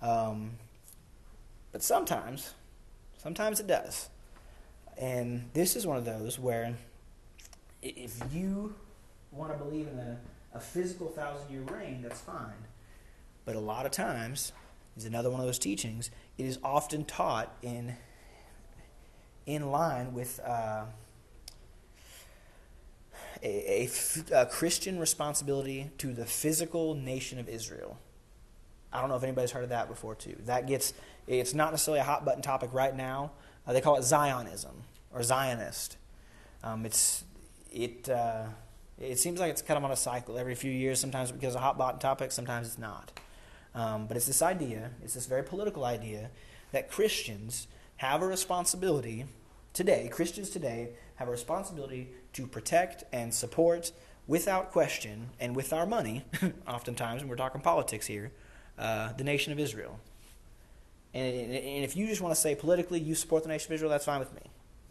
Um, 0.00 0.52
but 1.72 1.82
sometimes, 1.82 2.54
sometimes 3.18 3.58
it 3.58 3.66
does. 3.66 4.08
And 4.96 5.50
this 5.54 5.74
is 5.74 5.86
one 5.86 5.96
of 5.96 6.04
those 6.04 6.38
where 6.38 6.76
if 7.82 8.20
you 8.32 8.74
want 9.32 9.50
to 9.52 9.58
believe 9.58 9.88
in 9.88 9.98
a, 9.98 10.18
a 10.54 10.60
physical 10.60 11.08
thousand 11.08 11.50
year 11.50 11.62
reign, 11.62 12.00
that's 12.02 12.20
fine. 12.20 12.52
But 13.44 13.56
a 13.56 13.60
lot 13.60 13.86
of 13.86 13.92
times, 13.92 14.52
is 14.96 15.04
another 15.04 15.30
one 15.30 15.40
of 15.40 15.46
those 15.46 15.58
teachings, 15.58 16.10
it 16.38 16.46
is 16.46 16.58
often 16.62 17.04
taught 17.04 17.56
in, 17.62 17.96
in 19.46 19.70
line 19.70 20.14
with 20.14 20.40
uh, 20.44 20.84
a, 23.42 23.88
Christian 24.50 24.98
responsibility 24.98 25.90
to 25.98 26.12
the 26.12 26.24
physical 26.24 26.94
nation 26.94 27.38
of 27.38 27.48
Israel. 27.48 27.98
I 28.92 29.00
don't 29.00 29.10
know 29.10 29.16
if 29.16 29.24
anybody's 29.24 29.50
heard 29.50 29.64
of 29.64 29.70
that 29.70 29.88
before, 29.88 30.14
too. 30.14 30.36
That 30.46 30.66
gets, 30.66 30.94
it's 31.26 31.54
not 31.54 31.72
necessarily 31.72 32.00
a 32.00 32.04
hot 32.04 32.24
button 32.24 32.42
topic 32.42 32.70
right 32.72 32.94
now. 32.94 33.32
Uh, 33.66 33.72
they 33.72 33.80
call 33.80 33.96
it 33.96 34.02
Zionism 34.02 34.84
or 35.12 35.22
Zionist. 35.22 35.96
Um, 36.62 36.86
it's 36.86 37.24
it 37.72 38.08
uh, 38.08 38.44
it 38.98 39.18
seems 39.18 39.40
like 39.40 39.50
it's 39.50 39.62
kind 39.62 39.76
of 39.76 39.84
on 39.84 39.90
a 39.90 39.96
cycle 39.96 40.38
every 40.38 40.54
few 40.54 40.70
years. 40.70 41.00
Sometimes 41.00 41.32
because 41.32 41.54
of 41.54 41.60
hot 41.60 41.76
button 41.76 41.98
topic, 41.98 42.32
sometimes 42.32 42.68
it's 42.68 42.78
not. 42.78 43.12
Um, 43.74 44.06
but 44.06 44.16
it's 44.16 44.26
this 44.26 44.42
idea, 44.42 44.90
it's 45.02 45.14
this 45.14 45.26
very 45.26 45.42
political 45.42 45.84
idea 45.84 46.30
that 46.72 46.90
Christians 46.90 47.66
have 47.96 48.22
a 48.22 48.26
responsibility 48.26 49.26
today. 49.72 50.08
Christians 50.12 50.50
today 50.50 50.90
have 51.16 51.28
a 51.28 51.30
responsibility 51.30 52.10
to 52.34 52.46
protect 52.46 53.04
and 53.12 53.32
support, 53.34 53.92
without 54.26 54.72
question 54.72 55.30
and 55.38 55.54
with 55.54 55.72
our 55.72 55.86
money, 55.86 56.24
oftentimes, 56.68 57.20
and 57.20 57.30
we're 57.30 57.36
talking 57.36 57.60
politics 57.60 58.06
here, 58.06 58.32
uh, 58.78 59.12
the 59.12 59.24
nation 59.24 59.52
of 59.52 59.58
Israel. 59.58 59.98
And, 61.12 61.34
and 61.34 61.84
if 61.84 61.96
you 61.96 62.06
just 62.06 62.20
want 62.20 62.34
to 62.34 62.40
say 62.40 62.54
politically 62.54 63.00
you 63.00 63.14
support 63.14 63.42
the 63.42 63.48
nation 63.48 63.72
of 63.72 63.74
Israel, 63.74 63.90
that's 63.90 64.04
fine 64.04 64.18
with 64.18 64.34
me. 64.34 64.42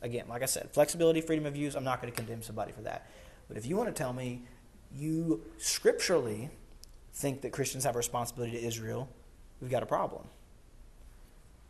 Again, 0.01 0.25
like 0.27 0.43
I 0.43 0.45
said, 0.45 0.69
flexibility, 0.71 1.21
freedom 1.21 1.45
of 1.45 1.53
views, 1.53 1.75
I'm 1.75 1.83
not 1.83 2.01
going 2.01 2.13
to 2.13 2.17
condemn 2.17 2.41
somebody 2.41 2.71
for 2.71 2.81
that. 2.81 3.09
But 3.47 3.57
if 3.57 3.65
you 3.65 3.75
want 3.75 3.89
to 3.89 3.93
tell 3.93 4.13
me 4.13 4.43
you 4.95 5.43
scripturally 5.57 6.49
think 7.13 7.41
that 7.41 7.51
Christians 7.51 7.83
have 7.83 7.95
a 7.95 7.97
responsibility 7.97 8.57
to 8.57 8.65
Israel, 8.65 9.09
we've 9.61 9.71
got 9.71 9.83
a 9.83 9.87
problem. 9.87 10.25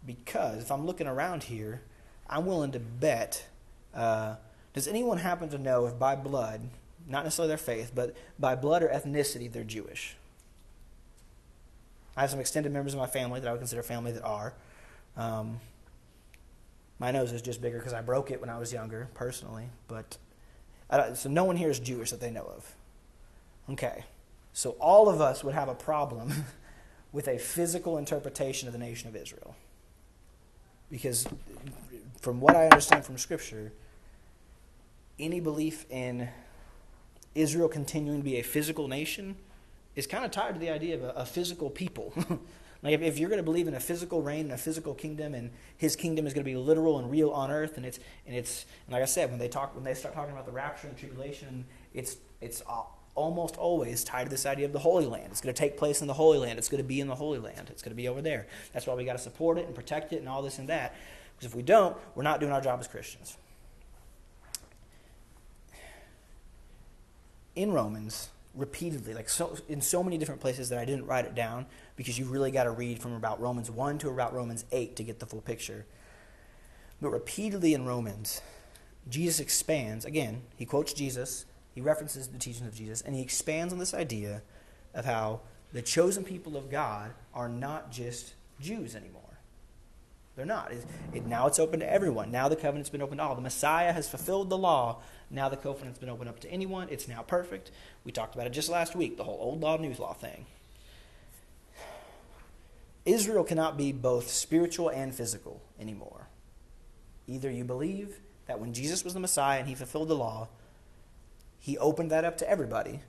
Because 0.05 0.63
if 0.63 0.71
I'm 0.71 0.85
looking 0.85 1.07
around 1.07 1.43
here, 1.43 1.81
I'm 2.29 2.45
willing 2.45 2.71
to 2.71 2.79
bet. 2.79 3.45
Uh, 3.93 4.35
does 4.73 4.87
anyone 4.87 5.17
happen 5.17 5.49
to 5.49 5.57
know 5.57 5.85
if 5.85 5.99
by 5.99 6.15
blood, 6.15 6.69
not 7.07 7.23
necessarily 7.23 7.49
their 7.49 7.57
faith, 7.57 7.91
but 7.93 8.15
by 8.39 8.55
blood 8.55 8.83
or 8.83 8.89
ethnicity, 8.89 9.51
they're 9.51 9.63
Jewish? 9.63 10.15
I 12.15 12.21
have 12.21 12.29
some 12.29 12.39
extended 12.39 12.71
members 12.71 12.93
of 12.93 12.99
my 12.99 13.07
family 13.07 13.39
that 13.39 13.47
I 13.47 13.51
would 13.51 13.59
consider 13.59 13.83
family 13.83 14.11
that 14.11 14.23
are. 14.23 14.53
Um, 15.17 15.59
my 16.99 17.11
nose 17.11 17.31
is 17.31 17.41
just 17.41 17.61
bigger 17.61 17.79
because 17.79 17.93
I 17.93 18.01
broke 18.01 18.31
it 18.31 18.39
when 18.39 18.49
I 18.49 18.57
was 18.57 18.71
younger, 18.71 19.09
personally. 19.13 19.69
But 19.87 20.17
so 21.15 21.29
no 21.29 21.43
one 21.43 21.55
here 21.55 21.69
is 21.69 21.79
Jewish 21.79 22.11
that 22.11 22.21
they 22.21 22.29
know 22.29 22.45
of. 22.55 22.75
Okay, 23.71 24.03
so 24.53 24.71
all 24.79 25.09
of 25.09 25.19
us 25.19 25.43
would 25.43 25.55
have 25.55 25.67
a 25.67 25.75
problem 25.75 26.45
with 27.11 27.27
a 27.27 27.37
physical 27.37 27.97
interpretation 27.97 28.67
of 28.67 28.73
the 28.73 28.79
nation 28.79 29.09
of 29.09 29.15
Israel, 29.15 29.55
because 30.89 31.27
from 32.21 32.39
what 32.39 32.55
I 32.55 32.65
understand 32.65 33.05
from 33.05 33.17
Scripture, 33.17 33.73
any 35.19 35.39
belief 35.39 35.85
in 35.89 36.29
Israel 37.35 37.67
continuing 37.67 38.19
to 38.19 38.23
be 38.23 38.37
a 38.37 38.43
physical 38.43 38.87
nation 38.87 39.35
is 39.95 40.07
kind 40.07 40.25
of 40.25 40.31
tied 40.31 40.53
to 40.53 40.59
the 40.59 40.69
idea 40.69 40.95
of 40.95 41.03
a, 41.03 41.09
a 41.09 41.25
physical 41.25 41.69
people. 41.69 42.13
like 42.83 42.93
if, 42.93 43.01
if 43.01 43.19
you're 43.19 43.29
going 43.29 43.39
to 43.39 43.43
believe 43.43 43.67
in 43.67 43.73
a 43.73 43.79
physical 43.79 44.21
reign 44.21 44.41
and 44.41 44.51
a 44.51 44.57
physical 44.57 44.93
kingdom, 44.93 45.33
and 45.33 45.51
His 45.77 45.95
kingdom 45.95 46.25
is 46.25 46.33
going 46.33 46.43
to 46.43 46.49
be 46.49 46.55
literal 46.55 46.99
and 46.99 47.09
real 47.09 47.29
on 47.31 47.51
earth, 47.51 47.77
and 47.77 47.85
it's 47.85 47.99
and 48.25 48.35
it's 48.35 48.65
and 48.87 48.93
like 48.93 49.01
I 49.01 49.05
said, 49.05 49.29
when 49.29 49.39
they 49.39 49.47
talk 49.47 49.75
when 49.75 49.83
they 49.83 49.93
start 49.93 50.15
talking 50.15 50.33
about 50.33 50.45
the 50.45 50.51
rapture 50.51 50.87
and 50.87 50.97
tribulation, 50.97 51.65
it's 51.93 52.17
it's 52.41 52.63
uh, 52.67 52.83
almost 53.15 53.57
always 53.57 54.03
tied 54.03 54.25
to 54.25 54.29
this 54.29 54.45
idea 54.45 54.65
of 54.65 54.73
the 54.73 54.79
Holy 54.79 55.05
Land. 55.05 55.27
It's 55.31 55.41
going 55.41 55.53
to 55.53 55.59
take 55.59 55.77
place 55.77 56.01
in 56.01 56.07
the 56.07 56.13
Holy 56.13 56.37
Land. 56.37 56.57
It's 56.57 56.69
going 56.69 56.81
to 56.81 56.87
be 56.87 56.99
in 56.99 57.07
the 57.07 57.15
Holy 57.15 57.39
Land. 57.39 57.69
It's 57.69 57.81
going 57.81 57.91
to 57.91 57.95
be 57.95 58.07
over 58.07 58.21
there. 58.21 58.47
That's 58.71 58.87
why 58.87 58.95
we 58.95 59.05
got 59.05 59.13
to 59.13 59.19
support 59.19 59.57
it 59.57 59.65
and 59.65 59.75
protect 59.75 60.13
it 60.13 60.17
and 60.17 60.27
all 60.27 60.41
this 60.41 60.59
and 60.59 60.69
that. 60.69 60.95
Because 61.35 61.51
if 61.51 61.55
we 61.55 61.61
don't, 61.61 61.95
we're 62.15 62.23
not 62.23 62.39
doing 62.39 62.51
our 62.51 62.61
job 62.61 62.79
as 62.79 62.87
Christians. 62.87 63.37
In 67.55 67.71
Romans, 67.71 68.29
repeatedly, 68.55 69.13
like 69.13 69.29
so 69.29 69.57
in 69.67 69.81
so 69.81 70.03
many 70.03 70.17
different 70.17 70.41
places 70.41 70.69
that 70.69 70.79
I 70.79 70.85
didn't 70.85 71.05
write 71.05 71.25
it 71.25 71.35
down 71.35 71.67
because 71.95 72.17
you 72.17 72.25
really 72.25 72.51
got 72.51 72.63
to 72.63 72.71
read 72.71 72.99
from 72.99 73.13
about 73.13 73.39
Romans 73.39 73.69
1 73.69 73.99
to 73.99 74.09
about 74.09 74.33
Romans 74.33 74.65
8 74.71 74.95
to 74.95 75.03
get 75.03 75.19
the 75.19 75.25
full 75.25 75.41
picture. 75.41 75.85
But 77.01 77.09
repeatedly 77.09 77.73
in 77.73 77.85
Romans, 77.85 78.41
Jesus 79.09 79.39
expands, 79.39 80.05
again, 80.05 80.43
he 80.55 80.65
quotes 80.65 80.93
Jesus, 80.93 81.45
he 81.73 81.81
references 81.81 82.27
the 82.27 82.37
teachings 82.37 82.67
of 82.67 82.75
Jesus, 82.75 83.01
and 83.01 83.15
he 83.15 83.21
expands 83.21 83.73
on 83.73 83.79
this 83.79 83.93
idea 83.93 84.41
of 84.93 85.05
how 85.05 85.41
the 85.71 85.81
chosen 85.81 86.23
people 86.23 86.55
of 86.55 86.69
God 86.69 87.11
are 87.33 87.49
not 87.49 87.91
just 87.91 88.33
Jews 88.59 88.95
anymore. 88.95 89.21
They're 90.35 90.45
not. 90.45 90.71
It, 90.71 90.85
it, 91.13 91.25
now 91.25 91.47
it's 91.47 91.59
open 91.59 91.79
to 91.79 91.91
everyone. 91.91 92.31
Now 92.31 92.47
the 92.47 92.55
covenant's 92.55 92.89
been 92.89 93.01
opened 93.01 93.19
to 93.19 93.23
all. 93.23 93.35
The 93.35 93.41
Messiah 93.41 93.91
has 93.91 94.09
fulfilled 94.09 94.49
the 94.49 94.57
law. 94.57 95.01
Now 95.29 95.49
the 95.49 95.57
covenant's 95.57 95.99
been 95.99 96.09
opened 96.09 96.29
up 96.29 96.39
to 96.41 96.49
anyone. 96.49 96.87
It's 96.89 97.07
now 97.07 97.21
perfect. 97.21 97.71
We 98.03 98.11
talked 98.11 98.33
about 98.33 98.47
it 98.47 98.51
just 98.51 98.69
last 98.69 98.95
week, 98.95 99.17
the 99.17 99.23
whole 99.23 99.37
old 99.39 99.61
law, 99.61 99.77
new 99.77 99.93
law 99.93 100.13
thing. 100.13 100.45
Israel 103.05 103.43
cannot 103.43 103.77
be 103.77 103.91
both 103.91 104.29
spiritual 104.29 104.89
and 104.89 105.13
physical 105.13 105.61
anymore. 105.79 106.27
Either 107.27 107.51
you 107.51 107.63
believe 107.63 108.19
that 108.47 108.59
when 108.59 108.73
Jesus 108.73 109.03
was 109.03 109.13
the 109.13 109.19
Messiah 109.19 109.59
and 109.59 109.67
he 109.67 109.75
fulfilled 109.75 110.07
the 110.07 110.15
law, 110.15 110.47
he 111.63 111.77
opened 111.77 112.11
that 112.11 112.25
up 112.25 112.37
to 112.39 112.49
everybody, 112.49 112.99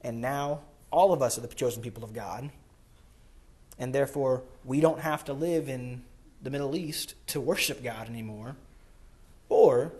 and 0.00 0.22
now 0.22 0.60
all 0.90 1.12
of 1.12 1.20
us 1.20 1.36
are 1.36 1.42
the 1.42 1.48
chosen 1.48 1.82
people 1.82 2.02
of 2.02 2.14
God, 2.14 2.48
and 3.78 3.94
therefore 3.94 4.44
we 4.64 4.80
don't 4.80 5.00
have 5.00 5.26
to 5.26 5.34
live 5.34 5.68
in 5.68 6.02
the 6.42 6.48
Middle 6.48 6.74
East 6.74 7.14
to 7.26 7.38
worship 7.38 7.84
God 7.84 8.08
anymore. 8.08 8.56
Or 9.50 9.92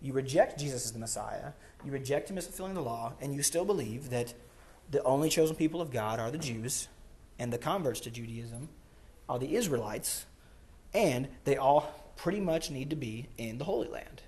you 0.00 0.12
reject 0.12 0.58
Jesus 0.58 0.84
as 0.84 0.92
the 0.92 0.98
Messiah, 0.98 1.52
you 1.84 1.92
reject 1.92 2.28
him 2.28 2.38
as 2.38 2.46
fulfilling 2.46 2.74
the 2.74 2.82
law, 2.82 3.12
and 3.20 3.32
you 3.32 3.44
still 3.44 3.64
believe 3.64 4.10
that 4.10 4.34
the 4.90 5.00
only 5.04 5.28
chosen 5.28 5.54
people 5.54 5.80
of 5.80 5.92
God 5.92 6.18
are 6.18 6.32
the 6.32 6.38
Jews, 6.38 6.88
and 7.38 7.52
the 7.52 7.56
converts 7.58 8.00
to 8.00 8.10
Judaism 8.10 8.68
are 9.28 9.38
the 9.38 9.54
Israelites, 9.54 10.26
and 10.92 11.28
they 11.44 11.56
all 11.56 12.12
pretty 12.16 12.40
much 12.40 12.68
need 12.68 12.90
to 12.90 12.96
be 12.96 13.28
in 13.38 13.58
the 13.58 13.64
Holy 13.64 13.86
Land. 13.86 14.22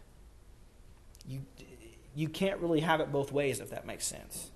You, 2.14 2.28
can't 2.28 2.60
really 2.60 2.80
have 2.80 3.00
it 3.00 3.10
both 3.12 3.32
ways, 3.32 3.60
if 3.60 3.70
that 3.70 3.86
makes 3.86 4.06
sense. 4.06 4.50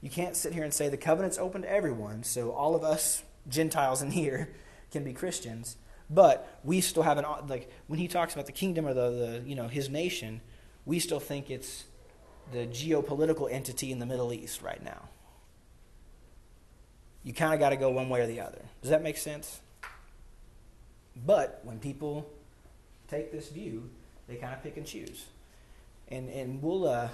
You 0.00 0.10
can't 0.10 0.36
sit 0.36 0.52
here 0.52 0.64
and 0.64 0.72
say 0.72 0.88
the 0.88 0.96
covenant's 0.96 1.38
open 1.38 1.62
to 1.62 1.70
everyone, 1.70 2.24
so 2.24 2.52
all 2.52 2.74
of 2.74 2.84
us 2.84 3.22
Gentiles 3.48 4.02
in 4.02 4.10
here 4.10 4.50
can 4.90 5.04
be 5.04 5.12
Christians, 5.12 5.76
but 6.10 6.60
we 6.62 6.80
still 6.80 7.02
have 7.02 7.18
an 7.18 7.24
like 7.48 7.70
when 7.86 7.98
he 7.98 8.08
talks 8.08 8.34
about 8.34 8.46
the 8.46 8.52
kingdom 8.52 8.86
or 8.86 8.94
the, 8.94 9.10
the 9.10 9.42
you 9.46 9.54
know 9.54 9.68
his 9.68 9.88
nation, 9.88 10.40
we 10.84 10.98
still 10.98 11.20
think 11.20 11.50
it's 11.50 11.84
the 12.52 12.66
geopolitical 12.66 13.50
entity 13.50 13.90
in 13.90 13.98
the 13.98 14.06
Middle 14.06 14.32
East 14.32 14.62
right 14.62 14.82
now. 14.82 15.08
you 17.22 17.32
kind 17.32 17.54
of 17.54 17.60
got 17.60 17.70
to 17.70 17.76
go 17.76 17.90
one 17.90 18.10
way 18.10 18.20
or 18.20 18.26
the 18.26 18.40
other. 18.40 18.60
Does 18.82 18.90
that 18.90 19.02
make 19.02 19.16
sense? 19.16 19.60
But 21.16 21.60
when 21.62 21.78
people 21.78 22.28
take 23.08 23.32
this 23.32 23.48
view, 23.48 23.88
they 24.28 24.36
kind 24.36 24.52
of 24.52 24.62
pick 24.62 24.76
and 24.76 24.86
choose. 24.86 25.26
And, 26.08 26.28
and 26.28 26.62
we'll, 26.62 26.86
uh, 26.86 27.08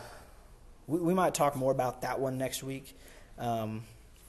we, 0.87 0.99
we 1.01 1.15
might 1.15 1.35
talk 1.35 1.57
more 1.57 1.73
about 1.73 2.03
that 2.03 2.21
one 2.21 2.39
next 2.39 2.63
week. 2.63 2.97
Um, 3.39 3.83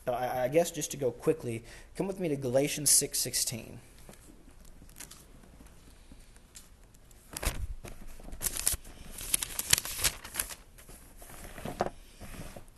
but 0.05 0.13
I, 0.13 0.45
I 0.45 0.47
guess 0.47 0.71
just 0.71 0.91
to 0.91 0.97
go 0.97 1.11
quickly, 1.11 1.63
come 1.95 2.07
with 2.07 2.19
me 2.19 2.29
to 2.29 2.35
Galatians 2.35 2.89
6.16. 2.89 3.77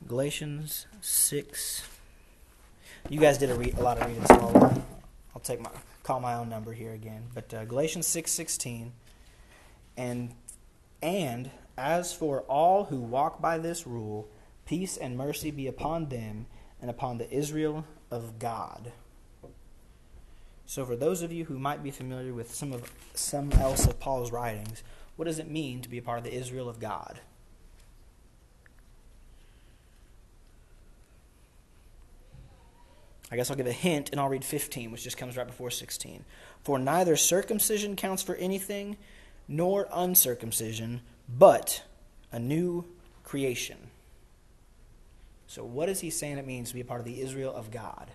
Galatians 0.07 0.85
6. 1.01 1.87
You 3.09 3.19
guys 3.19 3.37
did 3.37 3.49
a, 3.49 3.55
re- 3.55 3.73
a 3.77 3.81
lot 3.81 3.97
of 3.97 4.07
reading, 4.07 4.25
so 4.27 4.35
I'll, 4.35 4.63
uh, 4.63 4.75
I'll 5.35 5.41
take 5.41 5.59
my 5.59 5.71
call 6.03 6.19
my 6.19 6.35
own 6.35 6.49
number 6.49 6.73
here 6.73 6.93
again. 6.93 7.23
But 7.33 7.53
uh, 7.53 7.65
Galatians 7.65 8.07
6:16 8.07 8.91
and 9.97 10.35
and 11.01 11.49
as 11.77 12.13
for 12.13 12.41
all 12.41 12.85
who 12.85 12.99
walk 12.99 13.41
by 13.41 13.57
this 13.57 13.87
rule, 13.87 14.27
peace 14.65 14.97
and 14.97 15.17
mercy 15.17 15.51
be 15.51 15.67
upon 15.67 16.09
them 16.09 16.45
and 16.81 16.89
upon 16.89 17.17
the 17.17 17.31
Israel 17.31 17.85
of 18.11 18.39
God. 18.39 18.91
So 20.65 20.85
for 20.85 20.95
those 20.95 21.21
of 21.21 21.31
you 21.31 21.45
who 21.45 21.59
might 21.59 21.83
be 21.83 21.91
familiar 21.91 22.33
with 22.33 22.53
some 22.53 22.71
of 22.71 22.91
some 23.13 23.51
else 23.53 23.85
of 23.85 23.99
Paul's 23.99 24.31
writings, 24.31 24.83
what 25.15 25.25
does 25.25 25.39
it 25.39 25.49
mean 25.49 25.81
to 25.81 25.89
be 25.89 25.97
a 25.97 26.01
part 26.01 26.17
of 26.17 26.23
the 26.23 26.33
Israel 26.33 26.69
of 26.69 26.79
God? 26.79 27.19
I 33.31 33.35
guess 33.35 33.49
I'll 33.49 33.57
give 33.57 33.65
a 33.65 33.71
hint 33.71 34.11
and 34.11 34.19
I'll 34.19 34.29
read 34.29 34.45
15, 34.45 34.91
which 34.91 35.03
just 35.03 35.17
comes 35.17 35.35
right 35.35 35.47
before 35.47 35.71
16. 35.71 36.23
For 36.63 36.77
neither 36.77 37.15
circumcision 37.15 37.95
counts 37.95 38.21
for 38.21 38.35
anything, 38.35 38.95
nor 39.47 39.87
uncircumcision, 39.91 41.01
but 41.37 41.83
a 42.31 42.39
new 42.39 42.85
creation. 43.23 43.77
So, 45.47 45.63
what 45.63 45.89
is 45.89 45.99
he 46.01 46.09
saying 46.09 46.37
it 46.37 46.47
means 46.47 46.69
to 46.69 46.75
be 46.75 46.81
a 46.81 46.85
part 46.85 46.99
of 46.99 47.05
the 47.05 47.21
Israel 47.21 47.53
of 47.53 47.71
God? 47.71 48.11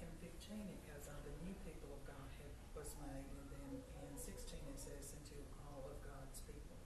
In 0.00 0.08
fifteen, 0.20 0.68
it 0.68 0.80
goes 0.86 1.08
on, 1.08 1.16
the 1.24 1.32
new 1.46 1.54
people 1.64 1.96
of 1.96 2.00
God 2.06 2.28
had, 2.36 2.52
was 2.76 2.92
made, 3.00 3.24
and 3.24 3.48
then 3.48 3.80
in 4.04 4.16
sixteen 4.16 4.60
it 4.68 4.78
says 4.78 5.12
into 5.16 5.36
all 5.64 5.88
of 5.90 5.96
God's 6.04 6.40
people. 6.44 6.76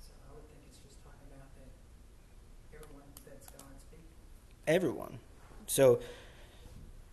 So 0.00 0.12
I 0.24 0.34
would 0.34 0.44
think 0.48 0.60
it's 0.68 0.80
just 0.80 1.04
talking 1.04 1.28
about 1.28 1.52
that, 1.56 1.70
everyone 2.72 3.08
that's 3.24 3.48
God's 3.52 3.84
people. 3.92 4.08
Everyone. 4.66 5.18
So, 5.66 6.00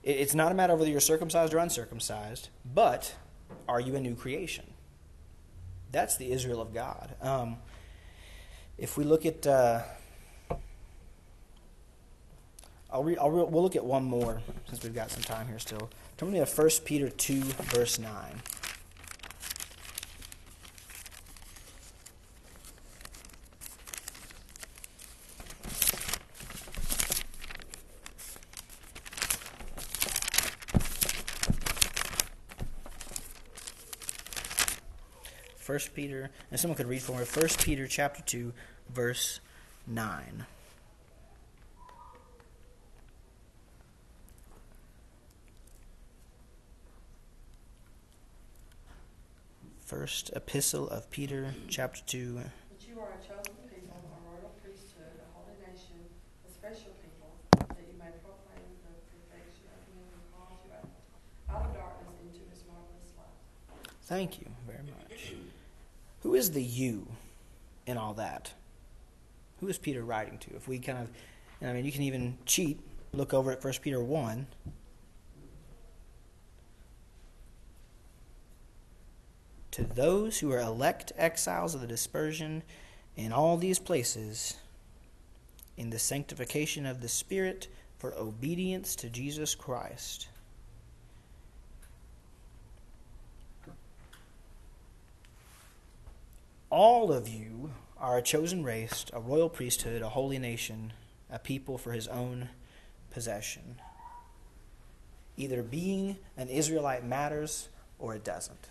it's 0.03 0.33
not 0.33 0.51
a 0.51 0.55
matter 0.55 0.73
of 0.73 0.79
whether 0.79 0.91
you're 0.91 1.01
circumcised 1.01 1.53
or 1.53 1.57
uncircumcised, 1.57 2.49
but 2.73 3.15
are 3.67 3.81
you 3.81 3.95
a 3.95 3.99
new 3.99 4.15
creation? 4.15 4.65
That's 5.91 6.17
the 6.17 6.31
Israel 6.31 6.61
of 6.61 6.73
God. 6.73 7.15
Um, 7.21 7.57
if 8.77 8.97
we 8.97 9.03
look 9.03 9.25
at, 9.25 9.47
uh, 9.47 9.81
I'll 12.91 13.03
read, 13.03 13.17
I'll 13.19 13.31
re- 13.31 13.45
we'll 13.49 13.63
look 13.63 13.75
at 13.75 13.85
one 13.85 14.03
more 14.03 14.41
since 14.69 14.83
we've 14.83 14.93
got 14.93 15.11
some 15.11 15.23
time 15.23 15.47
here 15.47 15.59
still. 15.59 15.89
Turn 16.17 16.31
me 16.31 16.39
to 16.39 16.45
1 16.45 16.69
Peter 16.85 17.09
2, 17.09 17.41
verse 17.41 17.99
9. 17.99 18.11
First 35.67 35.93
Peter, 35.93 36.29
and 36.49 36.57
someone 36.57 36.77
could 36.77 36.87
read 36.87 37.01
for 37.01 37.19
me. 37.19 37.25
First 37.25 37.61
Peter 37.61 37.87
chapter 37.87 38.21
two, 38.21 38.53
verse 38.87 39.41
nine. 39.85 40.45
First 49.81 50.31
epistle 50.33 50.87
of 50.87 51.11
Peter, 51.11 51.53
chapter 51.67 51.99
two. 52.05 52.39
But 52.69 52.87
you 52.87 53.01
are 53.01 53.09
a 53.11 53.19
chosen 53.19 53.51
people, 53.67 53.91
a 53.91 54.23
royal 54.23 54.55
priesthood, 54.63 55.19
a 55.19 55.27
holy 55.35 55.51
nation, 55.59 55.99
a 56.47 56.49
special 56.49 56.95
people, 57.03 57.35
that 57.51 57.83
you 57.91 57.99
may 57.99 58.15
proclaim 58.23 58.63
the 58.87 58.95
perfection 59.11 59.67
of 59.75 59.83
him 59.91 59.99
who 60.15 60.19
calls 60.31 60.63
you 60.63 60.71
out, 60.71 60.87
out 61.51 61.67
of 61.67 61.75
darkness 61.75 62.15
into 62.23 62.39
his 62.55 62.63
marvelous 62.63 63.11
light. 63.19 63.35
Thank 64.03 64.39
you. 64.39 64.47
Who 66.27 66.35
is 66.35 66.51
the 66.51 66.61
you 66.61 67.07
in 67.85 67.97
all 67.97 68.13
that? 68.15 68.51
Who 69.61 69.69
is 69.69 69.77
Peter 69.77 70.03
writing 70.03 70.37
to? 70.39 70.57
If 70.57 70.67
we 70.67 70.77
kind 70.77 70.97
of, 70.97 71.07
I 71.65 71.71
mean, 71.71 71.85
you 71.85 71.91
can 71.93 72.01
even 72.01 72.37
cheat. 72.45 72.81
Look 73.13 73.33
over 73.33 73.49
at 73.49 73.61
First 73.61 73.81
Peter 73.81 74.03
one. 74.03 74.47
To 79.71 79.85
those 79.85 80.39
who 80.39 80.51
are 80.51 80.59
elect 80.59 81.13
exiles 81.15 81.73
of 81.73 81.79
the 81.79 81.87
dispersion 81.87 82.61
in 83.15 83.31
all 83.31 83.55
these 83.55 83.79
places, 83.79 84.57
in 85.77 85.91
the 85.91 85.97
sanctification 85.97 86.85
of 86.85 86.99
the 86.99 87.07
Spirit 87.07 87.69
for 87.99 88.13
obedience 88.15 88.97
to 88.97 89.09
Jesus 89.09 89.55
Christ. 89.55 90.27
All 96.69 97.13
of 97.13 97.29
you 97.29 97.71
are 97.97 98.17
a 98.17 98.21
chosen 98.21 98.61
race, 98.63 99.05
a 99.13 99.21
royal 99.21 99.47
priesthood, 99.47 100.01
a 100.01 100.09
holy 100.09 100.37
nation, 100.37 100.91
a 101.29 101.39
people 101.39 101.77
for 101.77 101.93
his 101.93 102.09
own 102.09 102.49
possession. 103.09 103.77
Either 105.37 105.63
being 105.63 106.17
an 106.35 106.49
Israelite 106.49 107.05
matters 107.05 107.69
or 107.97 108.15
it 108.15 108.23
doesn't. 108.25 108.69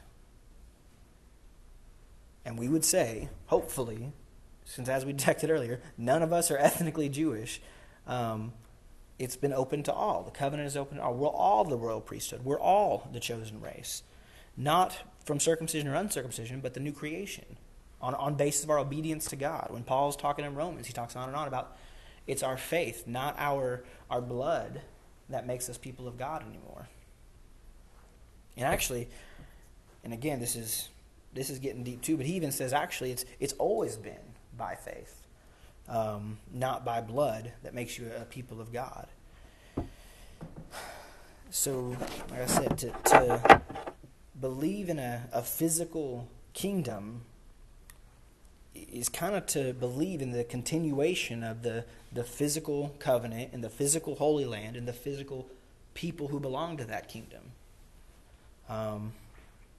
And 2.44 2.58
we 2.58 2.68
would 2.68 2.84
say, 2.84 3.30
hopefully, 3.46 4.12
since 4.64 4.90
as 4.90 5.06
we 5.06 5.12
detected 5.12 5.50
earlier, 5.50 5.80
none 5.96 6.22
of 6.22 6.34
us 6.34 6.50
are 6.50 6.58
ethnically 6.58 7.08
Jewish, 7.08 7.62
um, 8.06 8.52
it's 9.18 9.36
been 9.36 9.54
open 9.54 9.82
to 9.84 9.92
all. 9.92 10.22
The 10.22 10.30
covenant 10.30 10.66
is 10.66 10.76
open 10.76 10.98
to 10.98 11.02
all. 11.02 11.14
We're 11.14 11.28
all 11.28 11.64
the 11.64 11.78
royal 11.78 12.02
priesthood. 12.02 12.44
We're 12.44 12.60
all 12.60 13.08
the 13.10 13.20
chosen 13.20 13.62
race. 13.62 14.02
Not 14.54 14.98
from 15.24 15.40
circumcision 15.40 15.88
or 15.88 15.94
uncircumcision, 15.94 16.60
but 16.60 16.74
the 16.74 16.80
new 16.80 16.92
creation 16.92 17.56
on, 18.00 18.14
on 18.14 18.34
basis 18.34 18.64
of 18.64 18.70
our 18.70 18.78
obedience 18.78 19.26
to 19.26 19.36
God. 19.36 19.68
When 19.70 19.82
Paul's 19.82 20.16
talking 20.16 20.44
in 20.44 20.54
Romans, 20.54 20.86
he 20.86 20.92
talks 20.92 21.16
on 21.16 21.28
and 21.28 21.36
on 21.36 21.48
about 21.48 21.76
it's 22.26 22.42
our 22.42 22.56
faith, 22.56 23.06
not 23.06 23.36
our, 23.38 23.84
our 24.10 24.20
blood, 24.20 24.80
that 25.28 25.46
makes 25.46 25.68
us 25.68 25.78
people 25.78 26.08
of 26.08 26.18
God 26.18 26.42
anymore. 26.42 26.88
And 28.56 28.66
actually, 28.66 29.08
and 30.04 30.12
again, 30.12 30.40
this 30.40 30.56
is 30.56 30.88
this 31.32 31.50
is 31.50 31.58
getting 31.58 31.84
deep 31.84 32.00
too, 32.00 32.16
but 32.16 32.24
he 32.24 32.34
even 32.34 32.50
says 32.50 32.72
actually 32.72 33.10
it's 33.10 33.24
it's 33.38 33.52
always 33.54 33.96
been 33.96 34.14
by 34.56 34.74
faith, 34.74 35.22
um, 35.88 36.38
not 36.52 36.84
by 36.84 37.00
blood, 37.00 37.52
that 37.62 37.74
makes 37.74 37.98
you 37.98 38.10
a 38.18 38.24
people 38.24 38.60
of 38.60 38.72
God. 38.72 39.08
So, 41.50 41.96
like 42.30 42.40
I 42.40 42.46
said, 42.46 42.78
to, 42.78 42.90
to 43.04 43.62
believe 44.40 44.88
in 44.88 44.98
a, 44.98 45.28
a 45.32 45.42
physical 45.42 46.28
kingdom 46.52 47.22
is 48.92 49.08
kind 49.08 49.34
of 49.34 49.46
to 49.46 49.72
believe 49.72 50.22
in 50.22 50.32
the 50.32 50.44
continuation 50.44 51.42
of 51.42 51.62
the, 51.62 51.84
the 52.12 52.24
physical 52.24 52.94
covenant 52.98 53.50
and 53.52 53.62
the 53.62 53.70
physical 53.70 54.16
holy 54.16 54.44
land 54.44 54.76
and 54.76 54.86
the 54.86 54.92
physical 54.92 55.46
people 55.94 56.28
who 56.28 56.40
belong 56.40 56.76
to 56.76 56.84
that 56.84 57.08
kingdom. 57.08 57.52
Um, 58.68 59.12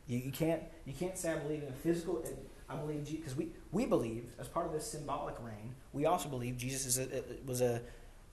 you, 0.07 0.19
you 0.19 0.31
can't 0.31 0.63
you 0.85 0.93
can't 0.93 1.17
say 1.17 1.33
I 1.33 1.37
believe 1.37 1.63
in 1.63 1.69
a 1.69 1.73
physical. 1.73 2.23
I 2.69 2.75
believe 2.75 3.05
because 3.05 3.35
we 3.35 3.49
we 3.71 3.85
believe 3.85 4.25
as 4.39 4.47
part 4.47 4.65
of 4.65 4.73
this 4.73 4.85
symbolic 4.85 5.35
reign, 5.41 5.75
we 5.93 6.05
also 6.05 6.29
believe 6.29 6.57
Jesus 6.57 6.97
is 6.97 6.97
a, 6.97 7.23
was 7.45 7.61
a 7.61 7.81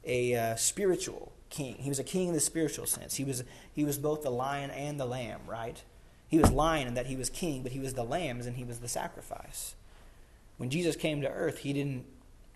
a 0.05 0.35
uh, 0.35 0.57
spiritual 0.57 1.33
king. 1.51 1.77
He 1.79 1.89
was 1.89 1.99
a 1.99 2.05
king 2.05 2.29
in 2.29 2.35
the 2.35 2.41
spiritual 2.41 2.87
sense. 2.87 3.17
He 3.17 3.25
was 3.25 3.45
he 3.73 3.85
was 3.85 3.99
both 3.99 4.23
the 4.23 4.31
lion 4.31 4.71
and 4.71 4.99
the 4.99 5.07
lamb, 5.07 5.41
right? 5.47 5.83
He 6.29 6.39
was 6.39 6.51
lion 6.51 6.89
in 6.89 6.95
that 6.95 7.07
he 7.07 7.17
was 7.17 7.31
king, 7.31 7.63
but 7.63 7.73
he 7.73 7.79
was 7.79 7.95
the 7.95 8.05
lamb 8.05 8.41
and 8.41 8.57
he 8.57 8.65
was 8.65 8.81
the 8.81 8.89
sacrifice. 8.89 9.75
When 10.57 10.71
Jesus 10.71 10.97
came 10.97 11.21
to 11.23 11.29
earth, 11.29 11.59
he 11.59 11.73
didn't 11.73 12.05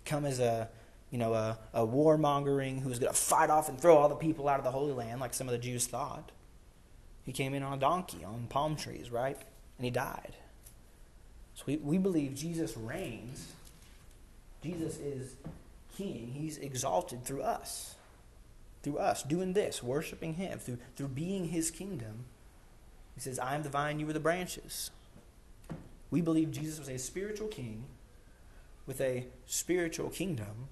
come 0.04 0.24
as 0.24 0.40
a 0.40 0.68
you 1.10 1.18
know 1.18 1.34
a, 1.34 1.58
a 1.74 1.86
warmongering 1.86 2.80
who 2.80 2.88
was 2.88 2.98
going 2.98 3.12
to 3.12 3.18
fight 3.18 3.50
off 3.50 3.68
and 3.68 3.80
throw 3.80 3.96
all 3.96 4.08
the 4.08 4.14
people 4.14 4.48
out 4.48 4.58
of 4.58 4.64
the 4.64 4.70
Holy 4.70 4.92
Land 4.92 5.20
like 5.20 5.34
some 5.34 5.48
of 5.48 5.52
the 5.52 5.58
Jews 5.58 5.86
thought. 5.86 6.32
He 7.24 7.32
came 7.32 7.54
in 7.54 7.62
on 7.62 7.74
a 7.74 7.80
donkey, 7.80 8.24
on 8.24 8.46
palm 8.48 8.76
trees, 8.76 9.10
right? 9.10 9.36
And 9.78 9.84
he 9.84 9.90
died. 9.90 10.34
So 11.54 11.64
we, 11.66 11.76
we 11.76 11.98
believe 11.98 12.34
Jesus 12.34 12.76
reigns. 12.76 13.52
Jesus 14.62 14.98
is 14.98 15.36
king. 15.96 16.32
He's 16.34 16.58
exalted 16.58 17.24
through 17.24 17.42
us. 17.42 17.96
through 18.82 18.98
us 18.98 19.22
doing 19.22 19.52
this, 19.52 19.82
worshiping 19.82 20.34
Him, 20.34 20.58
through, 20.58 20.78
through 20.96 21.08
being 21.08 21.48
His 21.48 21.70
kingdom. 21.70 22.24
He 23.14 23.20
says, 23.20 23.38
I 23.38 23.54
am 23.54 23.62
the 23.62 23.68
vine, 23.68 23.98
you 23.98 24.08
are 24.08 24.12
the 24.12 24.20
branches. 24.20 24.90
We 26.10 26.20
believe 26.20 26.50
Jesus 26.50 26.78
was 26.78 26.88
a 26.88 26.98
spiritual 26.98 27.48
king 27.48 27.84
with 28.86 29.00
a 29.00 29.26
spiritual 29.46 30.08
kingdom. 30.08 30.68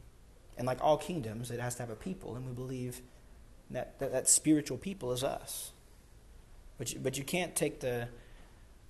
And 0.56 0.66
like 0.66 0.78
all 0.82 0.96
kingdoms, 0.96 1.50
it 1.50 1.60
has 1.60 1.74
to 1.76 1.82
have 1.82 1.90
a 1.90 1.96
people. 1.96 2.34
And 2.34 2.46
we 2.46 2.52
believe 2.52 3.02
that 3.70 3.98
that, 3.98 4.12
that 4.12 4.28
spiritual 4.28 4.78
people 4.78 5.12
is 5.12 5.22
us. 5.22 5.72
But 6.78 6.92
you, 6.92 7.00
but 7.00 7.18
you 7.18 7.24
can't 7.24 7.54
take 7.54 7.80
the, 7.80 8.08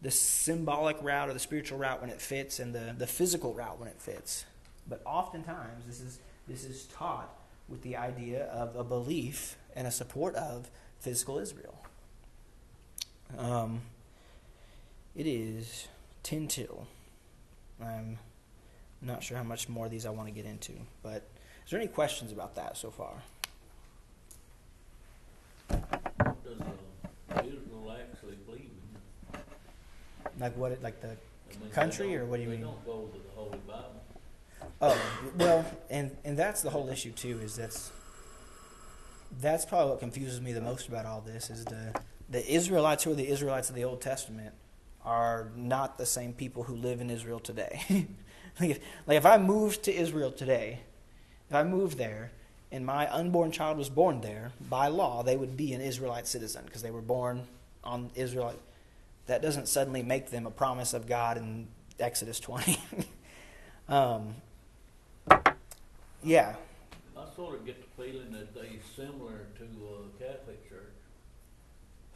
the 0.03 0.11
symbolic 0.11 0.97
route 1.03 1.29
or 1.29 1.33
the 1.33 1.41
spiritual 1.41 1.79
route 1.79 2.01
when 2.01 2.11
it 2.11 2.21
fits 2.21 2.61
and 2.61 2.75
the, 2.75 2.95
the 2.97 3.07
physical 3.07 3.55
route 3.55 3.79
when 3.79 3.89
it 3.89 4.01
fits. 4.01 4.45
But 4.89 5.03
oftentimes, 5.05 5.87
this 5.87 6.01
is, 6.01 6.21
this 6.47 6.65
is 6.65 6.85
taught 6.87 7.35
with 7.69 7.83
the 7.83 7.97
idea 7.97 8.45
of 8.47 8.77
a 8.77 8.85
belief 8.85 9.57
and 9.75 9.87
a 9.87 9.91
support 9.91 10.35
of 10.37 10.71
physical 11.01 11.39
Israel. 11.39 11.85
Um, 13.37 13.81
it 15.17 15.27
is 15.27 15.89
10 16.27 16.49
till. 16.49 16.89
I'm 17.81 18.19
not 19.01 19.23
sure 19.23 19.37
how 19.37 19.45
much 19.45 19.69
more 19.69 19.85
of 19.85 19.93
these 19.93 20.05
I 20.05 20.11
want 20.11 20.27
to 20.27 20.35
get 20.35 20.45
into, 20.45 20.73
but 21.01 21.23
is 21.65 21.71
there 21.71 21.79
any 21.79 21.89
questions 21.89 22.33
about 22.33 22.57
that 22.57 22.77
so 22.77 22.91
far? 22.91 23.23
Does 25.69 25.79
uh, 25.79 27.43
Israel 27.45 27.97
actually 27.97 28.35
believe 28.45 28.71
in? 29.35 29.41
Like 30.41 30.57
what? 30.57 30.73
It, 30.73 30.83
like 30.83 31.01
the 31.01 31.11
I 31.11 31.63
mean, 31.63 31.71
Country, 31.71 32.17
or 32.17 32.25
what 32.25 32.39
do 32.39 32.43
you 32.43 32.49
they 32.49 32.57
mean? 32.57 32.65
don't 32.65 32.85
go 32.85 33.07
to 33.07 33.19
the 33.19 33.33
Holy 33.37 33.59
Bible. 33.59 34.03
Oh, 34.83 35.01
well, 35.39 35.65
and 35.91 36.17
and 36.25 36.37
that's 36.37 36.61
the 36.61 36.71
whole 36.71 36.89
issue 36.89 37.13
too. 37.13 37.39
Is 37.39 37.55
that's 37.55 37.93
that's 39.41 39.65
probably 39.65 39.91
what 39.91 40.01
confuses 40.01 40.41
me 40.41 40.53
the 40.53 40.61
most 40.61 40.89
about 40.89 41.07
all 41.07 41.21
this 41.21 41.51
is 41.51 41.65
the 41.67 41.95
the 42.29 42.45
Israelites 42.53 43.05
who 43.05 43.13
are 43.13 43.15
the 43.15 43.29
Israelites 43.29 43.69
of 43.69 43.77
the 43.77 43.85
Old 43.85 44.01
Testament 44.01 44.55
are 45.07 45.53
not 45.55 45.97
the 45.97 46.05
same 46.05 46.33
people 46.33 46.65
who 46.65 46.75
live 46.75 47.01
in 47.01 47.09
Israel 47.09 47.39
today. 47.39 47.81
like, 48.61 48.71
if, 48.71 48.81
like 49.07 49.17
if 49.17 49.25
I 49.25 49.39
moved 49.39 49.85
to 49.85 49.95
Israel 49.95 50.33
today, 50.33 50.81
if 51.49 51.55
I 51.55 51.63
moved 51.63 51.97
there 51.97 52.33
and 52.73 52.85
my 52.85 53.09
unborn 53.11 53.53
child 53.53 53.79
was 53.79 53.89
born 53.89 54.21
there, 54.21 54.51
by 54.69 54.89
law 54.89 55.23
they 55.23 55.37
would 55.37 55.57
be 55.57 55.73
an 55.73 55.81
Israelite 55.81 56.27
citizen 56.27 56.65
because 56.67 56.83
they 56.83 56.91
were 56.91 57.01
born 57.01 57.47
on 57.85 58.11
Israelite. 58.17 58.59
That 59.27 59.43
doesn't 59.43 59.69
suddenly 59.69 60.03
make 60.03 60.31
them 60.31 60.45
a 60.45 60.51
promise 60.51 60.93
of 60.93 61.07
God 61.07 61.37
in 61.37 61.69
Exodus 62.01 62.41
20. 62.41 62.79
um, 63.89 64.35
yeah, 66.23 66.57
I 67.17 67.35
sort 67.35 67.61
of 67.61 67.65
get 67.65 67.81
the 67.81 68.03
feeling 68.03 68.33
that 68.33 68.55
they're 68.55 68.65
similar 68.97 69.47
to 69.59 69.65
a 69.65 70.23
Catholic 70.23 70.69
Church. 70.69 70.93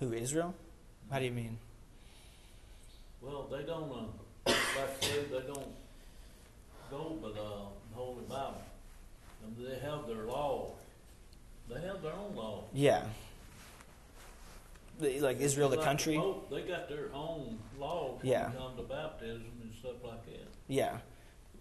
who 0.01 0.13
Israel? 0.13 0.55
How 1.11 1.21
do 1.21 1.25
you 1.25 1.31
mean? 1.31 1.59
Well, 3.21 3.47
they 3.51 3.63
don't, 3.65 3.91
uh, 3.93 4.05
like 4.47 4.57
I 4.57 5.05
said, 5.05 5.31
they 5.31 5.41
don't 5.47 5.69
go 6.91 7.19
by 7.23 7.29
the 7.29 7.95
Holy 7.95 8.23
Bible. 8.29 8.63
And 9.45 9.57
they 9.67 9.79
have 9.79 10.07
their 10.07 10.25
law. 10.25 10.73
They 11.69 11.81
have 11.81 12.03
their 12.03 12.13
own 12.13 12.35
law. 12.35 12.65
Yeah, 12.73 13.05
The- 14.99 15.21
like 15.21 15.41
Israel, 15.41 15.69
the 15.71 15.77
Like 15.77 15.85
country. 15.85 16.17
Pope, 16.17 16.51
they 16.51 16.63
got 16.63 16.89
their 16.89 17.13
own 17.15 17.59
laws 17.79 18.21
Yeah. 18.23 18.51
it 18.53 18.57
comes 18.59 18.77
to 18.77 18.83
baptism 18.83 19.51
and 19.63 19.75
stuff 19.75 20.03
like 20.05 20.25
that. 20.27 20.47
Yeah. 20.69 20.99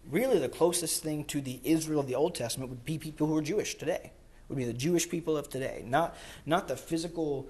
Really, 0.09 0.39
the 0.39 0.49
closest 0.49 1.03
thing 1.03 1.23
to 1.25 1.39
the 1.39 1.59
Israel 1.63 1.99
of 2.01 2.07
the 2.07 2.15
Old 2.15 2.35
Testament 2.35 2.69
would 2.69 2.83
be 2.83 2.97
people 2.97 3.27
who 3.27 3.37
are 3.37 3.41
Jewish 3.41 3.75
today. 3.75 4.11
Would 4.49 4.57
be 4.57 4.65
the 4.65 4.73
Jewish 4.73 5.07
people 5.07 5.37
of 5.37 5.47
today, 5.47 5.83
not 5.85 6.17
not 6.45 6.67
the 6.67 6.75
physical 6.75 7.47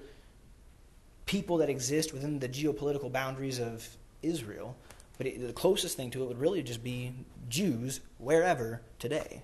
people 1.26 1.56
that 1.58 1.70
exist 1.70 2.12
within 2.12 2.38
the 2.40 2.48
geopolitical 2.48 3.10
boundaries 3.10 3.58
of 3.58 3.96
Israel. 4.22 4.76
But 5.18 5.26
it, 5.26 5.46
the 5.46 5.52
closest 5.52 5.96
thing 5.96 6.10
to 6.12 6.22
it 6.22 6.26
would 6.26 6.40
really 6.40 6.62
just 6.62 6.82
be 6.82 7.12
Jews 7.48 8.00
wherever 8.18 8.82
today. 8.98 9.42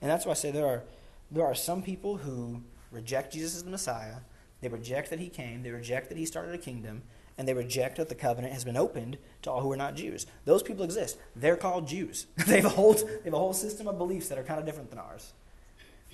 And 0.00 0.10
that's 0.10 0.24
why 0.24 0.32
I 0.32 0.34
say 0.34 0.50
there 0.50 0.66
are 0.66 0.82
there 1.30 1.44
are 1.44 1.54
some 1.54 1.82
people 1.82 2.18
who 2.18 2.62
reject 2.90 3.32
Jesus 3.32 3.56
as 3.56 3.64
the 3.64 3.70
Messiah. 3.70 4.16
They 4.60 4.68
reject 4.68 5.10
that 5.10 5.18
he 5.18 5.28
came. 5.28 5.62
They 5.62 5.70
reject 5.70 6.08
that 6.08 6.18
he 6.18 6.24
started 6.24 6.54
a 6.54 6.58
kingdom. 6.58 7.02
And 7.38 7.46
they 7.46 7.54
reject 7.54 7.96
that 7.96 8.08
the 8.08 8.14
covenant 8.14 8.54
has 8.54 8.64
been 8.64 8.76
opened 8.76 9.18
to 9.42 9.50
all 9.50 9.60
who 9.60 9.70
are 9.72 9.76
not 9.76 9.96
Jews. 9.96 10.26
Those 10.46 10.62
people 10.62 10.84
exist. 10.84 11.18
They're 11.34 11.56
called 11.56 11.86
Jews. 11.86 12.26
they, 12.46 12.56
have 12.56 12.64
a 12.64 12.70
whole, 12.70 12.94
they 12.94 13.24
have 13.24 13.34
a 13.34 13.38
whole 13.38 13.52
system 13.52 13.88
of 13.88 13.98
beliefs 13.98 14.28
that 14.28 14.38
are 14.38 14.44
kind 14.44 14.58
of 14.58 14.64
different 14.64 14.88
than 14.88 14.98
ours. 14.98 15.32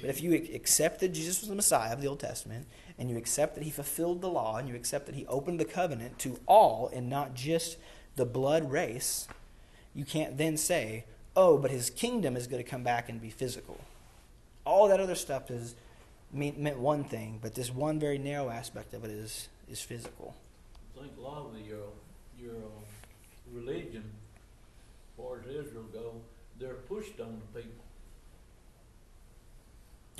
But 0.01 0.11
if 0.11 0.23
you 0.23 0.35
accept 0.35 1.01
that 1.01 1.13
Jesus 1.13 1.41
was 1.41 1.49
the 1.49 1.55
Messiah 1.55 1.93
of 1.93 2.01
the 2.01 2.09
Old 2.09 2.21
Testament, 2.21 2.67
and 2.99 3.09
you 3.09 3.17
accept 3.17 3.55
that 3.55 3.65
he 3.65 3.71
fulfilled 3.71 4.21
the 4.21 4.29
law, 4.29 4.57
and 4.57 4.69
you 4.69 4.75
accept 4.75 5.07
that 5.07 5.15
he 5.15 5.27
opened 5.27 5.61
the 5.61 5.65
covenant 5.65 6.19
to 6.21 6.41
all 6.47 6.91
and 6.93 7.09
not 7.09 7.35
just 7.35 7.77
the 8.17 8.25
blood 8.25 8.71
race, 8.71 9.29
you 9.95 10.05
can't 10.05 10.37
then 10.39 10.57
say, 10.57 11.05
oh, 11.37 11.57
but 11.59 11.71
his 11.71 11.91
kingdom 11.91 12.37
is 12.37 12.47
going 12.47 12.63
to 12.63 12.69
come 12.69 12.83
back 12.83 13.09
and 13.09 13.21
be 13.21 13.31
physical. 13.31 13.81
All 14.65 14.89
that 14.89 15.01
other 15.01 15.15
stuff 15.15 15.51
is 15.51 15.75
mean, 16.33 16.55
meant 16.59 16.79
one 16.79 17.05
thing, 17.05 17.39
but 17.43 17.55
this 17.55 17.73
one 17.73 17.99
very 17.99 18.19
narrow 18.19 18.51
aspect 18.51 18.95
of 18.95 19.05
it 19.05 19.11
is, 19.11 19.49
is 19.71 19.81
physical. 19.81 20.35
I 20.97 21.03
think 21.03 21.13
a 21.19 21.21
lot 21.21 21.47
of 21.47 21.55
the, 21.55 21.61
your, 21.61 21.89
your 22.39 22.57
uh, 22.57 23.53
religion, 23.53 24.05
as 24.05 25.25
far 25.25 25.41
as 25.41 25.47
Israel 25.47 25.85
go, 25.93 26.15
they're 26.59 26.75
pushed 26.75 27.21
on 27.21 27.41
the 27.41 27.61
people. 27.61 27.82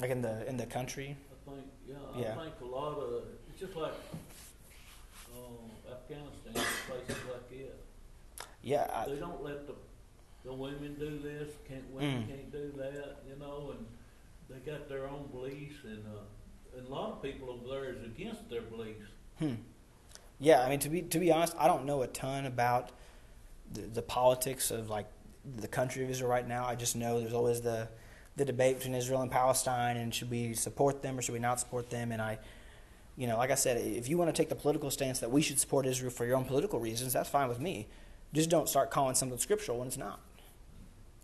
Like 0.01 0.11
in 0.11 0.23
the 0.23 0.47
in 0.49 0.57
the 0.57 0.67
country. 0.67 1.17
I 1.31 1.51
think, 1.51 1.67
yeah, 1.87 1.97
Yeah. 2.17 2.39
I 2.39 2.45
think 2.45 2.55
a 2.63 2.65
lot 2.65 2.99
of, 2.99 3.25
it's 3.51 3.61
just 3.61 3.77
like, 3.77 3.93
uh, 5.35 5.93
Afghanistan, 5.93 6.53
places 6.87 7.23
like 7.31 7.49
that. 7.51 7.75
Yeah, 8.63 8.89
I, 8.93 9.07
They 9.09 9.17
don't 9.17 9.43
let 9.43 9.67
the, 9.67 9.75
the 10.45 10.53
women 10.55 10.95
do 10.99 11.19
this, 11.19 11.51
can't, 11.69 11.89
women 11.93 12.23
Mm. 12.25 12.29
can't 12.29 12.53
do 12.53 12.73
that, 12.77 13.17
you 13.29 13.37
know, 13.39 13.75
and 13.77 13.87
they 14.49 14.71
got 14.71 14.89
their 14.89 15.09
own 15.09 15.29
beliefs 15.33 15.77
and, 15.85 16.05
uh, 16.07 16.79
and 16.79 16.87
a 16.87 16.91
lot 16.91 17.11
of 17.13 17.23
people 17.23 17.51
over 17.51 17.69
there 17.69 17.91
is 17.91 18.03
against 18.05 18.49
their 18.49 18.63
beliefs. 18.63 19.11
Hmm. 19.39 19.55
Yeah, 20.39 20.63
I 20.63 20.69
mean 20.71 20.79
to 20.81 20.89
be 20.89 21.03
to 21.03 21.19
be 21.19 21.31
honest, 21.31 21.55
I 21.59 21.67
don't 21.67 21.85
know 21.85 22.03
a 22.03 22.07
ton 22.07 22.47
about 22.47 22.91
the, 23.73 23.83
the 23.83 24.03
politics 24.03 24.71
of 24.71 24.89
like 24.91 25.07
the 25.45 25.69
country 25.69 26.03
of 26.03 26.11
Israel 26.11 26.31
right 26.31 26.47
now. 26.47 26.65
I 26.67 26.75
just 26.75 26.97
know 26.97 27.21
there's 27.21 27.33
always 27.35 27.61
the 27.61 27.89
the 28.37 28.45
debate 28.45 28.79
between 28.79 28.95
Israel 28.95 29.23
and 29.23 29.31
Palestine, 29.31 29.97
and 29.97 30.15
should 30.15 30.31
we 30.31 30.55
support 30.55 31.03
them 31.03 31.19
or 31.19 31.23
should 31.23 31.35
we 31.35 31.39
not 31.39 31.61
support 31.61 31.91
them? 31.91 32.13
And 32.13 32.23
I, 32.23 32.39
you 33.17 33.27
know, 33.27 33.37
like 33.37 33.51
I 33.51 33.55
said, 33.55 33.79
if 33.79 34.09
you 34.09 34.17
want 34.17 34.35
to 34.35 34.41
take 34.41 34.49
the 34.49 34.55
political 34.55 34.91
stance 34.91 35.19
that 35.21 35.31
we 35.31 35.43
should 35.43 35.59
support 35.59 35.87
Israel 35.87 36.11
for 36.11 36.25
your 36.25 36.37
own 36.37 36.45
political 36.45 36.81
reasons, 36.81 37.13
that's 37.13 37.29
fine 37.29 37.49
with 37.49 37.61
me. 37.61 37.89
Just 38.33 38.49
don't 38.49 38.69
start 38.69 38.91
calling 38.91 39.15
something 39.15 39.39
scriptural 39.39 39.79
when 39.79 39.89
it's 39.89 39.99
not. 39.99 40.21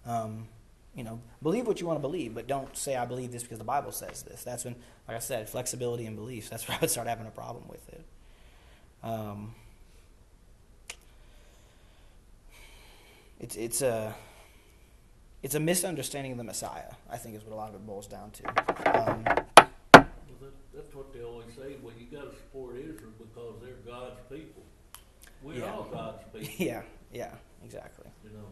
Um, 0.06 0.48
you 0.94 1.04
know, 1.04 1.20
believe 1.42 1.66
what 1.66 1.80
you 1.80 1.86
want 1.86 1.98
to 1.98 2.00
believe, 2.00 2.34
but 2.34 2.46
don't 2.46 2.76
say 2.76 2.96
I 2.96 3.04
believe 3.04 3.32
this 3.32 3.42
because 3.42 3.58
the 3.58 3.64
Bible 3.64 3.92
says 3.92 4.22
this. 4.22 4.42
That's 4.42 4.64
when, 4.64 4.74
like 5.06 5.16
I 5.16 5.20
said, 5.20 5.48
flexibility 5.48 6.06
in 6.06 6.16
beliefs. 6.16 6.48
That's 6.48 6.66
where 6.68 6.76
I 6.76 6.80
would 6.80 6.90
start 6.90 7.06
having 7.06 7.26
a 7.26 7.30
problem 7.30 7.64
with 7.68 7.88
it. 7.88 8.04
Um, 9.02 9.54
it's 13.38 13.56
it's 13.56 13.80
a 13.80 14.14
it's 15.42 15.54
a 15.54 15.60
misunderstanding 15.60 16.32
of 16.32 16.38
the 16.38 16.44
Messiah. 16.44 16.92
I 17.10 17.16
think 17.16 17.36
is 17.36 17.44
what 17.44 17.52
a 17.52 17.56
lot 17.56 17.68
of 17.70 17.74
it 17.76 17.86
boils 17.86 18.06
down 18.06 18.30
to. 18.32 18.48
Um, 18.48 19.24
Well, 19.24 19.36
that, 20.40 20.52
that's 20.74 20.94
what 20.94 21.12
they 21.12 21.22
always 21.22 21.46
say, 21.56 21.76
well, 21.82 21.94
you 21.98 22.06
gotta 22.16 22.30
support 22.36 22.76
Israel 22.76 23.12
because 23.18 23.54
they're 23.62 23.82
God's 23.86 24.20
people. 24.30 24.62
We're 25.42 25.54
Yeah. 25.60 25.72
all 25.72 25.84
God's 25.84 26.22
people, 26.32 26.48
yeah, 26.66 26.82
yeah, 27.12 27.34
exactly. 27.64 28.06
you 28.24 28.30
know, 28.30 28.46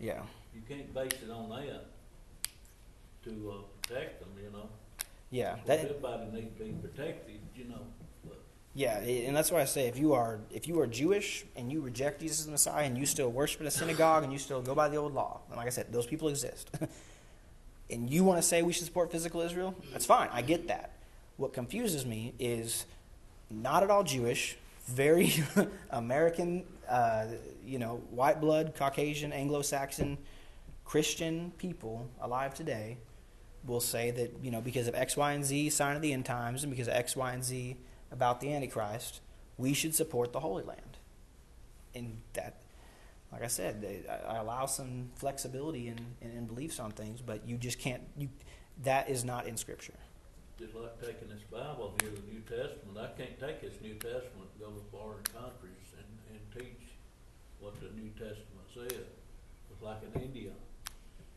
Yeah, 0.00 0.22
you 0.54 0.62
can't 0.68 0.92
base 0.94 1.12
it 1.22 1.30
on 1.30 1.48
that 1.50 1.84
to, 3.24 3.50
uh, 3.50 3.62
protect 3.82 4.20
them, 4.20 4.30
you 4.42 4.50
know. 4.50 4.68
yeah. 5.30 5.56
That, 5.66 5.80
Everybody 5.80 6.26
needs 6.32 6.56
to 6.58 6.64
be 6.64 6.72
protected, 6.72 7.40
you 7.54 7.64
know, 7.64 7.82
Yeah, 8.76 8.98
and 8.98 9.34
that's 9.34 9.50
why 9.50 9.62
I 9.62 9.64
say 9.64 9.86
if 9.86 9.98
you 9.98 10.12
are 10.12 10.38
if 10.50 10.68
you 10.68 10.78
are 10.80 10.86
Jewish 10.86 11.46
and 11.56 11.72
you 11.72 11.80
reject 11.80 12.20
Jesus 12.20 12.40
as 12.40 12.44
the 12.44 12.52
Messiah 12.52 12.84
and 12.84 12.98
you 12.98 13.06
still 13.06 13.30
worship 13.30 13.62
in 13.62 13.66
a 13.66 13.70
synagogue 13.70 14.22
and 14.22 14.30
you 14.30 14.38
still 14.38 14.60
go 14.60 14.74
by 14.74 14.90
the 14.90 14.98
old 14.98 15.14
law, 15.14 15.40
and 15.48 15.56
like 15.56 15.66
I 15.66 15.70
said, 15.70 15.90
those 15.90 16.04
people 16.04 16.28
exist, 16.28 16.70
and 17.90 18.10
you 18.10 18.22
want 18.22 18.38
to 18.38 18.46
say 18.46 18.60
we 18.60 18.74
should 18.74 18.84
support 18.84 19.10
physical 19.10 19.40
Israel, 19.40 19.74
that's 19.92 20.04
fine. 20.04 20.28
I 20.30 20.42
get 20.42 20.68
that. 20.68 20.90
What 21.38 21.54
confuses 21.54 22.04
me 22.04 22.34
is 22.38 22.84
not 23.50 23.82
at 23.82 23.90
all 23.90 24.04
Jewish, 24.04 24.58
very 24.86 25.32
American, 25.90 26.64
uh, 26.86 27.28
you 27.64 27.78
know, 27.78 28.02
white 28.10 28.42
blood, 28.42 28.74
Caucasian, 28.76 29.32
Anglo-Saxon, 29.32 30.18
Christian 30.84 31.50
people 31.56 32.10
alive 32.20 32.52
today 32.52 32.98
will 33.64 33.80
say 33.80 34.10
that 34.10 34.34
you 34.42 34.50
know 34.50 34.60
because 34.60 34.86
of 34.86 34.94
X, 34.94 35.16
Y, 35.16 35.32
and 35.32 35.46
Z 35.46 35.70
sign 35.70 35.96
of 35.96 36.02
the 36.02 36.12
end 36.12 36.26
times, 36.26 36.62
and 36.62 36.70
because 36.70 36.88
of 36.88 36.94
X, 36.94 37.16
Y, 37.16 37.32
and 37.32 37.42
Z 37.42 37.78
about 38.16 38.40
the 38.40 38.52
Antichrist, 38.54 39.20
we 39.58 39.74
should 39.74 39.94
support 39.94 40.32
the 40.32 40.40
Holy 40.40 40.64
Land. 40.64 40.96
And 41.94 42.16
that, 42.32 42.56
like 43.30 43.42
I 43.42 43.46
said, 43.48 43.82
they- 43.82 44.06
I 44.08 44.38
allow 44.38 44.64
some 44.66 45.10
flexibility 45.16 45.88
in, 45.88 45.98
in, 46.22 46.30
in 46.30 46.46
beliefs 46.46 46.80
on 46.80 46.92
things, 46.92 47.20
but 47.20 47.46
you 47.46 47.56
just 47.58 47.78
can't. 47.78 48.02
You 48.16 48.28
that 48.84 49.08
is 49.08 49.24
not 49.24 49.46
in 49.46 49.56
Scripture. 49.56 49.94
just 50.58 50.74
like 50.74 51.00
taking 51.00 51.28
this 51.28 51.42
Bible 51.50 51.94
here, 52.02 52.10
the 52.10 52.32
New 52.32 52.40
Testament, 52.40 52.96
I 52.98 53.08
can't 53.18 53.38
take 53.40 53.60
this 53.62 53.80
New 53.82 53.94
Testament 53.94 54.48
and 54.52 54.60
go 54.60 54.70
to 54.70 54.82
foreign 54.90 55.22
countries 55.24 55.88
and, 55.98 56.08
and 56.32 56.40
teach 56.58 56.84
what 57.60 57.74
the 57.80 57.88
New 58.00 58.10
Testament 58.10 58.68
says. 58.74 59.06
It's 59.70 59.82
like 59.82 59.98
in 60.14 60.20
India, 60.22 60.50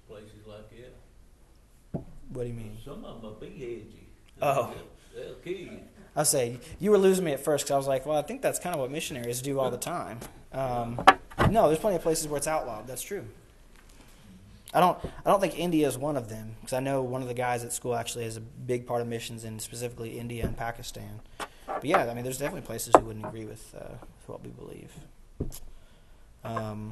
places 0.07 0.45
like 0.47 0.69
that. 0.71 2.01
What 2.33 2.43
do 2.43 2.47
you 2.49 2.53
mean? 2.55 2.77
Some 2.83 3.03
of 3.05 3.21
them 3.21 3.31
will 3.31 3.39
be 3.39 3.47
edgy. 3.55 4.07
Oh. 4.41 4.73
They'll 5.15 5.35
kill 5.35 5.53
you. 5.53 5.79
I 6.19 6.23
say 6.23 6.59
you 6.79 6.91
were 6.91 6.97
losing 6.97 7.23
me 7.23 7.31
at 7.31 7.39
first 7.39 7.63
because 7.63 7.71
I 7.71 7.77
was 7.77 7.87
like, 7.87 8.05
well, 8.05 8.17
I 8.17 8.21
think 8.23 8.41
that's 8.41 8.59
kind 8.59 8.75
of 8.75 8.81
what 8.81 8.91
missionaries 8.91 9.41
do 9.41 9.57
all 9.57 9.71
the 9.71 9.77
time. 9.77 10.19
Um, 10.51 11.01
no, 11.49 11.67
there's 11.67 11.79
plenty 11.79 11.95
of 11.95 12.01
places 12.01 12.27
where 12.27 12.37
it's 12.37 12.47
outlawed. 12.47 12.87
That's 12.87 13.01
true. 13.01 13.25
I 14.73 14.81
don't. 14.81 14.97
I 15.25 15.29
don't 15.29 15.39
think 15.39 15.57
India 15.57 15.87
is 15.87 15.97
one 15.97 16.17
of 16.17 16.27
them 16.27 16.57
because 16.59 16.73
I 16.73 16.81
know 16.81 17.01
one 17.01 17.21
of 17.21 17.29
the 17.29 17.33
guys 17.33 17.63
at 17.63 17.71
school 17.71 17.95
actually 17.95 18.25
has 18.25 18.35
a 18.35 18.41
big 18.41 18.85
part 18.85 19.01
of 19.01 19.07
missions 19.07 19.45
in 19.45 19.59
specifically 19.59 20.19
India 20.19 20.43
and 20.43 20.57
Pakistan. 20.57 21.21
But 21.65 21.85
yeah, 21.85 21.99
I 21.99 22.13
mean, 22.13 22.25
there's 22.25 22.37
definitely 22.37 22.67
places 22.67 22.93
who 22.97 23.05
wouldn't 23.05 23.25
agree 23.25 23.45
with, 23.45 23.73
uh, 23.73 23.93
with 24.01 24.27
what 24.27 24.43
we 24.43 24.49
believe. 24.49 24.91
Um, 26.43 26.89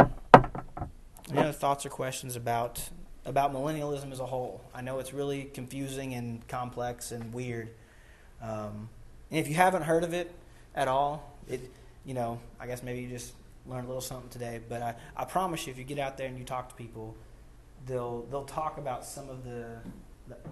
any 1.30 1.40
other 1.40 1.52
thoughts 1.52 1.86
or 1.86 1.90
questions 1.90 2.38
about 2.38 2.90
about 3.26 3.54
millennialism 3.54 4.14
as 4.14 4.22
a 4.22 4.26
whole? 4.26 4.62
I 4.74 4.82
know 4.82 5.00
it's 5.00 5.14
really 5.14 5.44
confusing 5.44 6.14
and 6.14 6.48
complex 6.48 7.12
and 7.12 7.34
weird. 7.34 7.72
Um, 8.42 8.88
and 9.32 9.40
if 9.40 9.48
you 9.48 9.56
haven't 9.56 9.84
heard 9.84 10.04
of 10.04 10.14
it 10.14 10.34
at 10.76 10.88
all, 10.88 11.38
it 11.48 11.72
you 12.06 12.14
know, 12.14 12.40
I 12.60 12.68
guess 12.68 12.84
maybe 12.84 13.02
you 13.02 13.10
just 13.10 13.34
learned 13.66 13.84
a 13.86 13.88
little 13.88 14.02
something 14.02 14.30
today. 14.30 14.62
But 14.68 14.82
I, 14.82 14.96
I 15.16 15.26
promise 15.26 15.68
you, 15.68 15.72
if 15.74 15.78
you 15.78 15.84
get 15.84 16.00
out 16.00 16.18
there 16.18 16.28
and 16.28 16.38
you 16.38 16.46
talk 16.46 16.70
to 16.70 16.76
people, 16.76 17.16
they'll 17.86 18.22
they'll 18.32 18.46
talk 18.46 18.78
about 18.78 19.06
some 19.06 19.30
of 19.30 19.44
the 19.44 19.78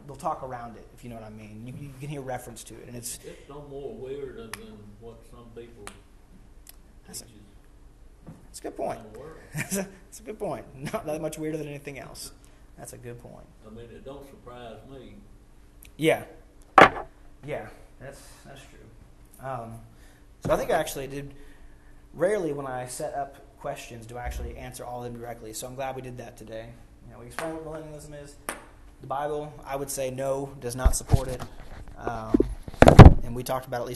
they'll 0.08 0.16
talk 0.16 0.42
around 0.44 0.78
it, 0.78 0.88
if 0.96 1.04
you 1.04 1.10
know 1.10 1.16
what 1.18 1.26
I 1.26 1.30
mean. 1.30 1.64
You, 1.66 1.74
you 1.80 1.90
can 2.00 2.10
hear 2.10 2.22
reference 2.22 2.64
to 2.66 2.74
it, 2.76 2.88
and 2.88 2.96
it's 2.96 3.20
It's 3.26 3.50
no 3.50 3.66
more 3.70 3.94
weird 3.94 4.38
than 4.38 4.78
what 5.02 5.18
some 5.30 5.46
people 5.56 5.86
That's 7.08 7.22
a- 7.22 7.26
teach 7.26 7.34
it's 8.50 8.60
a 8.60 8.64
good 8.64 8.78
point. 8.78 9.14
the 9.14 9.20
world. 9.20 9.36
it's 10.10 10.20
a 10.20 10.24
good 10.24 10.40
point. 10.40 10.66
Not 10.94 11.06
that 11.06 11.22
much 11.22 11.38
weirder 11.38 11.58
than 11.58 11.68
anything 11.68 12.00
else. 12.00 12.32
That's 12.78 12.94
a 12.94 12.98
good 12.98 13.22
point. 13.22 13.46
I 13.68 13.70
mean, 13.70 13.86
it 13.86 14.06
don't 14.06 14.26
surprise 14.30 14.78
me. 14.90 15.16
Yeah, 15.98 16.24
yeah, 17.46 17.68
that's 18.00 18.22
that's 18.46 18.62
true. 18.62 19.48
Um, 19.48 19.74
so 20.46 20.54
I 20.54 20.58
think 20.58 20.72
I 20.72 20.76
actually 20.76 21.08
did. 21.08 21.34
Rarely, 22.14 22.54
when 22.54 22.66
I 22.66 22.88
set 22.88 23.14
up 23.14 23.36
questions, 23.60 24.06
do 24.06 24.16
I 24.18 24.24
actually 24.24 24.56
answer 24.58 24.86
all 24.86 25.04
of 25.04 25.12
them 25.12 25.20
directly. 25.20 25.52
So 25.52 25.68
I'm 25.68 25.76
glad 25.76 25.96
we 25.96 26.02
did 26.02 26.20
that 26.20 26.38
today. 26.38 26.68
You 27.08 27.14
know, 27.14 27.20
we 27.20 27.26
explained 27.26 27.56
what 27.56 27.66
millennialism 27.66 28.24
is. 28.24 28.36
The 29.02 29.08
Bible, 29.08 29.52
I 29.66 29.76
would 29.76 29.90
say, 29.90 30.12
no, 30.12 30.56
does 30.60 30.76
not 30.76 30.96
support 30.96 31.28
it. 31.28 31.42
Um, 31.98 32.38
and 33.24 33.36
we 33.36 33.44
talked 33.44 33.66
about 33.66 33.82
at 33.82 33.88
least 33.88 33.94